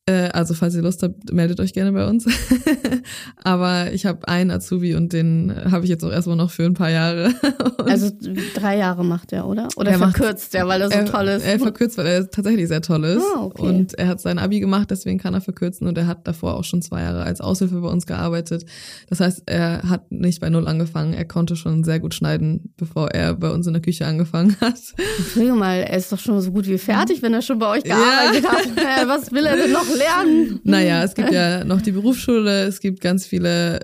Äh, 0.08 0.30
also 0.32 0.54
falls 0.54 0.74
ihr 0.74 0.80
Lust 0.82 1.02
habt, 1.02 1.32
meldet 1.32 1.60
euch 1.60 1.74
gerne 1.74 1.92
bei 1.92 2.06
uns. 2.08 2.24
Aber 3.44 3.92
ich 3.92 4.06
habe 4.06 4.26
einen 4.28 4.50
Azubi 4.50 4.94
und 4.94 5.12
den 5.12 5.52
habe 5.70 5.84
ich 5.84 5.90
jetzt 5.90 6.04
auch 6.04 6.10
erstmal 6.10 6.36
noch 6.36 6.50
für 6.50 6.64
ein 6.64 6.74
paar 6.74 6.90
Jahre. 6.90 7.32
Also 7.88 8.10
drei 8.54 8.76
Jahre 8.76 9.02
macht 9.02 9.32
er, 9.32 9.46
oder? 9.46 9.68
Oder 9.76 9.92
Er 9.92 9.98
macht- 9.98 10.16
verkürzt 10.18 10.54
er, 10.54 10.68
weil 10.68 10.82
er 10.82 10.90
so 10.90 10.98
er, 10.98 11.06
toll 11.06 11.26
ist? 11.28 11.42
Er 11.42 11.58
verkürzt, 11.58 11.96
weil 11.96 12.06
er 12.06 12.30
tatsächlich 12.30 12.68
sehr 12.68 12.82
toll 12.82 13.02
ist. 13.04 13.22
Ah, 13.34 13.44
okay. 13.44 13.62
Und 13.62 13.94
er 13.98 14.08
hat 14.08 14.20
sein 14.20 14.38
Abi 14.38 14.60
gemacht, 14.60 14.90
deswegen 14.90 15.18
kann 15.18 15.32
er 15.32 15.40
verkürzen. 15.40 15.86
Und 15.88 15.96
er 15.96 16.06
hat 16.06 16.26
davor 16.28 16.56
auch 16.58 16.64
schon 16.64 16.82
zwei 16.82 17.00
Jahre 17.02 17.22
als 17.22 17.40
Aushilfe 17.40 17.80
bei 17.80 17.88
uns 17.88 18.04
gearbeitet. 18.06 18.66
Das 19.08 19.20
heißt, 19.20 19.44
er 19.46 19.84
hat 19.88 20.12
nicht 20.12 20.40
bei 20.40 20.50
Null 20.50 20.68
angefangen. 20.68 21.14
Er 21.14 21.24
konnte 21.24 21.56
schon 21.56 21.82
sehr 21.82 21.98
gut 21.98 22.14
schneiden, 22.14 22.74
bevor 22.76 23.10
er 23.12 23.32
bei 23.34 23.50
uns 23.50 23.66
in 23.66 23.72
der 23.72 23.80
Küche 23.82 24.04
angefangen 24.06 24.54
hat. 24.60 24.78
Entschuldigung 25.18 25.58
mal, 25.58 25.76
er 25.78 25.96
ist 25.96 26.12
doch 26.12 26.18
schon 26.18 26.38
so 26.42 26.50
gut 26.52 26.66
wie 26.66 26.76
fertig, 26.78 27.22
wenn 27.22 27.32
er 27.32 27.40
schon 27.42 27.58
bei 27.58 27.68
euch 27.70 27.84
gearbeitet 27.84 28.46
hat. 28.46 28.66
Äh, 28.76 29.08
Was 29.08 29.32
will 29.32 29.46
er 29.46 29.56
denn 29.56 29.72
noch 29.72 29.86
lernen. 29.98 30.60
Naja, 30.64 31.02
es 31.02 31.14
gibt 31.14 31.32
ja 31.32 31.64
noch 31.64 31.82
die 31.82 31.92
Berufsschule, 31.92 32.64
es 32.64 32.80
gibt 32.80 33.00
ganz 33.00 33.26
viele, 33.26 33.80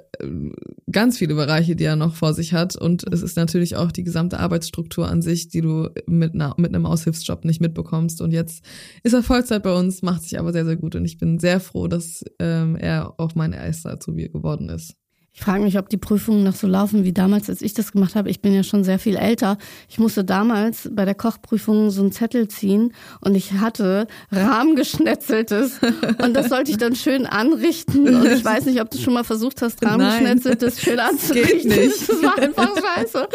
ganz 0.91 1.19
viele 1.19 1.35
Bereiche, 1.35 1.77
die 1.77 1.85
er 1.85 1.97
noch 1.97 2.15
vor 2.15 2.35
sich 2.35 2.53
hat. 2.53 2.77
Und 2.77 3.05
es 3.13 3.23
ist 3.23 3.37
natürlich 3.37 3.77
auch 3.77 3.93
die 3.93 4.05
gesamte 4.05 4.39
Arbeitsstruktur 4.39 5.09
an 5.09 5.23
sich, 5.23 5.49
die 5.49 5.61
du 5.61 5.91
mit, 6.07 6.35
einer, 6.35 6.55
mit 6.57 6.75
einem 6.75 6.87
Aushilfsjob 6.87 7.45
nicht 7.45 7.61
mitbekommst. 7.61 8.21
Und 8.21 8.33
jetzt 8.33 8.65
ist 9.03 9.13
er 9.13 9.23
Vollzeit 9.23 9.63
bei 9.63 9.75
uns, 9.75 10.03
macht 10.03 10.23
sich 10.23 10.39
aber 10.39 10.53
sehr, 10.53 10.65
sehr 10.65 10.77
gut. 10.77 10.95
Und 10.95 11.05
ich 11.05 11.19
bin 11.19 11.39
sehr 11.39 11.61
froh, 11.61 11.89
dass 11.89 12.25
ähm, 12.39 12.77
er 12.77 13.15
auch 13.19 13.35
mein 13.35 13.53
erster 13.53 13.91
Azubi 13.93 14.29
geworden 14.29 14.69
ist. 14.69 14.95
Ich 15.37 15.41
frage 15.41 15.65
mich, 15.65 15.77
ob 15.79 15.89
die 15.89 15.97
Prüfungen 15.97 16.45
noch 16.45 16.55
so 16.55 16.69
laufen 16.69 17.03
wie 17.03 17.13
damals, 17.13 17.51
als 17.51 17.61
ich 17.61 17.75
das 17.75 17.91
gemacht 17.91 18.15
habe. 18.15 18.31
Ich 18.31 18.41
bin 18.41 18.55
ja 18.55 18.63
schon 18.63 18.85
sehr 18.85 19.01
viel 19.01 19.17
älter. 19.17 19.59
Ich 19.89 19.99
musste 19.99 20.23
damals 20.25 20.89
bei 20.93 21.05
der 21.05 21.17
Kochprüfung 21.17 21.91
so 21.91 22.03
einen 22.03 22.13
Zettel 22.13 22.47
ziehen 22.47 22.95
und 23.21 23.35
ich 23.35 23.55
hatte 23.55 24.07
Rahmgeschnetzeltes 24.31 25.81
und 26.23 26.35
das 26.35 26.51
sollte 26.51 26.71
ich 26.71 26.77
dann 26.77 26.95
schön 26.95 27.27
anrichten. 27.27 28.15
Und 28.15 28.27
ich 28.27 28.45
weiß 28.45 28.67
nicht, 28.67 28.81
ob 28.81 28.93
du 28.93 28.99
schon 28.99 29.13
mal 29.13 29.25
versucht 29.25 29.61
hast, 29.61 29.85
Rahmgeschnetzeltes 29.85 30.81
schön 30.81 31.01
anzurichten. 31.01 31.69
Das 31.69 32.23
war 32.23 32.39
einfach 32.39 32.71
scheiße. 32.77 33.29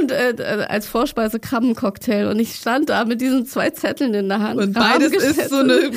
Und 0.00 0.10
äh, 0.10 0.66
als 0.68 0.88
Vorspeise 0.88 1.38
Krabbencocktail 1.38 2.26
und 2.26 2.40
ich 2.40 2.56
stand 2.56 2.88
da 2.90 3.04
mit 3.04 3.20
diesen 3.20 3.46
zwei 3.46 3.70
Zetteln 3.70 4.14
in 4.14 4.28
der 4.28 4.40
Hand. 4.40 4.60
Und 4.60 4.72
beides 4.72 5.12
ist 5.12 5.50
so 5.50 5.58
eine 5.58 5.92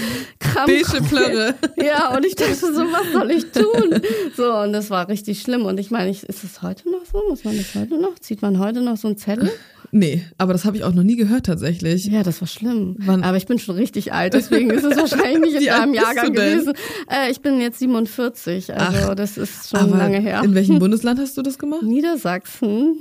beige 0.67 1.01
Plörre. 1.09 1.55
Ja, 1.75 2.15
und 2.15 2.23
ich 2.23 2.35
dachte 2.35 2.53
so, 2.55 2.83
was 2.83 3.11
soll 3.13 3.31
ich 3.31 3.49
tun? 3.51 3.99
So, 4.37 4.53
und 4.53 4.73
das 4.73 4.91
war 4.91 5.07
richtig 5.07 5.38
schlimm. 5.41 5.65
Und 5.65 5.79
ich 5.79 5.91
meine, 5.91 6.09
ist 6.09 6.25
es 6.27 6.61
heute 6.61 6.89
noch 6.89 7.05
so? 7.05 7.21
Muss 7.29 7.43
man 7.43 7.57
das 7.57 7.75
heute 7.75 7.99
noch? 7.99 8.17
Zieht 8.19 8.41
man 8.41 8.59
heute 8.59 8.81
noch 8.81 8.97
so 8.97 9.07
einen 9.07 9.17
Zettel? 9.17 9.51
Nee, 9.91 10.23
aber 10.37 10.53
das 10.53 10.65
habe 10.65 10.77
ich 10.77 10.83
auch 10.83 10.93
noch 10.93 11.01
nie 11.01 11.15
gehört 11.15 11.47
tatsächlich. 11.47 12.05
Ja, 12.05 12.21
das 12.21 12.41
war 12.41 12.47
schlimm. 12.47 12.95
Wann? 12.99 13.23
Aber 13.23 13.37
ich 13.37 13.47
bin 13.47 13.57
schon 13.57 13.75
richtig 13.75 14.13
alt, 14.13 14.35
deswegen 14.35 14.69
ist 14.69 14.83
es 14.83 14.95
wahrscheinlich 14.95 15.53
nicht 15.53 15.61
in 15.61 15.65
deinem 15.65 15.93
Jahrgang 15.95 16.31
gewesen. 16.31 16.73
Äh, 17.09 17.31
ich 17.31 17.41
bin 17.41 17.59
jetzt 17.59 17.79
47, 17.79 18.71
also 18.71 19.09
Ach, 19.09 19.15
das 19.15 19.37
ist 19.37 19.69
schon 19.69 19.89
lange 19.89 20.19
her. 20.19 20.43
In 20.43 20.53
welchem 20.53 20.77
Bundesland 20.79 21.19
hast 21.19 21.37
du 21.37 21.41
das 21.41 21.57
gemacht? 21.57 21.81
Niedersachsen. 21.81 22.97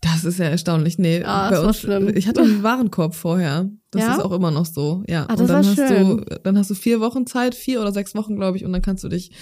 Das 0.00 0.24
ist 0.24 0.38
ja 0.38 0.46
erstaunlich. 0.46 0.98
Nee, 0.98 1.22
ah, 1.24 1.50
bei 1.50 1.60
uns, 1.60 1.80
schlimm. 1.80 2.16
ich 2.16 2.26
hatte 2.26 2.40
einen 2.40 2.62
Warenkorb 2.62 3.14
vorher. 3.14 3.68
Das 3.90 4.02
ja? 4.02 4.14
ist 4.14 4.20
auch 4.20 4.32
immer 4.32 4.50
noch 4.50 4.64
so. 4.64 5.02
Ja. 5.06 5.24
Ah, 5.24 5.32
das 5.32 5.40
und 5.40 5.48
dann 5.48 5.66
hast 5.66 5.74
schön. 5.74 6.16
du, 6.18 6.40
dann 6.42 6.56
hast 6.56 6.70
du 6.70 6.74
vier 6.74 7.00
Wochen 7.00 7.26
Zeit, 7.26 7.54
vier 7.54 7.80
oder 7.82 7.92
sechs 7.92 8.14
Wochen, 8.14 8.36
glaube 8.36 8.56
ich, 8.56 8.64
und 8.64 8.72
dann 8.72 8.80
kannst 8.80 9.04
du 9.04 9.08
dich 9.08 9.32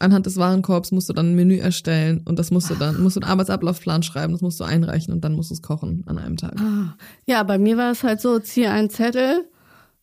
anhand 0.00 0.26
des 0.26 0.36
Warenkorbs 0.36 0.92
musst 0.92 1.08
du 1.08 1.12
dann 1.12 1.32
ein 1.32 1.34
Menü 1.34 1.58
erstellen 1.58 2.22
und 2.24 2.38
das 2.38 2.50
musst 2.50 2.70
du 2.70 2.74
dann, 2.74 3.00
musst 3.02 3.16
du 3.16 3.20
einen 3.20 3.30
Arbeitsablaufplan 3.30 4.02
schreiben, 4.02 4.32
das 4.32 4.42
musst 4.42 4.60
du 4.60 4.64
einreichen 4.64 5.12
und 5.12 5.22
dann 5.22 5.34
musst 5.34 5.50
du 5.50 5.54
es 5.54 5.62
kochen 5.62 6.04
an 6.06 6.18
einem 6.18 6.36
Tag. 6.36 6.60
Ah. 6.60 6.96
Ja, 7.26 7.42
bei 7.42 7.58
mir 7.58 7.76
war 7.76 7.90
es 7.90 8.02
halt 8.02 8.20
so, 8.20 8.38
zieh 8.38 8.66
einen 8.66 8.90
Zettel, 8.90 9.48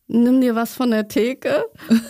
nimm 0.06 0.40
dir 0.40 0.54
was 0.54 0.74
von 0.74 0.90
der 0.90 1.08
Theke 1.08 1.64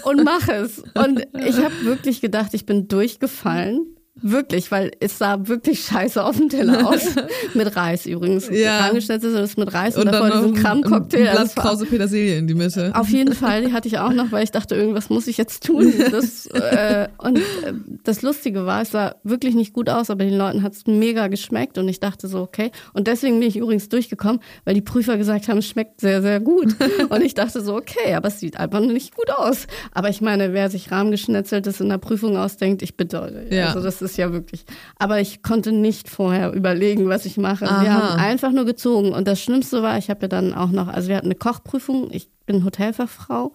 und 0.05 0.25
mach 0.25 0.49
es. 0.49 0.83
Und 0.95 1.27
ich 1.35 1.57
habe 1.59 1.75
wirklich 1.83 2.21
gedacht, 2.21 2.55
ich 2.55 2.67
bin 2.67 2.89
durchgefallen. 2.89 3.98
Wirklich, 4.23 4.71
weil 4.71 4.91
es 5.01 5.19
sah 5.19 5.47
wirklich 5.47 5.81
scheiße 5.81 6.23
auf 6.23 6.37
dem 6.37 6.49
Teller 6.49 6.89
aus. 6.89 7.07
mit 7.55 7.75
Reis 7.77 8.07
übrigens. 8.07 8.49
Ja. 8.51 8.81
Angeschnitzt 8.81 9.25
ist 9.25 9.59
mit 9.59 9.73
Reis 9.73 9.97
und, 9.97 10.07
und 10.07 10.13
davor 10.13 10.31
diesen 10.31 10.55
Kram-Cocktail. 10.55 11.31
Blatt 11.31 11.57
Krause 11.57 11.87
Petersilie 11.87 12.37
in 12.37 12.47
die 12.47 12.55
Mitte. 12.55 12.93
Auf 12.95 13.09
jeden 13.09 13.35
Fall, 13.35 13.65
die 13.65 13.73
hatte 13.73 13.89
ich 13.89 13.99
auch 13.99 14.13
noch, 14.13 14.33
weil 14.33 14.45
ich 14.45 14.51
dachte, 14.51 14.75
irgendwas 14.75 15.11
muss 15.11 15.27
ich 15.27 15.37
jetzt 15.37 15.65
tun. 15.65 15.93
Das, 16.09 16.47
äh, 16.47 17.09
und 17.19 17.39
äh, 17.39 17.75
das 18.03 18.23
Lustige 18.23 18.65
war, 18.65 18.83
es 18.83 18.93
sah 18.93 19.17
wirklich 19.25 19.55
nicht 19.55 19.73
gut 19.73 19.91
aus, 19.91 20.11
aber 20.11 20.25
den 20.25 20.37
Leuten 20.37 20.63
hat 20.63 20.73
es 20.73 20.87
mega 20.87 21.29
geschmeckt 21.29 21.77
und 21.77 21.87
ich 21.89 22.01
dachte 22.01 22.29
so, 22.29 22.41
okay. 22.41 22.71
Und 22.95 23.07
deswegen 23.07 23.39
bin 23.39 23.49
ich 23.49 23.57
übrigens 23.57 23.89
durchgekommen, 23.89 24.41
weil 24.65 24.75
die 24.75 24.81
Prüfer 24.81 25.19
gesagt 25.19 25.49
haben, 25.49 25.59
es 25.59 25.67
schmeckt 25.67 26.01
sehr, 26.01 26.23
sehr 26.23 26.41
gut. 26.41 26.75
Und 27.09 27.23
ich 27.23 27.35
dachte 27.35 27.61
so, 27.61 27.77
okay, 27.77 28.15
aber 28.15 28.29
es 28.29 28.41
sieht 28.41 28.59
einfach 28.59 28.81
nicht 28.81 29.15
gut 29.15 29.31
aus. 29.31 29.67
Aber 29.93 30.09
ich 30.09 30.21
meine, 30.21 30.53
wer 30.53 30.71
sich 30.71 30.91
rahmgeschnetzeltes 30.91 31.81
in 31.81 31.89
der 31.89 31.99
Prüfung 31.99 32.37
ausdenkt, 32.37 32.83
ich 32.83 32.97
bitte. 32.97 33.47
Ja. 33.51 33.67
Also 33.67 33.83
das 33.83 34.03
ist 34.03 34.08
ja 34.17 34.33
wirklich. 34.33 34.65
Aber 34.99 35.21
ich 35.21 35.43
konnte 35.43 35.73
nicht 35.73 36.09
vorher 36.09 36.53
überlegen, 36.53 37.09
was 37.09 37.27
ich 37.27 37.37
mache. 37.37 37.67
Aha. 37.67 37.83
Wir 37.83 37.93
haben 37.93 38.19
einfach 38.19 38.53
nur 38.53 38.65
gezogen. 38.65 39.13
Und 39.13 39.29
das 39.29 39.41
Schlimmste 39.41 39.83
war, 39.83 39.99
ich 39.99 40.11
habe 40.11 40.23
ja 40.23 40.29
dann 40.29 40.55
auch 40.55 40.71
noch, 40.71 40.89
also 40.89 41.09
wir 41.09 41.17
hatten 41.17 41.27
eine 41.27 41.35
Kochprüfung, 41.35 42.09
ich 42.11 42.31
bin 42.47 42.65
Hotelfachfrau. 42.65 43.53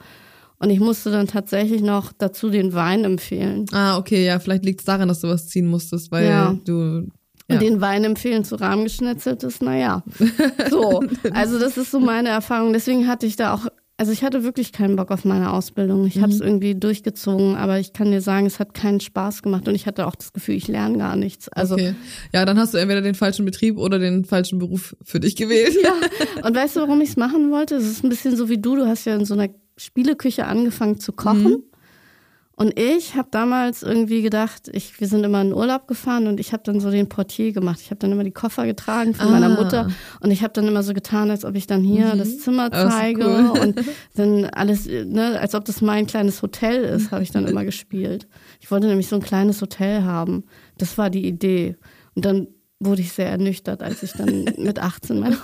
Und 0.60 0.70
ich 0.70 0.80
musste 0.80 1.12
dann 1.12 1.28
tatsächlich 1.28 1.82
noch 1.82 2.14
dazu 2.14 2.50
den 2.50 2.74
Wein 2.74 3.04
empfehlen. 3.04 3.66
Ah, 3.74 3.98
okay, 3.98 4.26
ja, 4.26 4.40
vielleicht 4.40 4.64
liegt 4.64 4.80
es 4.80 4.86
daran, 4.86 5.10
dass 5.10 5.20
du 5.20 5.28
was 5.28 5.50
ziehen 5.50 5.68
musstest, 5.68 6.10
weil 6.12 6.26
ja. 6.26 6.56
du 6.64 7.08
ja. 7.50 7.56
Und 7.56 7.62
den 7.62 7.82
Wein 7.82 8.06
empfehlen 8.06 8.46
zu 8.46 8.56
Rahmen 8.56 8.86
geschnetzeltes, 8.86 9.60
naja. 9.62 10.04
So. 10.70 11.04
Also 11.34 11.60
das 11.60 11.78
ist 11.78 11.92
so 11.92 12.00
meine 12.00 12.30
Erfahrung. 12.30 12.72
Deswegen 12.72 13.08
hatte 13.08 13.26
ich 13.26 13.36
da 13.36 13.54
auch 13.54 13.68
also 14.04 14.12
ich 14.12 14.22
hatte 14.22 14.44
wirklich 14.44 14.74
keinen 14.74 14.98
Bock 14.98 15.12
auf 15.12 15.24
meine 15.24 15.54
Ausbildung. 15.54 16.06
Ich 16.06 16.18
mhm. 16.18 16.24
habe 16.24 16.34
es 16.34 16.42
irgendwie 16.42 16.76
durchgezogen, 16.76 17.56
aber 17.56 17.80
ich 17.80 17.94
kann 17.94 18.12
dir 18.12 18.20
sagen, 18.20 18.46
es 18.46 18.60
hat 18.60 18.74
keinen 18.74 19.00
Spaß 19.00 19.44
gemacht 19.44 19.66
und 19.66 19.76
ich 19.76 19.88
hatte 19.88 20.08
auch 20.08 20.16
das 20.16 20.34
Gefühl, 20.34 20.56
ich 20.56 20.68
lerne 20.68 20.98
gar 20.98 21.16
nichts. 21.16 21.48
Also 21.48 21.76
okay. 21.76 21.96
ja, 22.34 22.44
dann 22.44 22.60
hast 22.60 22.74
du 22.74 22.80
entweder 22.80 23.00
den 23.00 23.16
falschen 23.16 23.46
Betrieb 23.46 23.78
oder 23.78 24.00
den 24.00 24.26
falschen 24.26 24.60
Beruf 24.60 24.94
für 25.02 25.22
dich 25.22 25.38
gewählt. 25.38 25.78
Ja. 25.82 25.94
Und 26.46 26.54
weißt 26.54 26.76
du, 26.76 26.82
warum 26.82 27.00
ich 27.00 27.12
es 27.12 27.16
machen 27.16 27.50
wollte? 27.50 27.76
Es 27.76 27.86
ist 27.86 28.04
ein 28.04 28.10
bisschen 28.10 28.36
so 28.36 28.50
wie 28.50 28.58
du. 28.58 28.76
Du 28.76 28.88
hast 28.88 29.06
ja 29.06 29.16
in 29.16 29.24
so 29.24 29.36
einer 29.36 29.48
Spieleküche 29.78 30.48
angefangen 30.48 31.00
zu 31.00 31.14
kochen. 31.14 31.44
Mhm. 31.44 31.64
Und 32.56 32.80
ich 32.80 33.16
habe 33.16 33.30
damals 33.32 33.82
irgendwie 33.82 34.22
gedacht, 34.22 34.70
ich, 34.72 35.00
wir 35.00 35.08
sind 35.08 35.24
immer 35.24 35.42
in 35.42 35.54
Urlaub 35.54 35.88
gefahren 35.88 36.28
und 36.28 36.40
ich 36.40 36.54
habe 36.54 36.62
dann 36.64 36.80
so 36.80 36.92
den 36.92 37.10
Portier 37.10 37.52
gemacht. 37.52 37.80
Ich 37.82 37.90
habe 37.90 37.98
dann 37.98 38.12
immer 38.12 38.24
die 38.24 38.32
Koffer 38.32 38.68
getragen 38.68 39.16
von 39.16 39.28
ah. 39.28 39.32
meiner 39.32 39.50
Mutter 39.50 39.90
und 40.20 40.30
ich 40.30 40.44
habe 40.44 40.54
dann 40.54 40.68
immer 40.68 40.84
so 40.84 40.94
getan, 40.94 41.32
als 41.32 41.46
ob 41.46 41.56
ich 41.56 41.66
dann 41.66 41.82
hier 41.82 42.14
mhm. 42.14 42.20
das 42.20 42.40
Zimmer 42.40 42.72
zeige 42.72 43.26
cool. 43.26 43.60
und 43.60 43.82
dann 44.16 44.46
alles, 44.46 44.86
ne, 44.86 45.40
als 45.40 45.56
ob 45.56 45.66
das 45.66 45.82
mein 45.82 46.06
kleines 46.06 46.44
Hotel 46.44 46.84
ist, 46.84 47.12
habe 47.12 47.24
ich 47.24 47.32
dann 47.32 47.48
immer 47.48 47.66
gespielt. 47.66 48.28
Ich 48.60 48.70
wollte 48.70 48.86
nämlich 48.86 49.08
so 49.08 49.16
ein 49.16 49.24
kleines 49.24 49.60
Hotel 49.60 50.04
haben. 50.04 50.44
Das 50.78 50.98
war 51.00 51.10
die 51.10 51.26
Idee. 51.26 51.76
Und 52.14 52.26
dann 52.26 52.48
wurde 52.86 53.02
ich 53.02 53.12
sehr 53.12 53.28
ernüchtert, 53.28 53.82
als 53.82 54.04
ich 54.04 54.14
dann 54.14 54.46
mit 54.58 54.80
18 54.80 55.20
meine 55.20 55.38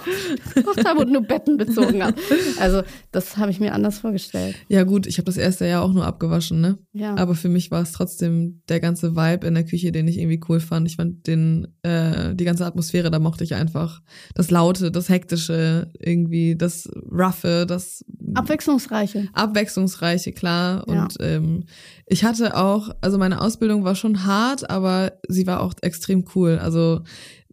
gekocht 0.54 0.86
habe 0.86 1.02
und 1.02 1.12
nur 1.12 1.22
Betten 1.22 1.58
bezogen 1.58 2.04
habe. 2.04 2.16
Also 2.60 2.82
das 3.12 3.38
habe 3.38 3.52
ich 3.52 3.60
mir 3.60 3.74
anders 3.74 4.00
vorgestellt. 4.00 4.56
Ja 4.68 4.84
gut, 4.84 5.08
ich 5.08 5.18
habe 5.18 5.26
das 5.26 5.38
erste 5.38 5.68
Jahr 5.68 5.84
auch 5.84 5.94
nur 5.94 6.06
abgewaschen, 6.06 6.62
ne? 6.62 6.78
Ja. 6.94 7.16
Aber 7.16 7.36
für 7.36 7.50
mich 7.50 7.72
war 7.72 7.82
es 7.82 7.92
trotzdem 7.92 8.62
der 8.70 8.80
ganze 8.80 9.16
Vibe 9.16 9.48
in 9.48 9.54
der 9.54 9.66
Küche, 9.66 9.92
den 9.92 10.08
ich 10.08 10.18
irgendwie 10.18 10.42
cool 10.50 10.60
fand. 10.60 10.88
Ich 10.88 10.98
fand 10.98 11.28
den 11.28 11.68
äh, 11.84 12.36
die 12.36 12.46
ganze 12.46 12.66
Atmosphäre, 12.66 13.12
da 13.12 13.20
mochte 13.20 13.44
ich 13.44 13.56
einfach 13.56 14.02
das 14.36 14.52
Laute, 14.52 14.92
das 14.92 15.10
Hektische, 15.10 15.92
irgendwie 16.00 16.56
das 16.56 16.90
Roughe, 17.12 17.66
das 17.66 18.04
Abwechslungsreiche. 18.36 19.28
Abwechslungsreiche, 19.34 20.32
klar. 20.32 20.84
Ja. 20.88 21.04
Und 21.04 21.18
ähm, 21.20 21.66
ich 22.06 22.24
hatte 22.24 22.58
auch, 22.58 22.90
also 23.02 23.18
meine 23.18 23.42
Ausbildung 23.42 23.84
war 23.84 23.96
schon 23.96 24.26
hart, 24.26 24.70
aber 24.70 25.14
sie 25.28 25.48
war 25.48 25.62
auch 25.62 25.74
extrem 25.82 26.26
cool. 26.36 26.58
Also 26.60 27.02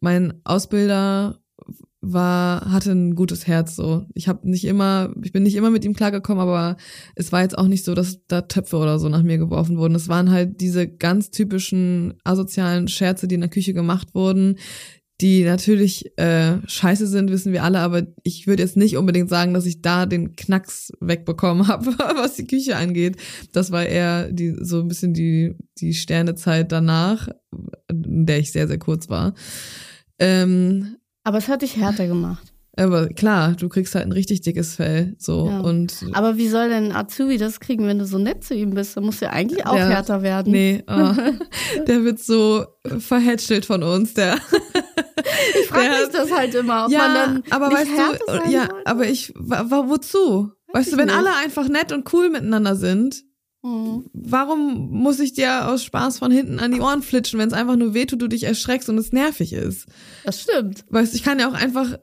mein 0.00 0.40
Ausbilder 0.44 1.38
war 2.12 2.70
hatte 2.70 2.92
ein 2.92 3.14
gutes 3.14 3.46
Herz 3.46 3.74
so. 3.74 4.06
Ich 4.14 4.28
habe 4.28 4.48
nicht 4.48 4.64
immer 4.64 5.12
ich 5.22 5.32
bin 5.32 5.42
nicht 5.42 5.56
immer 5.56 5.70
mit 5.70 5.84
ihm 5.84 5.94
klargekommen, 5.94 6.40
aber 6.40 6.76
es 7.14 7.32
war 7.32 7.42
jetzt 7.42 7.58
auch 7.58 7.66
nicht 7.66 7.84
so, 7.84 7.94
dass 7.94 8.24
da 8.28 8.42
Töpfe 8.42 8.76
oder 8.76 8.98
so 8.98 9.08
nach 9.08 9.22
mir 9.22 9.38
geworfen 9.38 9.78
wurden. 9.78 9.94
Es 9.94 10.08
waren 10.08 10.30
halt 10.30 10.60
diese 10.60 10.86
ganz 10.88 11.30
typischen 11.30 12.14
asozialen 12.22 12.88
Scherze, 12.88 13.26
die 13.26 13.34
in 13.34 13.40
der 13.40 13.50
Küche 13.50 13.74
gemacht 13.74 14.14
wurden, 14.14 14.56
die 15.20 15.44
natürlich 15.44 16.16
äh, 16.18 16.58
scheiße 16.66 17.06
sind, 17.06 17.30
wissen 17.30 17.52
wir 17.52 17.64
alle, 17.64 17.78
aber 17.78 18.02
ich 18.22 18.46
würde 18.46 18.62
jetzt 18.62 18.76
nicht 18.76 18.96
unbedingt 18.96 19.30
sagen, 19.30 19.54
dass 19.54 19.64
ich 19.64 19.80
da 19.80 20.04
den 20.04 20.36
Knacks 20.36 20.92
wegbekommen 21.00 21.68
habe, 21.68 21.86
was 22.16 22.34
die 22.34 22.46
Küche 22.46 22.76
angeht. 22.76 23.16
Das 23.52 23.70
war 23.70 23.86
eher 23.86 24.30
die 24.30 24.56
so 24.60 24.80
ein 24.80 24.88
bisschen 24.88 25.14
die 25.14 25.56
die 25.78 25.94
Sternezeit 25.94 26.72
danach, 26.72 27.28
in 27.90 28.26
der 28.26 28.38
ich 28.38 28.52
sehr 28.52 28.68
sehr 28.68 28.78
kurz 28.78 29.08
war. 29.08 29.34
Ähm, 30.18 30.96
aber 31.24 31.38
es 31.38 31.48
hat 31.48 31.62
dich 31.62 31.76
härter 31.76 32.06
gemacht. 32.06 32.52
Aber 32.78 33.08
klar, 33.08 33.52
du 33.52 33.70
kriegst 33.70 33.94
halt 33.94 34.04
ein 34.04 34.12
richtig 34.12 34.42
dickes 34.42 34.74
Fell. 34.74 35.14
So 35.18 35.48
ja. 35.48 35.60
und. 35.60 36.04
Aber 36.12 36.36
wie 36.36 36.48
soll 36.48 36.68
denn 36.68 36.92
Azubi 36.92 37.38
das 37.38 37.58
kriegen, 37.58 37.86
wenn 37.86 37.98
du 37.98 38.04
so 38.04 38.18
nett 38.18 38.44
zu 38.44 38.54
ihm 38.54 38.70
bist? 38.70 38.96
Da 38.96 39.00
muss 39.00 39.20
ja 39.20 39.30
eigentlich 39.30 39.66
auch 39.66 39.74
der, 39.74 39.88
härter 39.88 40.22
werden. 40.22 40.52
Nee, 40.52 40.84
oh, 40.88 41.12
der 41.86 42.04
wird 42.04 42.18
so 42.18 42.66
verhätschelt 42.98 43.64
von 43.64 43.82
uns. 43.82 44.14
Der. 44.14 44.36
Ich 45.60 45.66
frage 45.68 45.88
mich 45.88 46.12
das 46.12 46.30
halt 46.30 46.54
immer, 46.54 46.84
ob 46.84 46.92
ja, 46.92 46.98
man 46.98 47.14
dann. 47.14 47.42
Aber 47.50 47.72
weißt 47.72 47.90
du, 47.90 48.50
ja, 48.50 48.60
sollte? 48.66 48.74
aber 48.84 49.06
ich, 49.06 49.32
wozu? 49.34 50.50
Weiß 50.68 50.86
weißt 50.86 50.92
du, 50.92 50.96
wenn 50.98 51.06
nicht. 51.06 51.16
alle 51.16 51.34
einfach 51.36 51.68
nett 51.68 51.92
und 51.92 52.12
cool 52.12 52.28
miteinander 52.28 52.76
sind, 52.76 53.24
Mhm. 53.62 54.04
Warum 54.12 54.90
muss 54.90 55.18
ich 55.18 55.32
dir 55.32 55.68
aus 55.68 55.82
Spaß 55.82 56.18
von 56.18 56.30
hinten 56.30 56.60
an 56.60 56.72
die 56.72 56.80
Ohren 56.80 57.02
flitschen, 57.02 57.38
wenn 57.40 57.48
es 57.48 57.54
einfach 57.54 57.76
nur 57.76 57.94
wehtut, 57.94 58.22
du 58.22 58.28
dich 58.28 58.44
erschreckst 58.44 58.88
und 58.88 58.98
es 58.98 59.12
nervig 59.12 59.52
ist? 59.52 59.86
Das 60.24 60.40
stimmt. 60.40 60.84
Weißt 60.90 61.14
ich 61.14 61.22
kann 61.22 61.38
ja 61.38 61.48
auch 61.48 61.54
einfach, 61.54 61.98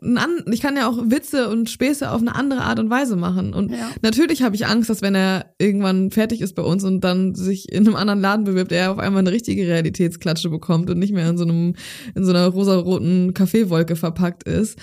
ich 0.52 0.62
kann 0.62 0.76
ja 0.76 0.88
auch 0.90 0.98
Witze 1.06 1.50
und 1.50 1.70
Späße 1.70 2.12
auf 2.12 2.22
eine 2.22 2.36
andere 2.36 2.62
Art 2.62 2.80
und 2.80 2.90
Weise 2.90 3.16
machen. 3.16 3.54
Und 3.54 3.72
ja. 3.72 3.90
natürlich 4.02 4.44
habe 4.44 4.56
ich 4.56 4.66
Angst, 4.66 4.90
dass 4.90 5.02
wenn 5.02 5.16
er 5.16 5.54
irgendwann 5.58 6.12
fertig 6.12 6.42
ist 6.42 6.56
bei 6.56 6.64
uns 6.64 6.84
und 6.84 7.02
dann 7.02 7.34
sich 7.36 7.72
in 7.72 7.88
einem 7.88 7.96
anderen 7.96 8.20
Laden 8.20 8.46
bewirbt, 8.46 8.72
er 8.72 8.92
auf 8.92 9.00
einmal 9.00 9.20
eine 9.20 9.32
richtige 9.32 9.68
Realitätsklatsche 9.68 10.50
bekommt 10.50 10.90
und 10.90 11.00
nicht 11.00 11.14
mehr 11.14 11.30
in 11.30 11.38
so 11.38 11.44
einem, 11.44 11.76
in 12.16 12.26
so 12.26 12.32
einer 12.32 12.48
rosaroten 12.48 13.34
Kaffeewolke 13.34 13.96
verpackt 13.96 14.44
ist. 14.44 14.78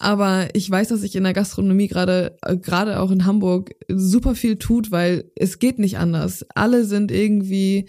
Aber 0.00 0.48
ich 0.54 0.68
weiß, 0.68 0.88
dass 0.88 1.00
sich 1.00 1.14
in 1.14 1.24
der 1.24 1.34
Gastronomie 1.34 1.86
gerade, 1.86 2.36
äh, 2.42 2.56
gerade 2.56 3.00
auch 3.00 3.10
in 3.10 3.26
Hamburg, 3.26 3.72
super 3.86 4.34
viel 4.34 4.56
tut, 4.56 4.90
weil 4.90 5.30
es 5.36 5.58
geht 5.58 5.78
nicht 5.78 5.98
anders. 5.98 6.46
Alle 6.54 6.86
sind 6.86 7.12
irgendwie 7.12 7.86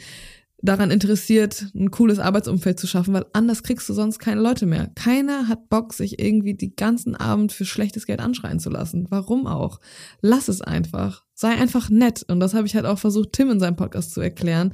daran 0.61 0.91
interessiert, 0.91 1.67
ein 1.73 1.89
cooles 1.89 2.19
Arbeitsumfeld 2.19 2.77
zu 2.77 2.85
schaffen, 2.85 3.13
weil 3.13 3.25
anders 3.31 3.63
kriegst 3.63 3.87
du 3.87 3.93
sonst 3.93 4.19
keine 4.19 4.41
Leute 4.41 4.65
mehr. 4.65 4.91
Keiner 4.93 5.47
hat 5.47 5.69
Bock, 5.69 5.93
sich 5.93 6.19
irgendwie 6.19 6.53
die 6.53 6.75
ganzen 6.75 7.15
Abend 7.15 7.53
für 7.53 7.63
schlechtes 7.63 8.05
Geld 8.05 8.19
anschreien 8.19 8.59
zu 8.59 8.69
lassen. 8.69 9.07
Warum 9.09 9.47
auch? 9.47 9.79
Lass 10.19 10.49
es 10.49 10.61
einfach. 10.61 11.23
Sei 11.33 11.49
einfach 11.49 11.89
nett. 11.89 12.25
Und 12.27 12.41
das 12.41 12.53
habe 12.53 12.67
ich 12.67 12.75
halt 12.75 12.85
auch 12.85 12.99
versucht, 12.99 13.31
Tim 13.31 13.49
in 13.51 13.61
seinem 13.61 13.77
Podcast 13.77 14.13
zu 14.13 14.19
erklären, 14.19 14.73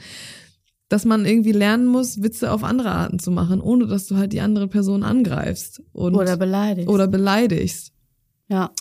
dass 0.89 1.05
man 1.05 1.25
irgendwie 1.25 1.51
lernen 1.51 1.85
muss, 1.85 2.21
Witze 2.23 2.51
auf 2.51 2.63
andere 2.63 2.91
Arten 2.91 3.19
zu 3.19 3.31
machen, 3.31 3.61
ohne 3.61 3.87
dass 3.87 4.07
du 4.07 4.15
halt 4.15 4.33
die 4.33 4.41
andere 4.41 4.67
Person 4.67 5.03
angreifst. 5.03 5.81
Und 5.93 6.15
oder 6.15 6.37
beleidigst. 6.37 6.89
Oder 6.89 7.07
beleidigst. 7.07 7.91
Ja. 8.49 8.71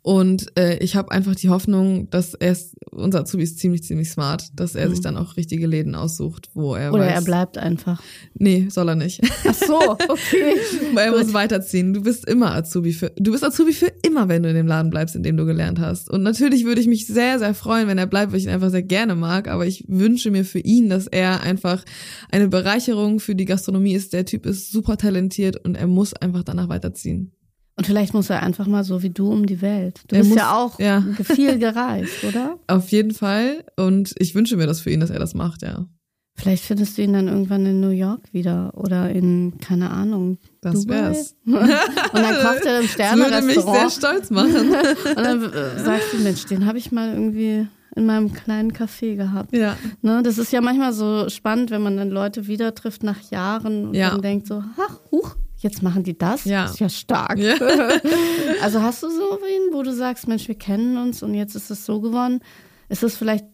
Und 0.00 0.56
äh, 0.58 0.78
ich 0.78 0.96
habe 0.96 1.10
einfach 1.10 1.34
die 1.34 1.50
Hoffnung, 1.50 2.08
dass 2.08 2.32
er 2.32 2.52
ist, 2.52 2.74
unser 2.90 3.20
Azubi 3.20 3.42
ist 3.42 3.58
ziemlich, 3.58 3.82
ziemlich 3.82 4.08
smart, 4.08 4.48
dass 4.54 4.74
er 4.74 4.88
mhm. 4.88 4.92
sich 4.92 5.02
dann 5.02 5.18
auch 5.18 5.36
richtige 5.36 5.66
Läden 5.66 5.94
aussucht, 5.94 6.48
wo 6.54 6.74
er 6.74 6.94
Oder 6.94 7.04
weiß, 7.04 7.14
er 7.16 7.22
bleibt 7.22 7.58
einfach. 7.58 8.02
Nee, 8.32 8.68
soll 8.70 8.88
er 8.88 8.94
nicht. 8.94 9.20
Ach 9.46 9.54
so, 9.54 9.78
okay. 10.08 10.54
Weil 10.94 11.12
er 11.12 11.18
muss 11.18 11.34
weiterziehen. 11.34 11.92
Du 11.92 12.02
bist 12.02 12.26
immer 12.26 12.54
Azubi 12.54 12.94
für, 12.94 13.12
du 13.16 13.32
bist 13.32 13.44
Azubi 13.44 13.74
für 13.74 13.92
immer, 14.02 14.28
wenn 14.28 14.42
du 14.42 14.48
in 14.48 14.54
dem 14.54 14.66
Laden 14.66 14.90
bleibst, 14.90 15.14
in 15.16 15.22
dem 15.22 15.36
du 15.36 15.44
gelernt 15.44 15.78
hast. 15.78 16.08
Und 16.08 16.22
natürlich 16.22 16.64
würde 16.64 16.80
ich 16.80 16.86
mich 16.86 17.06
sehr, 17.06 17.38
sehr 17.38 17.52
freuen, 17.52 17.86
wenn 17.86 17.98
er 17.98 18.06
bleibt, 18.06 18.32
weil 18.32 18.38
ich 18.38 18.46
ihn 18.46 18.50
einfach 18.50 18.70
sehr 18.70 18.82
gerne 18.82 19.14
mag. 19.14 19.48
Aber 19.48 19.66
ich 19.66 19.84
wünsche 19.86 20.30
mir 20.30 20.46
für 20.46 20.60
ihn, 20.60 20.88
dass 20.88 21.06
er 21.06 21.42
einfach 21.42 21.84
eine 22.30 22.48
Bereicherung 22.48 23.20
für 23.20 23.34
die 23.34 23.44
Gastronomie 23.44 23.92
ist. 23.92 24.14
Der 24.14 24.24
Typ 24.24 24.46
ist 24.46 24.72
super 24.72 24.96
talentiert 24.96 25.62
und 25.62 25.74
er 25.74 25.86
muss 25.86 26.14
einfach 26.14 26.42
danach 26.42 26.70
weiterziehen. 26.70 27.32
Und 27.80 27.86
vielleicht 27.86 28.12
muss 28.12 28.28
er 28.28 28.42
einfach 28.42 28.66
mal 28.66 28.84
so 28.84 29.02
wie 29.02 29.08
du 29.08 29.32
um 29.32 29.46
die 29.46 29.62
Welt. 29.62 30.02
Du 30.08 30.14
er 30.14 30.18
bist 30.18 30.28
muss, 30.28 30.38
ja 30.38 30.54
auch 30.54 30.78
ja. 30.78 31.02
viel 31.22 31.58
gereist, 31.58 32.22
oder? 32.24 32.58
Auf 32.66 32.90
jeden 32.90 33.14
Fall. 33.14 33.64
Und 33.74 34.12
ich 34.18 34.34
wünsche 34.34 34.58
mir 34.58 34.66
das 34.66 34.82
für 34.82 34.90
ihn, 34.90 35.00
dass 35.00 35.08
er 35.08 35.18
das 35.18 35.32
macht, 35.32 35.62
ja. 35.62 35.86
Vielleicht 36.34 36.62
findest 36.62 36.98
du 36.98 37.02
ihn 37.02 37.14
dann 37.14 37.28
irgendwann 37.28 37.64
in 37.64 37.80
New 37.80 37.88
York 37.88 38.34
wieder 38.34 38.72
oder 38.76 39.08
in, 39.08 39.54
keine 39.62 39.88
Ahnung, 39.88 40.36
das 40.60 40.82
Dubai. 40.82 40.94
wär's. 40.94 41.36
und 41.46 41.54
dann 41.54 42.34
kocht 42.42 42.66
er 42.66 42.80
im 42.80 42.86
Sterne-Restaurant. 42.86 43.30
Das 43.30 43.46
würde 43.46 43.46
mich 43.46 43.80
sehr 43.80 43.90
stolz 43.90 44.28
machen. 44.30 44.68
und 45.16 45.24
dann 45.24 45.42
äh, 45.42 45.82
sagst 45.82 46.12
du, 46.12 46.18
Mensch, 46.18 46.44
den 46.44 46.66
habe 46.66 46.76
ich 46.76 46.92
mal 46.92 47.14
irgendwie 47.14 47.66
in 47.96 48.04
meinem 48.04 48.34
kleinen 48.34 48.74
Café 48.74 49.16
gehabt. 49.16 49.56
Ja. 49.56 49.78
Ne, 50.02 50.22
das 50.22 50.36
ist 50.36 50.52
ja 50.52 50.60
manchmal 50.60 50.92
so 50.92 51.30
spannend, 51.30 51.70
wenn 51.70 51.80
man 51.80 51.96
dann 51.96 52.10
Leute 52.10 52.46
wieder 52.46 52.74
trifft 52.74 53.04
nach 53.04 53.30
Jahren 53.30 53.86
und 53.86 53.94
ja. 53.94 54.10
dann 54.10 54.20
denkt 54.20 54.48
so, 54.48 54.62
ach, 54.76 55.00
huch, 55.10 55.36
jetzt 55.62 55.82
machen 55.82 56.02
die 56.02 56.16
das? 56.16 56.44
Ja. 56.44 56.62
Das 56.62 56.72
ist 56.72 56.80
ja 56.80 56.88
stark. 56.88 57.38
Ja. 57.38 57.54
also 58.62 58.82
hast 58.82 59.02
du 59.02 59.10
so 59.10 59.38
wen, 59.42 59.72
wo 59.74 59.82
du 59.82 59.92
sagst, 59.92 60.28
Mensch, 60.28 60.48
wir 60.48 60.56
kennen 60.56 60.96
uns 60.96 61.22
und 61.22 61.34
jetzt 61.34 61.54
ist 61.54 61.70
es 61.70 61.84
so 61.84 62.00
geworden? 62.00 62.40
Ist 62.88 63.02
es 63.02 63.16
vielleicht, 63.16 63.46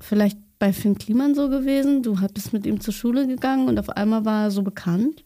vielleicht 0.00 0.38
bei 0.58 0.72
Finn 0.72 0.96
Kliman 0.96 1.34
so 1.34 1.48
gewesen? 1.48 2.02
Du 2.02 2.16
bist 2.32 2.52
mit 2.52 2.66
ihm 2.66 2.80
zur 2.80 2.94
Schule 2.94 3.26
gegangen 3.26 3.68
und 3.68 3.78
auf 3.78 3.90
einmal 3.90 4.24
war 4.24 4.44
er 4.44 4.50
so 4.50 4.62
bekannt? 4.62 5.24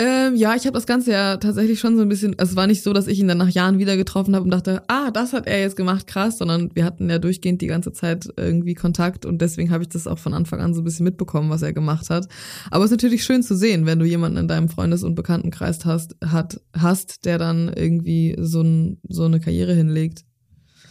Ähm, 0.00 0.36
ja, 0.36 0.54
ich 0.54 0.64
habe 0.64 0.74
das 0.74 0.86
Ganze 0.86 1.10
ja 1.10 1.38
tatsächlich 1.38 1.80
schon 1.80 1.96
so 1.96 2.02
ein 2.02 2.08
bisschen, 2.08 2.38
also 2.38 2.52
es 2.52 2.56
war 2.56 2.68
nicht 2.68 2.84
so, 2.84 2.92
dass 2.92 3.08
ich 3.08 3.18
ihn 3.18 3.26
dann 3.26 3.38
nach 3.38 3.48
Jahren 3.48 3.80
wieder 3.80 3.96
getroffen 3.96 4.36
habe 4.36 4.44
und 4.44 4.50
dachte, 4.50 4.84
ah, 4.86 5.10
das 5.10 5.32
hat 5.32 5.48
er 5.48 5.60
jetzt 5.60 5.74
gemacht, 5.74 6.06
krass, 6.06 6.38
sondern 6.38 6.70
wir 6.74 6.84
hatten 6.84 7.10
ja 7.10 7.18
durchgehend 7.18 7.62
die 7.62 7.66
ganze 7.66 7.92
Zeit 7.92 8.32
irgendwie 8.36 8.74
Kontakt 8.74 9.26
und 9.26 9.42
deswegen 9.42 9.72
habe 9.72 9.82
ich 9.82 9.88
das 9.88 10.06
auch 10.06 10.20
von 10.20 10.34
Anfang 10.34 10.60
an 10.60 10.72
so 10.72 10.82
ein 10.82 10.84
bisschen 10.84 11.02
mitbekommen, 11.02 11.50
was 11.50 11.62
er 11.62 11.72
gemacht 11.72 12.10
hat. 12.10 12.28
Aber 12.70 12.84
es 12.84 12.92
ist 12.92 12.96
natürlich 12.96 13.24
schön 13.24 13.42
zu 13.42 13.56
sehen, 13.56 13.86
wenn 13.86 13.98
du 13.98 14.04
jemanden 14.04 14.38
in 14.38 14.46
deinem 14.46 14.68
Freundes- 14.68 15.02
und 15.02 15.16
Bekanntenkreis 15.16 15.84
hast, 15.84 16.14
hat, 16.24 16.60
hast, 16.72 17.24
der 17.24 17.38
dann 17.38 17.66
irgendwie 17.66 18.36
so, 18.38 18.60
ein, 18.60 19.00
so 19.08 19.24
eine 19.24 19.40
Karriere 19.40 19.74
hinlegt. 19.74 20.27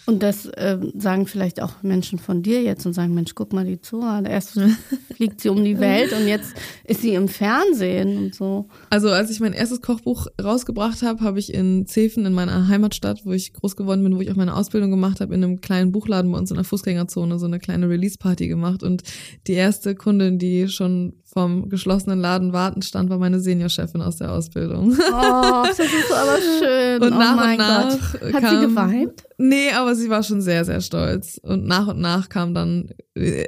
Und 0.07 0.23
das 0.23 0.45
äh, 0.45 0.77
sagen 0.95 1.27
vielleicht 1.27 1.61
auch 1.61 1.83
Menschen 1.83 2.17
von 2.17 2.41
dir 2.41 2.63
jetzt 2.63 2.85
und 2.85 2.93
sagen, 2.93 3.13
Mensch, 3.13 3.35
guck 3.35 3.51
mal 3.51 3.65
die 3.65 3.81
Zora, 3.81 4.23
erst 4.23 4.57
fliegt 5.15 5.41
sie 5.41 5.49
um 5.49 5.61
die 5.65 5.79
Welt 5.81 6.13
und 6.13 6.29
jetzt 6.29 6.53
ist 6.85 7.01
sie 7.01 7.13
im 7.13 7.27
Fernsehen 7.27 8.17
und 8.17 8.33
so. 8.33 8.69
Also 8.89 9.09
als 9.09 9.29
ich 9.29 9.41
mein 9.41 9.51
erstes 9.51 9.81
Kochbuch 9.81 10.27
rausgebracht 10.41 11.01
habe, 11.01 11.19
habe 11.25 11.39
ich 11.39 11.53
in 11.53 11.87
Zefen, 11.87 12.25
in 12.25 12.31
meiner 12.31 12.69
Heimatstadt, 12.69 13.25
wo 13.25 13.33
ich 13.33 13.51
groß 13.51 13.75
geworden 13.75 14.01
bin, 14.01 14.15
wo 14.15 14.21
ich 14.21 14.31
auch 14.31 14.37
meine 14.37 14.55
Ausbildung 14.55 14.91
gemacht 14.91 15.19
habe, 15.19 15.35
in 15.35 15.43
einem 15.43 15.59
kleinen 15.59 15.91
Buchladen 15.91 16.31
bei 16.31 16.37
uns 16.37 16.51
in 16.51 16.55
der 16.55 16.63
Fußgängerzone 16.63 17.37
so 17.37 17.45
eine 17.45 17.59
kleine 17.59 17.89
Release-Party 17.89 18.47
gemacht. 18.47 18.83
Und 18.83 19.03
die 19.47 19.53
erste 19.53 19.93
Kundin, 19.93 20.39
die 20.39 20.69
schon 20.69 21.15
vom 21.37 21.69
geschlossenen 21.69 22.19
Laden 22.19 22.51
warten 22.51 22.81
stand, 22.81 23.11
war 23.11 23.19
meine 23.19 23.39
Seniorchefin 23.39 24.01
aus 24.01 24.15
der 24.15 24.31
Ausbildung. 24.31 24.91
Oh, 24.91 25.63
das 25.67 25.77
ist 25.77 26.11
aber 26.11 26.37
schön. 26.59 26.99
Und 26.99 27.13
oh 27.13 27.19
nach 27.19 27.51
und 27.51 27.57
nach 27.59 27.89
Gott. 27.91 28.33
Hat 28.33 28.41
kam, 28.41 28.55
sie 28.55 28.67
geweint? 28.67 29.23
Nee, 29.37 29.69
aber 29.69 29.93
sie 29.93 30.09
war 30.09 30.23
schon 30.23 30.41
sehr, 30.41 30.65
sehr 30.65 30.81
stolz. 30.81 31.39
Und 31.43 31.67
nach 31.67 31.89
und 31.89 31.99
nach 31.99 32.29
kam 32.29 32.55
dann, 32.55 32.89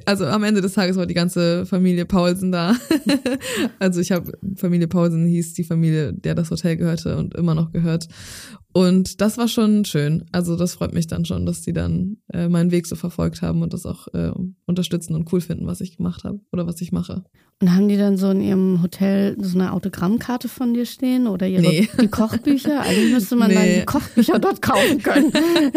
also 0.05 0.27
am 0.27 0.43
Ende 0.43 0.61
des 0.61 0.73
Tages 0.73 0.97
war 0.97 1.07
die 1.07 1.15
ganze 1.15 1.65
Familie 1.65 2.05
Paulsen 2.05 2.51
da. 2.51 2.75
also 3.79 4.01
ich 4.01 4.11
habe, 4.11 4.33
Familie 4.55 4.87
Paulsen 4.87 5.25
hieß 5.25 5.55
die 5.55 5.63
Familie, 5.63 6.13
der 6.13 6.35
das 6.35 6.51
Hotel 6.51 6.77
gehörte 6.77 7.17
und 7.17 7.33
immer 7.33 7.55
noch 7.55 7.71
gehört. 7.71 8.07
Und 8.71 9.19
das 9.19 9.37
war 9.37 9.47
schon 9.47 9.83
schön. 9.83 10.25
Also 10.31 10.55
das 10.55 10.73
freut 10.73 10.93
mich 10.93 11.07
dann 11.07 11.25
schon, 11.25 11.45
dass 11.45 11.61
die 11.61 11.73
dann 11.73 12.17
äh, 12.31 12.47
meinen 12.47 12.69
Weg 12.69 12.85
so 12.85 12.95
verfolgt 12.95 13.41
haben 13.41 13.63
und 13.63 13.73
das 13.73 13.85
auch 13.87 14.07
äh, 14.13 14.31
unterstützen 14.65 15.15
und 15.15 15.31
cool 15.33 15.41
finden, 15.41 15.65
was 15.65 15.81
ich 15.81 15.97
gemacht 15.97 16.23
habe 16.23 16.39
oder 16.51 16.67
was 16.67 16.79
ich 16.79 16.91
mache. 16.91 17.23
Und 17.61 17.73
haben 17.73 17.89
die 17.89 17.97
dann 17.97 18.15
so 18.15 18.29
in 18.29 18.41
ihrem 18.41 18.83
Hotel 18.83 19.35
so 19.39 19.57
eine 19.57 19.73
Autogrammkarte 19.73 20.47
von 20.47 20.75
dir 20.75 20.85
stehen 20.85 21.27
oder 21.27 21.47
ihre 21.47 21.63
nee. 21.63 21.89
die 21.99 22.07
Kochbücher? 22.07 22.81
Eigentlich 22.81 23.11
müsste 23.13 23.35
man 23.35 23.49
nee. 23.49 23.55
dann 23.55 23.65
die 23.65 23.85
Kochbücher 23.85 24.39
dort 24.39 24.61
kaufen 24.61 25.01
können. 25.01 25.33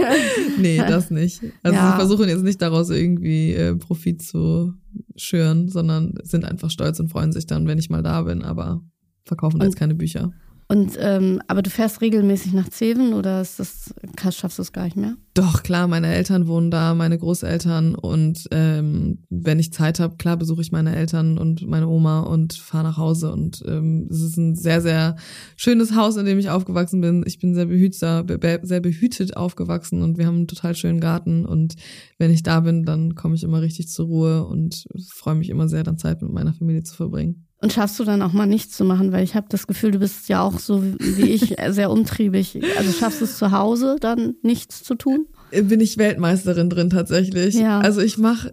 nee, 0.59 0.77
das 0.77 1.11
nicht. 1.11 1.41
Also 1.63 1.77
ja. 1.77 1.91
sie 1.91 1.97
versuchen 1.97 2.29
jetzt 2.29 2.45
nicht 2.45 2.61
daraus 2.61 2.91
irgendwie 2.91 3.55
äh, 3.55 3.75
Profit 3.75 4.23
zu 4.23 4.75
schüren, 5.17 5.69
sondern 5.69 6.15
sind 6.23 6.45
einfach 6.45 6.71
stolz 6.71 7.01
und 7.01 7.09
freuen 7.09 7.33
sich 7.33 7.47
dann, 7.47 7.67
wenn 7.67 7.79
ich 7.79 7.89
mal 7.89 8.03
da 8.03 8.23
bin, 8.23 8.43
aber 8.43 8.83
verkaufen 9.25 9.61
und, 9.61 9.65
jetzt 9.65 9.77
keine 9.77 9.95
Bücher. 9.95 10.33
Und 10.73 10.97
ähm, 10.99 11.39
aber 11.49 11.61
du 11.61 11.69
fährst 11.69 12.01
regelmäßig 12.01 12.55
nach 12.55 12.71
Zeven 12.71 13.13
oder 13.13 13.43
ist 13.43 13.59
das, 13.59 13.95
schaffst 14.35 14.57
du 14.57 14.63
es 14.63 14.73
gar 14.73 14.85
nicht 14.85 14.97
mehr? 14.97 15.17
Doch, 15.35 15.63
klar, 15.63 15.87
meine 15.87 16.07
Eltern 16.07 16.47
wohnen 16.47 16.71
da, 16.71 16.95
meine 16.95 17.19
Großeltern 17.19 17.95
und 17.95 18.49
ähm, 18.53 19.19
wenn 19.29 19.59
ich 19.59 19.75
Zeit 19.75 20.01
habe, 20.01 20.17
klar 20.17 20.39
besuche 20.39 20.63
ich 20.63 20.73
meine 20.73 20.97
Eltern 20.97 21.37
und 21.37 21.69
meine 21.69 21.89
Oma 21.89 22.21
und 22.21 22.55
fahre 22.55 22.85
nach 22.85 22.97
Hause. 22.97 23.33
Und 23.33 23.63
ähm, 23.69 24.09
es 24.11 24.23
ist 24.23 24.39
ein 24.39 24.55
sehr, 24.55 24.81
sehr 24.81 25.17
schönes 25.57 25.95
Haus, 25.95 26.17
in 26.17 26.25
dem 26.25 26.39
ich 26.39 26.49
aufgewachsen 26.49 27.03
bin. 27.03 27.23
Ich 27.27 27.39
bin 27.39 27.55
sehr 27.55 27.67
behütser, 27.67 28.25
be 28.25 28.61
sehr 28.63 28.81
behütet 28.81 29.37
aufgewachsen 29.37 30.01
und 30.01 30.17
wir 30.17 30.25
haben 30.27 30.37
einen 30.37 30.49
total 30.49 30.75
schönen 30.75 31.01
Garten. 31.01 31.45
Und 31.45 31.75
wenn 32.17 32.31
ich 32.31 32.45
da 32.45 32.61
bin, 32.61 32.85
dann 32.85 33.15
komme 33.15 33.35
ich 33.35 33.45
immer 33.45 33.61
richtig 33.61 33.89
zur 33.89 34.07
Ruhe 34.07 34.47
und 34.47 34.87
freue 35.11 35.35
mich 35.35 35.51
immer 35.51 35.69
sehr, 35.69 35.83
dann 35.83 35.99
Zeit 35.99 36.23
mit 36.23 36.33
meiner 36.33 36.55
Familie 36.55 36.83
zu 36.83 36.95
verbringen. 36.95 37.47
Und 37.63 37.73
schaffst 37.73 37.99
du 38.01 38.05
dann 38.05 38.23
auch 38.23 38.33
mal 38.33 38.47
nichts 38.47 38.77
zu 38.77 38.85
machen, 38.85 39.13
weil 39.13 39.23
ich 39.23 39.37
habe 39.37 39.47
das 39.49 39.69
Gefühl, 39.69 39.93
du 39.93 40.01
bist 40.01 40.29
ja 40.29 40.43
auch 40.43 40.59
so 40.59 40.83
wie 40.83 41.31
ich 41.31 41.55
sehr 41.69 41.93
umtriebig. 41.93 42.61
Also 42.77 42.93
schaffst 42.93 43.21
du 43.21 43.25
es 43.25 43.39
zu 43.39 43.53
Hause 43.53 43.97
dann 44.01 44.35
nichts 44.43 44.83
zu 44.83 44.97
tun? 44.97 45.27
Bin 45.53 45.81
ich 45.81 45.97
Weltmeisterin 45.97 46.69
drin 46.69 46.91
tatsächlich. 46.91 47.55
Ja. 47.55 47.79
Also 47.79 48.01
ich 48.01 48.19
mache 48.19 48.53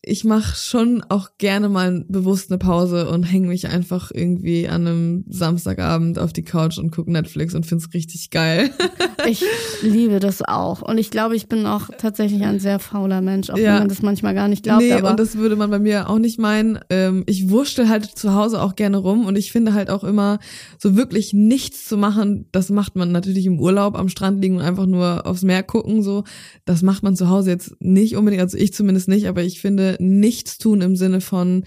ich 0.00 0.24
mache 0.24 0.56
schon 0.56 1.02
auch 1.10 1.30
gerne 1.36 1.68
mal 1.68 2.04
bewusst 2.08 2.50
eine 2.50 2.58
Pause 2.58 3.10
und 3.10 3.24
hänge 3.24 3.48
mich 3.48 3.68
einfach 3.68 4.10
irgendwie 4.12 4.66
an 4.66 4.86
einem 4.86 5.24
Samstagabend 5.28 6.18
auf 6.18 6.32
die 6.32 6.42
Couch 6.42 6.78
und 6.78 6.90
gucke 6.90 7.12
Netflix 7.12 7.54
und 7.54 7.66
find's 7.66 7.92
richtig 7.92 8.30
geil. 8.30 8.70
Ich 9.26 9.42
liebe 9.82 10.20
das 10.20 10.42
auch. 10.42 10.80
Und 10.80 10.96
ich 10.96 11.10
glaube, 11.10 11.34
ich 11.34 11.48
bin 11.48 11.66
auch 11.66 11.90
tatsächlich 11.98 12.42
ein 12.42 12.60
sehr 12.60 12.78
fauler 12.78 13.20
Mensch, 13.20 13.50
auch 13.50 13.58
ja. 13.58 13.72
wenn 13.72 13.78
man 13.80 13.88
das 13.88 14.00
manchmal 14.00 14.32
gar 14.32 14.46
nicht 14.46 14.62
glaubt. 14.62 14.80
Nee, 14.80 14.92
aber 14.92 15.10
und 15.10 15.20
das 15.20 15.36
würde 15.36 15.56
man 15.56 15.70
bei 15.70 15.80
mir 15.80 16.08
auch 16.08 16.18
nicht 16.18 16.38
meinen. 16.38 16.78
Ähm, 16.88 17.24
ich 17.26 17.50
wurschtel 17.50 17.88
halt 17.88 18.06
zu 18.06 18.34
Hause 18.34 18.62
auch 18.62 18.76
gerne 18.76 18.96
rum 18.96 19.26
und 19.26 19.36
ich 19.36 19.50
finde 19.50 19.74
halt 19.74 19.90
auch 19.90 20.04
immer, 20.04 20.38
so 20.78 20.96
wirklich 20.96 21.32
nichts 21.32 21.86
zu 21.86 21.96
machen, 21.96 22.46
das 22.52 22.70
macht 22.70 22.94
man 22.94 23.10
natürlich 23.10 23.44
im 23.44 23.58
Urlaub 23.58 23.96
am 23.96 24.08
Strand 24.08 24.40
liegen 24.40 24.56
und 24.56 24.62
einfach 24.62 24.86
nur 24.86 25.26
aufs 25.26 25.42
Meer 25.42 25.64
gucken, 25.64 26.02
so. 26.02 26.24
Das 26.64 26.82
macht 26.82 27.02
man 27.02 27.16
zu 27.16 27.28
Hause 27.28 27.50
jetzt 27.50 27.74
nicht 27.80 28.16
unbedingt, 28.16 28.42
also 28.42 28.56
ich 28.56 28.72
zumindest 28.72 29.08
nicht, 29.08 29.26
aber 29.26 29.42
ich 29.42 29.57
finde 29.60 29.96
nichts 30.00 30.58
tun 30.58 30.80
im 30.80 30.96
Sinne 30.96 31.20
von, 31.20 31.64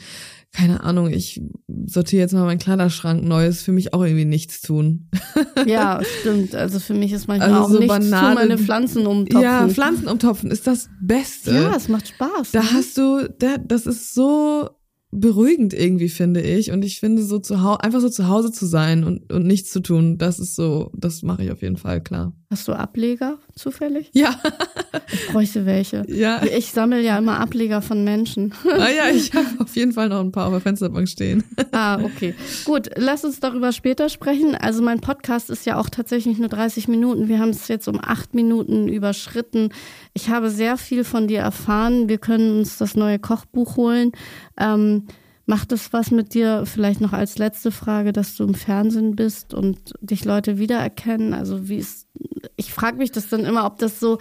keine 0.53 0.83
Ahnung, 0.83 1.11
ich 1.11 1.41
sortiere 1.85 2.21
jetzt 2.21 2.33
mal 2.33 2.43
meinen 2.43 2.59
Kleiderschrank 2.59 3.23
neu, 3.23 3.45
ist 3.45 3.63
für 3.63 3.71
mich 3.71 3.93
auch 3.93 4.03
irgendwie 4.03 4.25
nichts 4.25 4.61
tun. 4.61 5.09
Ja, 5.67 6.01
stimmt. 6.21 6.55
Also 6.55 6.79
für 6.79 6.95
mich 6.95 7.11
ist 7.11 7.27
manchmal 7.27 7.51
also 7.51 7.63
auch 7.63 7.69
so 7.69 7.77
nichts 7.77 7.93
banale, 7.93 8.25
tun, 8.25 8.35
meine 8.35 8.57
Pflanzen 8.57 9.05
umtopfen. 9.05 9.43
Ja, 9.43 9.67
Pflanzen 9.67 10.07
umtopfen 10.07 10.49
ist 10.49 10.65
das 10.65 10.89
Beste. 10.99 11.53
Ja, 11.53 11.75
es 11.75 11.87
macht 11.87 12.07
Spaß. 12.07 12.51
Da 12.51 12.61
ne? 12.61 12.73
hast 12.73 12.97
du, 12.97 13.29
da, 13.37 13.57
das 13.57 13.85
ist 13.85 14.15
so 14.15 14.69
beruhigend 15.11 15.73
irgendwie, 15.73 16.09
finde 16.09 16.41
ich. 16.41 16.71
Und 16.71 16.83
ich 16.83 16.99
finde 16.99 17.23
so 17.23 17.39
zu 17.39 17.61
Hause, 17.61 17.83
einfach 17.83 17.99
so 17.99 18.09
zu 18.09 18.27
Hause 18.27 18.51
zu 18.51 18.65
sein 18.65 19.03
und, 19.03 19.31
und 19.31 19.45
nichts 19.45 19.71
zu 19.71 19.81
tun, 19.81 20.17
das 20.17 20.39
ist 20.39 20.55
so, 20.55 20.91
das 20.95 21.21
mache 21.21 21.43
ich 21.43 21.51
auf 21.51 21.61
jeden 21.61 21.77
Fall, 21.77 22.01
klar. 22.01 22.33
Hast 22.49 22.67
du 22.67 22.73
Ableger 22.73 23.37
zufällig? 23.61 24.09
Ja. 24.13 24.39
Ich 25.11 25.27
bräuchte 25.27 25.65
welche. 25.65 26.03
Ja. 26.07 26.41
Ich 26.43 26.71
sammle 26.71 27.01
ja 27.01 27.17
immer 27.17 27.39
Ableger 27.39 27.81
von 27.81 28.03
Menschen. 28.03 28.53
Ah 28.65 28.89
ja, 28.89 29.09
ich 29.13 29.33
habe 29.33 29.47
auf 29.59 29.75
jeden 29.75 29.93
Fall 29.93 30.09
noch 30.09 30.19
ein 30.19 30.31
paar 30.31 30.47
auf 30.47 30.51
der 30.51 30.61
Fensterbank 30.61 31.07
stehen. 31.07 31.43
Ah, 31.71 32.01
okay. 32.03 32.35
Gut, 32.65 32.89
lass 32.95 33.23
uns 33.23 33.39
darüber 33.39 33.71
später 33.71 34.09
sprechen. 34.09 34.55
Also 34.55 34.81
mein 34.81 34.99
Podcast 34.99 35.49
ist 35.49 35.65
ja 35.65 35.77
auch 35.77 35.89
tatsächlich 35.89 36.37
nur 36.37 36.49
30 36.49 36.87
Minuten. 36.87 37.27
Wir 37.27 37.39
haben 37.39 37.49
es 37.49 37.67
jetzt 37.67 37.87
um 37.87 37.99
acht 38.01 38.33
Minuten 38.33 38.87
überschritten. 38.87 39.69
Ich 40.13 40.29
habe 40.29 40.49
sehr 40.49 40.77
viel 40.77 41.03
von 41.03 41.27
dir 41.27 41.39
erfahren. 41.39 42.09
Wir 42.09 42.17
können 42.17 42.59
uns 42.59 42.77
das 42.77 42.95
neue 42.95 43.19
Kochbuch 43.19 43.77
holen. 43.77 44.11
Ähm, 44.59 45.07
Macht 45.45 45.71
es 45.71 45.91
was 45.91 46.11
mit 46.11 46.33
dir, 46.33 46.65
vielleicht 46.65 47.01
noch 47.01 47.13
als 47.13 47.37
letzte 47.37 47.71
Frage, 47.71 48.13
dass 48.13 48.35
du 48.35 48.43
im 48.43 48.53
Fernsehen 48.53 49.15
bist 49.15 49.53
und 49.53 49.93
dich 49.99 50.23
Leute 50.23 50.57
wiedererkennen? 50.57 51.33
Also 51.33 51.67
wie 51.67 51.77
ist, 51.77 52.07
ich 52.55 52.73
frage 52.73 52.97
mich 52.97 53.11
das 53.11 53.29
dann 53.29 53.45
immer, 53.45 53.65
ob 53.65 53.79
das 53.79 53.99
so, 53.99 54.19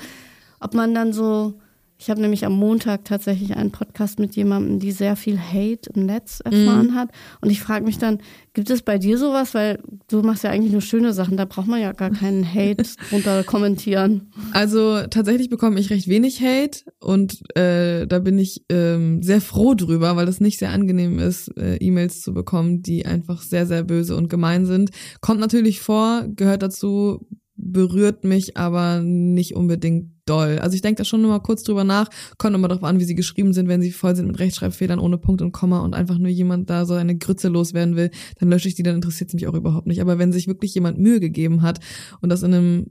ob 0.61 0.75
man 0.75 0.95
dann 0.95 1.13
so 1.13 1.61
ich 2.01 2.09
habe 2.09 2.23
nämlich 2.23 2.47
am 2.47 2.55
Montag 2.55 3.05
tatsächlich 3.05 3.55
einen 3.57 3.73
Podcast 3.73 4.19
mit 4.19 4.35
jemandem, 4.35 4.79
die 4.79 4.91
sehr 4.91 5.17
viel 5.17 5.39
Hate 5.39 5.91
im 5.95 6.07
Netz 6.07 6.41
erfahren 6.41 6.89
mhm. 6.89 6.95
hat. 6.95 7.11
Und 7.43 7.51
ich 7.51 7.61
frage 7.61 7.85
mich 7.85 7.99
dann, 7.99 8.21
gibt 8.55 8.71
es 8.71 8.81
bei 8.81 8.97
dir 8.97 9.19
sowas? 9.19 9.53
Weil 9.53 9.83
du 10.09 10.23
machst 10.23 10.43
ja 10.43 10.49
eigentlich 10.49 10.73
nur 10.73 10.81
schöne 10.81 11.13
Sachen, 11.13 11.37
da 11.37 11.45
braucht 11.45 11.67
man 11.67 11.79
ja 11.79 11.93
gar 11.93 12.09
keinen 12.09 12.43
Hate 12.43 12.85
drunter 13.11 13.45
kommentieren. 13.45 14.33
Also 14.53 15.03
tatsächlich 15.11 15.51
bekomme 15.51 15.79
ich 15.79 15.91
recht 15.91 16.09
wenig 16.09 16.41
Hate 16.41 16.85
und 17.01 17.39
äh, 17.55 18.07
da 18.07 18.19
bin 18.19 18.39
ich 18.39 18.65
ähm, 18.71 19.23
sehr 19.23 19.43
froh 19.43 19.75
drüber, 19.75 20.17
weil 20.17 20.27
es 20.27 20.41
nicht 20.41 20.59
sehr 20.59 20.71
angenehm 20.71 21.19
ist, 21.19 21.55
äh, 21.59 21.77
E-Mails 21.77 22.23
zu 22.23 22.33
bekommen, 22.33 22.81
die 22.81 23.05
einfach 23.05 23.43
sehr, 23.43 23.67
sehr 23.67 23.85
böse 23.85 24.17
und 24.17 24.31
gemein 24.31 24.65
sind. 24.65 24.91
Kommt 25.21 25.41
natürlich 25.41 25.81
vor, 25.81 26.25
gehört 26.35 26.63
dazu, 26.63 27.27
berührt 27.63 28.25
mich 28.25 28.57
aber 28.57 29.01
nicht 29.01 29.55
unbedingt 29.55 30.13
doll. 30.27 30.59
Also 30.61 30.75
ich 30.75 30.83
denke 30.83 30.99
da 30.99 31.05
schon 31.05 31.25
immer 31.25 31.41
kurz 31.41 31.63
drüber 31.63 31.85
nach, 31.85 32.09
kommt 32.39 32.55
immer 32.55 32.69
darauf 32.69 32.85
an, 32.85 33.01
wie 33.01 33.05
sie 33.05 33.15
geschrieben 33.15 33.53
sind, 33.53 33.69
wenn 33.69 33.83
sie 33.83 33.91
voll 33.91 34.17
sind 34.17 34.27
mit 34.27 34.39
Rechtschreibfehlern 34.39 34.99
ohne 34.99 35.19
Punkt 35.19 35.43
und 35.43 35.53
Komma 35.53 35.81
und 35.81 35.95
einfach 35.95 36.19
nur 36.19 36.31
jemand 36.31 36.71
da 36.71 36.87
so 36.87 36.95
eine 36.95 37.19
Grütze 37.19 37.49
loswerden 37.49 37.97
will, 37.97 38.11
dann 38.39 38.49
lösche 38.49 38.69
ich 38.69 38.75
die, 38.75 38.83
dann 38.83 38.95
interessiert 38.95 39.31
es 39.31 39.35
mich 39.35 39.47
auch 39.47 39.55
überhaupt 39.55 39.87
nicht. 39.87 40.01
Aber 40.01 40.19
wenn 40.19 40.33
sich 40.33 40.47
wirklich 40.47 40.75
jemand 40.75 40.99
Mühe 40.99 41.21
gegeben 41.21 41.63
hat 41.63 41.81
und 42.21 42.31
das 42.31 42.43
in 42.43 42.55
einem 42.55 42.87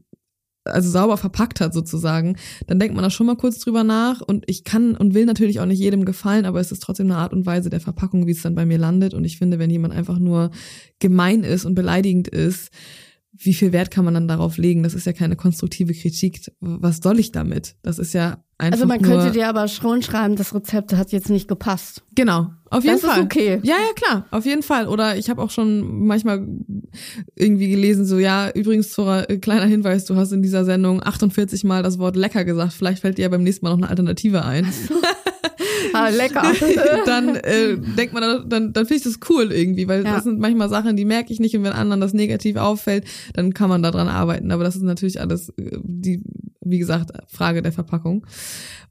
also 0.65 0.89
sauber 0.89 1.17
verpackt 1.17 1.61
hat 1.61 1.74
sozusagen, 1.74 2.36
dann 2.67 2.80
denkt 2.80 2.93
man 2.93 3.03
da 3.03 3.09
schon 3.09 3.26
mal 3.26 3.38
kurz 3.38 3.59
drüber 3.59 3.84
nach 3.84 4.22
und 4.22 4.43
ich 4.47 4.63
kann 4.63 4.95
und 4.95 5.13
will 5.13 5.26
natürlich 5.26 5.59
auch 5.59 5.65
nicht 5.65 5.80
jedem 5.80 6.05
gefallen, 6.05 6.45
aber 6.45 6.59
es 6.59 6.72
ist 6.72 6.84
trotzdem 6.84 7.07
eine 7.07 7.17
Art 7.17 7.34
und 7.34 7.45
Weise 7.45 7.70
der 7.70 7.80
Verpackung, 7.80 8.28
wie 8.28 8.32
es 8.32 8.41
dann 8.41 8.55
bei 8.55 8.65
mir 8.65 8.78
landet 8.78 9.13
und 9.13 9.24
ich 9.24 9.38
finde, 9.38 9.57
wenn 9.57 9.70
jemand 9.70 9.93
einfach 9.93 10.20
nur 10.20 10.51
gemein 10.99 11.43
ist 11.43 11.65
und 11.65 11.76
beleidigend 11.76 12.28
ist, 12.28 12.70
wie 13.42 13.54
viel 13.54 13.72
Wert 13.72 13.90
kann 13.90 14.04
man 14.04 14.14
dann 14.14 14.28
darauf 14.28 14.58
legen? 14.58 14.84
Das 14.84 14.94
ist 14.94 15.06
ja 15.06 15.14
keine 15.14 15.38
konstruktive 15.38 15.94
Kritik. 15.94 16.52
Was 16.60 16.98
soll 16.98 17.20
ich 17.20 17.32
damit? 17.32 17.76
Das 17.82 17.98
ist 17.98 18.14
ja 18.14 18.44
einfach 18.58 18.74
Also 18.74 18.86
man 18.86 19.02
könnte 19.02 19.32
dir 19.32 19.48
aber 19.48 19.70
schon 19.70 20.02
schreiben, 20.02 20.36
das 20.36 20.54
Rezept 20.54 20.94
hat 20.94 21.14
jetzt 21.14 21.30
nicht 21.30 21.48
gepasst. 21.48 22.04
Genau, 22.16 22.50
auf 22.70 22.84
jeden 22.84 23.00
das 23.00 23.10
Fall. 23.10 23.20
Ist 23.20 23.26
okay. 23.26 23.60
Ja, 23.64 23.76
ja, 23.76 23.94
klar, 23.96 24.26
auf 24.32 24.46
jeden 24.46 24.62
Fall. 24.62 24.90
Oder 24.90 25.16
ich 25.16 25.30
habe 25.30 25.42
auch 25.42 25.52
schon 25.52 26.06
manchmal 26.06 26.46
irgendwie 27.36 27.70
gelesen, 27.70 28.06
so 28.06 28.20
ja, 28.20 28.50
übrigens 28.50 28.92
Zora, 28.92 29.24
äh, 29.24 29.38
kleiner 29.38 29.66
Hinweis, 29.66 30.04
du 30.04 30.18
hast 30.18 30.34
in 30.34 30.42
dieser 30.42 30.66
Sendung 30.66 31.02
48 31.02 31.64
Mal 31.64 31.82
das 31.82 31.98
Wort 31.98 32.18
lecker 32.18 32.44
gesagt. 32.44 32.74
Vielleicht 32.74 33.02
fällt 33.02 33.18
dir 33.18 33.24
ja 33.24 33.30
beim 33.30 33.44
nächsten 33.44 33.66
Mal 33.66 33.72
noch 33.72 33.78
eine 33.78 33.90
Alternative 33.90 34.44
ein. 34.44 34.66
So. 34.66 34.96
ah, 35.94 36.10
lecker. 36.10 36.44
dann 37.06 37.36
äh, 37.36 37.78
denkt 37.78 38.14
man, 38.14 38.50
dann, 38.50 38.74
dann 38.74 38.86
finde 38.86 38.96
ich 38.96 39.04
das 39.04 39.20
cool 39.30 39.52
irgendwie, 39.52 39.88
weil 39.88 40.04
ja. 40.04 40.16
das 40.16 40.24
sind 40.24 40.40
manchmal 40.40 40.70
Sachen, 40.70 40.96
die 40.96 41.06
merke 41.06 41.34
ich 41.34 41.40
nicht 41.40 41.56
und 41.56 41.64
wenn 41.64 41.74
anderen 41.74 42.02
das 42.02 42.14
negativ 42.14 42.56
auffällt, 42.56 43.06
dann 43.34 43.54
kann 43.54 43.70
man 43.70 43.84
daran 43.84 44.08
arbeiten. 44.08 44.52
Aber 44.52 44.64
das 44.64 44.76
ist 44.76 44.84
natürlich 44.84 45.20
alles 45.20 45.50
äh, 45.58 45.78
die, 45.84 46.22
wie 46.62 46.80
gesagt, 46.80 47.12
Frage 47.28 47.62
der 47.62 47.72
Verpackung. 47.72 48.26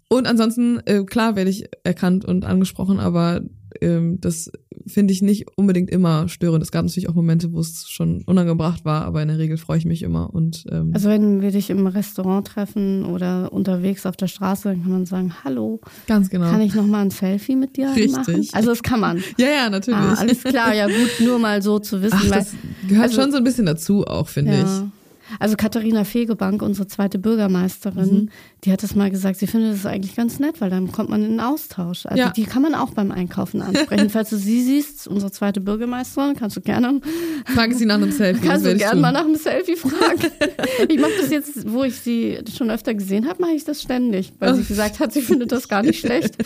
Und 0.09 0.26
ansonsten, 0.26 0.80
äh, 0.86 1.05
klar 1.05 1.36
werde 1.36 1.51
ich 1.51 1.66
erkannt 1.84 2.24
und 2.24 2.45
angesprochen, 2.45 2.99
aber 2.99 3.43
ähm, 3.80 4.20
das 4.20 4.50
finde 4.86 5.12
ich 5.12 5.22
nicht 5.22 5.46
unbedingt 5.56 5.90
immer 5.90 6.28
störend. 6.28 6.62
Es 6.62 6.72
gab 6.72 6.84
natürlich 6.84 7.08
auch 7.08 7.14
Momente, 7.14 7.52
wo 7.52 7.60
es 7.60 7.88
schon 7.88 8.22
unangebracht 8.24 8.84
war, 8.84 9.04
aber 9.04 9.22
in 9.22 9.28
der 9.28 9.38
Regel 9.38 9.56
freue 9.56 9.78
ich 9.78 9.84
mich 9.84 10.02
immer. 10.02 10.32
Und 10.32 10.64
ähm, 10.70 10.92
also 10.94 11.08
wenn 11.08 11.42
wir 11.42 11.50
dich 11.50 11.70
im 11.70 11.86
Restaurant 11.86 12.46
treffen 12.46 13.04
oder 13.04 13.52
unterwegs 13.52 14.06
auf 14.06 14.16
der 14.16 14.28
Straße, 14.28 14.68
dann 14.68 14.82
kann 14.82 14.92
man 14.92 15.06
sagen, 15.06 15.32
hallo. 15.44 15.80
Ganz 16.06 16.30
genau. 16.30 16.50
Kann 16.50 16.60
ich 16.60 16.74
noch 16.74 16.86
mal 16.86 17.02
ein 17.02 17.10
Selfie 17.10 17.56
mit 17.56 17.76
dir 17.76 17.90
Richtig. 17.90 18.12
machen? 18.12 18.48
Also 18.52 18.70
das 18.70 18.82
kann 18.82 19.00
man. 19.00 19.22
Ja, 19.38 19.48
ja, 19.48 19.70
natürlich. 19.70 20.00
Ah, 20.00 20.14
alles 20.14 20.42
klar, 20.42 20.74
ja 20.74 20.86
gut, 20.86 21.20
nur 21.24 21.38
mal 21.38 21.62
so 21.62 21.78
zu 21.78 22.02
wissen. 22.02 22.18
Ach, 22.20 22.30
das 22.30 22.54
gehört 22.88 23.08
also, 23.08 23.22
schon 23.22 23.30
so 23.30 23.38
ein 23.38 23.44
bisschen 23.44 23.66
dazu 23.66 24.06
auch, 24.06 24.28
finde 24.28 24.52
ja. 24.52 24.62
ich. 24.62 24.97
Also 25.38 25.56
Katharina 25.56 26.04
Fegebank, 26.04 26.62
unsere 26.62 26.86
zweite 26.86 27.18
Bürgermeisterin, 27.18 28.14
mhm. 28.14 28.28
die 28.64 28.72
hat 28.72 28.82
es 28.82 28.94
mal 28.94 29.10
gesagt, 29.10 29.38
sie 29.38 29.46
findet 29.46 29.74
es 29.74 29.86
eigentlich 29.86 30.16
ganz 30.16 30.38
nett, 30.38 30.60
weil 30.60 30.70
dann 30.70 30.92
kommt 30.92 31.10
man 31.10 31.22
in 31.22 31.30
den 31.30 31.40
Austausch. 31.40 32.06
Also 32.06 32.18
ja. 32.18 32.30
die 32.30 32.44
kann 32.44 32.62
man 32.62 32.74
auch 32.74 32.90
beim 32.90 33.10
Einkaufen 33.10 33.62
ansprechen. 33.62 34.10
Falls 34.18 34.30
du 34.30 34.36
sie 34.36 34.62
siehst, 34.62 35.06
unsere 35.08 35.30
zweite 35.30 35.60
Bürgermeisterin, 35.60 36.34
kannst 36.36 36.56
du 36.56 36.60
gerne. 36.60 37.00
Frage 37.44 37.74
sie 37.74 37.86
nach 37.86 37.96
einem 37.96 38.12
Selfie. 38.12 38.40
Kannst 38.48 38.66
du 38.66 38.76
gerne 38.76 39.00
mal 39.00 39.12
nach 39.12 39.24
einem 39.24 39.36
Selfie 39.36 39.76
fragen. 39.76 40.20
ich 40.88 40.98
mache 40.98 41.12
das 41.20 41.30
jetzt, 41.30 41.70
wo 41.70 41.84
ich 41.84 41.96
sie 41.96 42.38
schon 42.56 42.70
öfter 42.70 42.94
gesehen 42.94 43.28
habe, 43.28 43.42
mache 43.42 43.52
ich 43.52 43.64
das 43.64 43.82
ständig, 43.82 44.32
weil 44.38 44.54
sie 44.54 44.64
gesagt 44.64 45.00
hat, 45.00 45.12
sie 45.12 45.22
findet 45.22 45.52
das 45.52 45.68
gar 45.68 45.82
nicht 45.82 46.00
schlecht. 46.00 46.36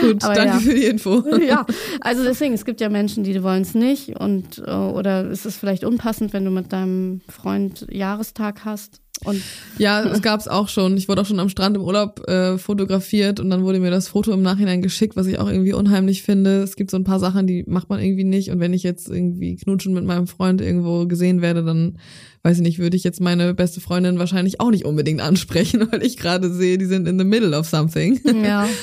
Gut, 0.00 0.24
Aber 0.24 0.34
danke 0.34 0.54
ja. 0.54 0.58
für 0.58 0.74
die 0.74 0.84
Info. 0.84 1.24
ja, 1.38 1.66
also 2.00 2.24
deswegen, 2.24 2.54
es 2.54 2.64
gibt 2.64 2.80
ja 2.80 2.88
Menschen, 2.88 3.24
die 3.24 3.42
wollen 3.42 3.62
es 3.62 3.74
nicht 3.74 4.18
und 4.18 4.62
äh, 4.66 4.70
oder 4.70 5.30
es 5.30 5.46
ist 5.46 5.56
vielleicht 5.56 5.84
unpassend, 5.84 6.32
wenn 6.32 6.44
du 6.44 6.50
mit 6.50 6.72
deinem 6.72 7.20
Freund 7.28 7.59
Freund 7.60 7.86
Jahrestag 7.90 8.64
hast. 8.64 9.00
Und 9.22 9.42
ja, 9.76 10.02
es 10.02 10.22
gab's 10.22 10.48
auch 10.48 10.68
schon. 10.68 10.96
Ich 10.96 11.06
wurde 11.06 11.20
auch 11.20 11.26
schon 11.26 11.40
am 11.40 11.50
Strand 11.50 11.76
im 11.76 11.82
Urlaub 11.82 12.26
äh, 12.26 12.56
fotografiert 12.56 13.38
und 13.38 13.50
dann 13.50 13.62
wurde 13.64 13.78
mir 13.78 13.90
das 13.90 14.08
Foto 14.08 14.32
im 14.32 14.40
Nachhinein 14.40 14.80
geschickt, 14.80 15.14
was 15.14 15.26
ich 15.26 15.38
auch 15.38 15.48
irgendwie 15.48 15.74
unheimlich 15.74 16.22
finde. 16.22 16.62
Es 16.62 16.74
gibt 16.74 16.90
so 16.90 16.96
ein 16.96 17.04
paar 17.04 17.20
Sachen, 17.20 17.46
die 17.46 17.64
macht 17.66 17.90
man 17.90 18.00
irgendwie 18.00 18.24
nicht. 18.24 18.50
Und 18.50 18.60
wenn 18.60 18.72
ich 18.72 18.82
jetzt 18.82 19.10
irgendwie 19.10 19.56
knutschen 19.56 19.92
mit 19.92 20.04
meinem 20.04 20.26
Freund 20.26 20.62
irgendwo 20.62 21.06
gesehen 21.06 21.42
werde, 21.42 21.62
dann 21.62 21.98
weiß 22.44 22.56
ich 22.56 22.62
nicht, 22.62 22.78
würde 22.78 22.96
ich 22.96 23.04
jetzt 23.04 23.20
meine 23.20 23.52
beste 23.52 23.82
Freundin 23.82 24.18
wahrscheinlich 24.18 24.58
auch 24.58 24.70
nicht 24.70 24.86
unbedingt 24.86 25.20
ansprechen, 25.20 25.86
weil 25.90 26.02
ich 26.02 26.16
gerade 26.16 26.50
sehe, 26.50 26.78
die 26.78 26.86
sind 26.86 27.06
in 27.06 27.18
the 27.18 27.24
middle 27.26 27.58
of 27.58 27.68
something. 27.68 28.18
Ja. 28.42 28.66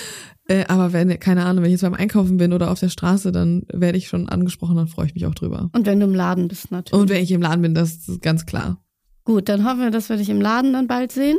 Äh, 0.47 0.65
aber 0.67 0.93
wenn, 0.93 1.19
keine 1.19 1.45
Ahnung, 1.45 1.63
wenn 1.63 1.69
ich 1.69 1.81
jetzt 1.81 1.81
beim 1.81 1.93
Einkaufen 1.93 2.37
bin 2.37 2.53
oder 2.53 2.71
auf 2.71 2.79
der 2.79 2.89
Straße, 2.89 3.31
dann 3.31 3.63
werde 3.71 3.97
ich 3.97 4.07
schon 4.07 4.29
angesprochen, 4.29 4.77
dann 4.77 4.87
freue 4.87 5.07
ich 5.07 5.13
mich 5.13 5.25
auch 5.25 5.35
drüber. 5.35 5.69
Und 5.73 5.85
wenn 5.85 5.99
du 5.99 6.05
im 6.05 6.15
Laden 6.15 6.47
bist, 6.47 6.71
natürlich. 6.71 7.01
Und 7.01 7.09
wenn 7.09 7.23
ich 7.23 7.31
im 7.31 7.41
Laden 7.41 7.61
bin, 7.61 7.73
das 7.73 8.07
ist 8.07 8.21
ganz 8.21 8.45
klar. 8.45 8.81
Gut, 9.25 9.49
dann 9.49 9.65
hoffen 9.65 9.81
wir, 9.81 9.91
dass 9.91 10.09
wir 10.09 10.15
dich 10.17 10.29
im 10.29 10.39
Laden 10.39 10.73
dann 10.73 10.87
bald 10.87 11.11
sehen. 11.11 11.37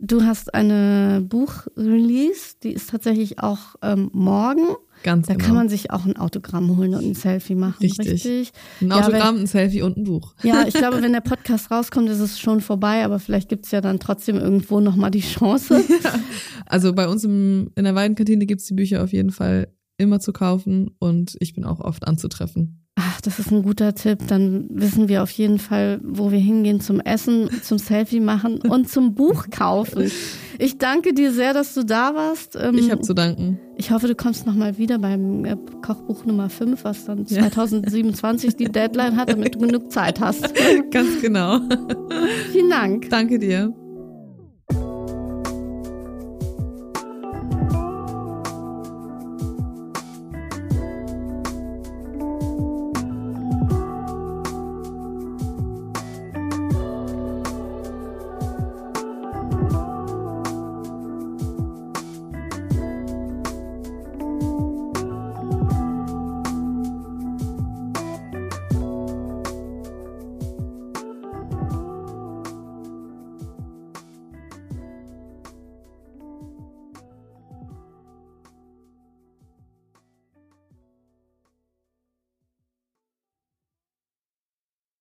Du 0.00 0.24
hast 0.24 0.52
eine 0.54 1.24
Buchrelease, 1.24 2.56
die 2.64 2.72
ist 2.72 2.90
tatsächlich 2.90 3.38
auch 3.38 3.76
ähm, 3.82 4.10
morgen. 4.12 4.66
Ganz 5.02 5.26
da 5.26 5.34
genau. 5.34 5.46
kann 5.46 5.54
man 5.56 5.68
sich 5.68 5.90
auch 5.90 6.04
ein 6.04 6.16
Autogramm 6.16 6.76
holen 6.76 6.94
und 6.94 7.04
ein 7.04 7.14
Selfie 7.14 7.54
machen. 7.54 7.76
Richtig. 7.80 8.08
Richtig. 8.10 8.52
Ein 8.80 8.92
Autogramm, 8.92 9.20
ja, 9.20 9.34
wenn, 9.34 9.40
ein 9.40 9.46
Selfie 9.46 9.82
und 9.82 9.96
ein 9.96 10.04
Buch. 10.04 10.34
Ja, 10.42 10.66
ich 10.66 10.74
glaube, 10.82 11.02
wenn 11.02 11.12
der 11.12 11.20
Podcast 11.20 11.70
rauskommt, 11.70 12.08
ist 12.08 12.20
es 12.20 12.38
schon 12.38 12.60
vorbei, 12.60 13.04
aber 13.04 13.18
vielleicht 13.18 13.48
gibt's 13.48 13.70
ja 13.70 13.80
dann 13.80 13.98
trotzdem 13.98 14.36
irgendwo 14.36 14.80
nochmal 14.80 15.10
die 15.10 15.20
Chance. 15.20 15.82
Ja. 16.02 16.18
Also 16.66 16.94
bei 16.94 17.06
uns 17.06 17.22
im, 17.24 17.70
in 17.76 17.84
der 17.84 17.94
Weidenkantine 17.94 18.46
gibt's 18.46 18.64
die 18.64 18.74
Bücher 18.74 19.04
auf 19.04 19.12
jeden 19.12 19.30
Fall 19.30 19.68
immer 20.02 20.20
zu 20.20 20.32
kaufen 20.32 20.90
und 20.98 21.36
ich 21.40 21.54
bin 21.54 21.64
auch 21.64 21.80
oft 21.80 22.06
anzutreffen. 22.06 22.82
Ach, 22.94 23.20
das 23.22 23.38
ist 23.38 23.50
ein 23.50 23.62
guter 23.62 23.94
Tipp. 23.94 24.18
Dann 24.28 24.66
wissen 24.70 25.08
wir 25.08 25.22
auf 25.22 25.30
jeden 25.30 25.58
Fall, 25.58 25.98
wo 26.04 26.30
wir 26.30 26.38
hingehen 26.38 26.80
zum 26.80 27.00
Essen, 27.00 27.48
zum 27.62 27.78
Selfie 27.78 28.20
machen 28.20 28.58
und 28.60 28.88
zum 28.88 29.14
Buch 29.14 29.46
kaufen. 29.50 30.10
Ich 30.58 30.78
danke 30.78 31.14
dir 31.14 31.32
sehr, 31.32 31.54
dass 31.54 31.72
du 31.72 31.84
da 31.84 32.14
warst. 32.14 32.56
Ähm, 32.60 32.76
ich 32.76 32.90
habe 32.90 33.00
zu 33.00 33.14
danken. 33.14 33.58
Ich 33.76 33.90
hoffe, 33.90 34.08
du 34.08 34.14
kommst 34.14 34.46
nochmal 34.46 34.76
wieder 34.76 34.98
beim 34.98 35.44
äh, 35.44 35.56
Kochbuch 35.80 36.26
Nummer 36.26 36.50
5, 36.50 36.84
was 36.84 37.06
dann 37.06 37.26
2027 37.26 38.56
die 38.56 38.64
Deadline 38.72 39.16
hat, 39.16 39.30
damit 39.30 39.54
du 39.54 39.60
genug 39.60 39.90
Zeit 39.90 40.20
hast. 40.20 40.52
Ganz 40.90 41.20
genau. 41.22 41.60
Vielen 42.52 42.70
Dank. 42.70 43.08
Danke 43.08 43.38
dir. 43.38 43.74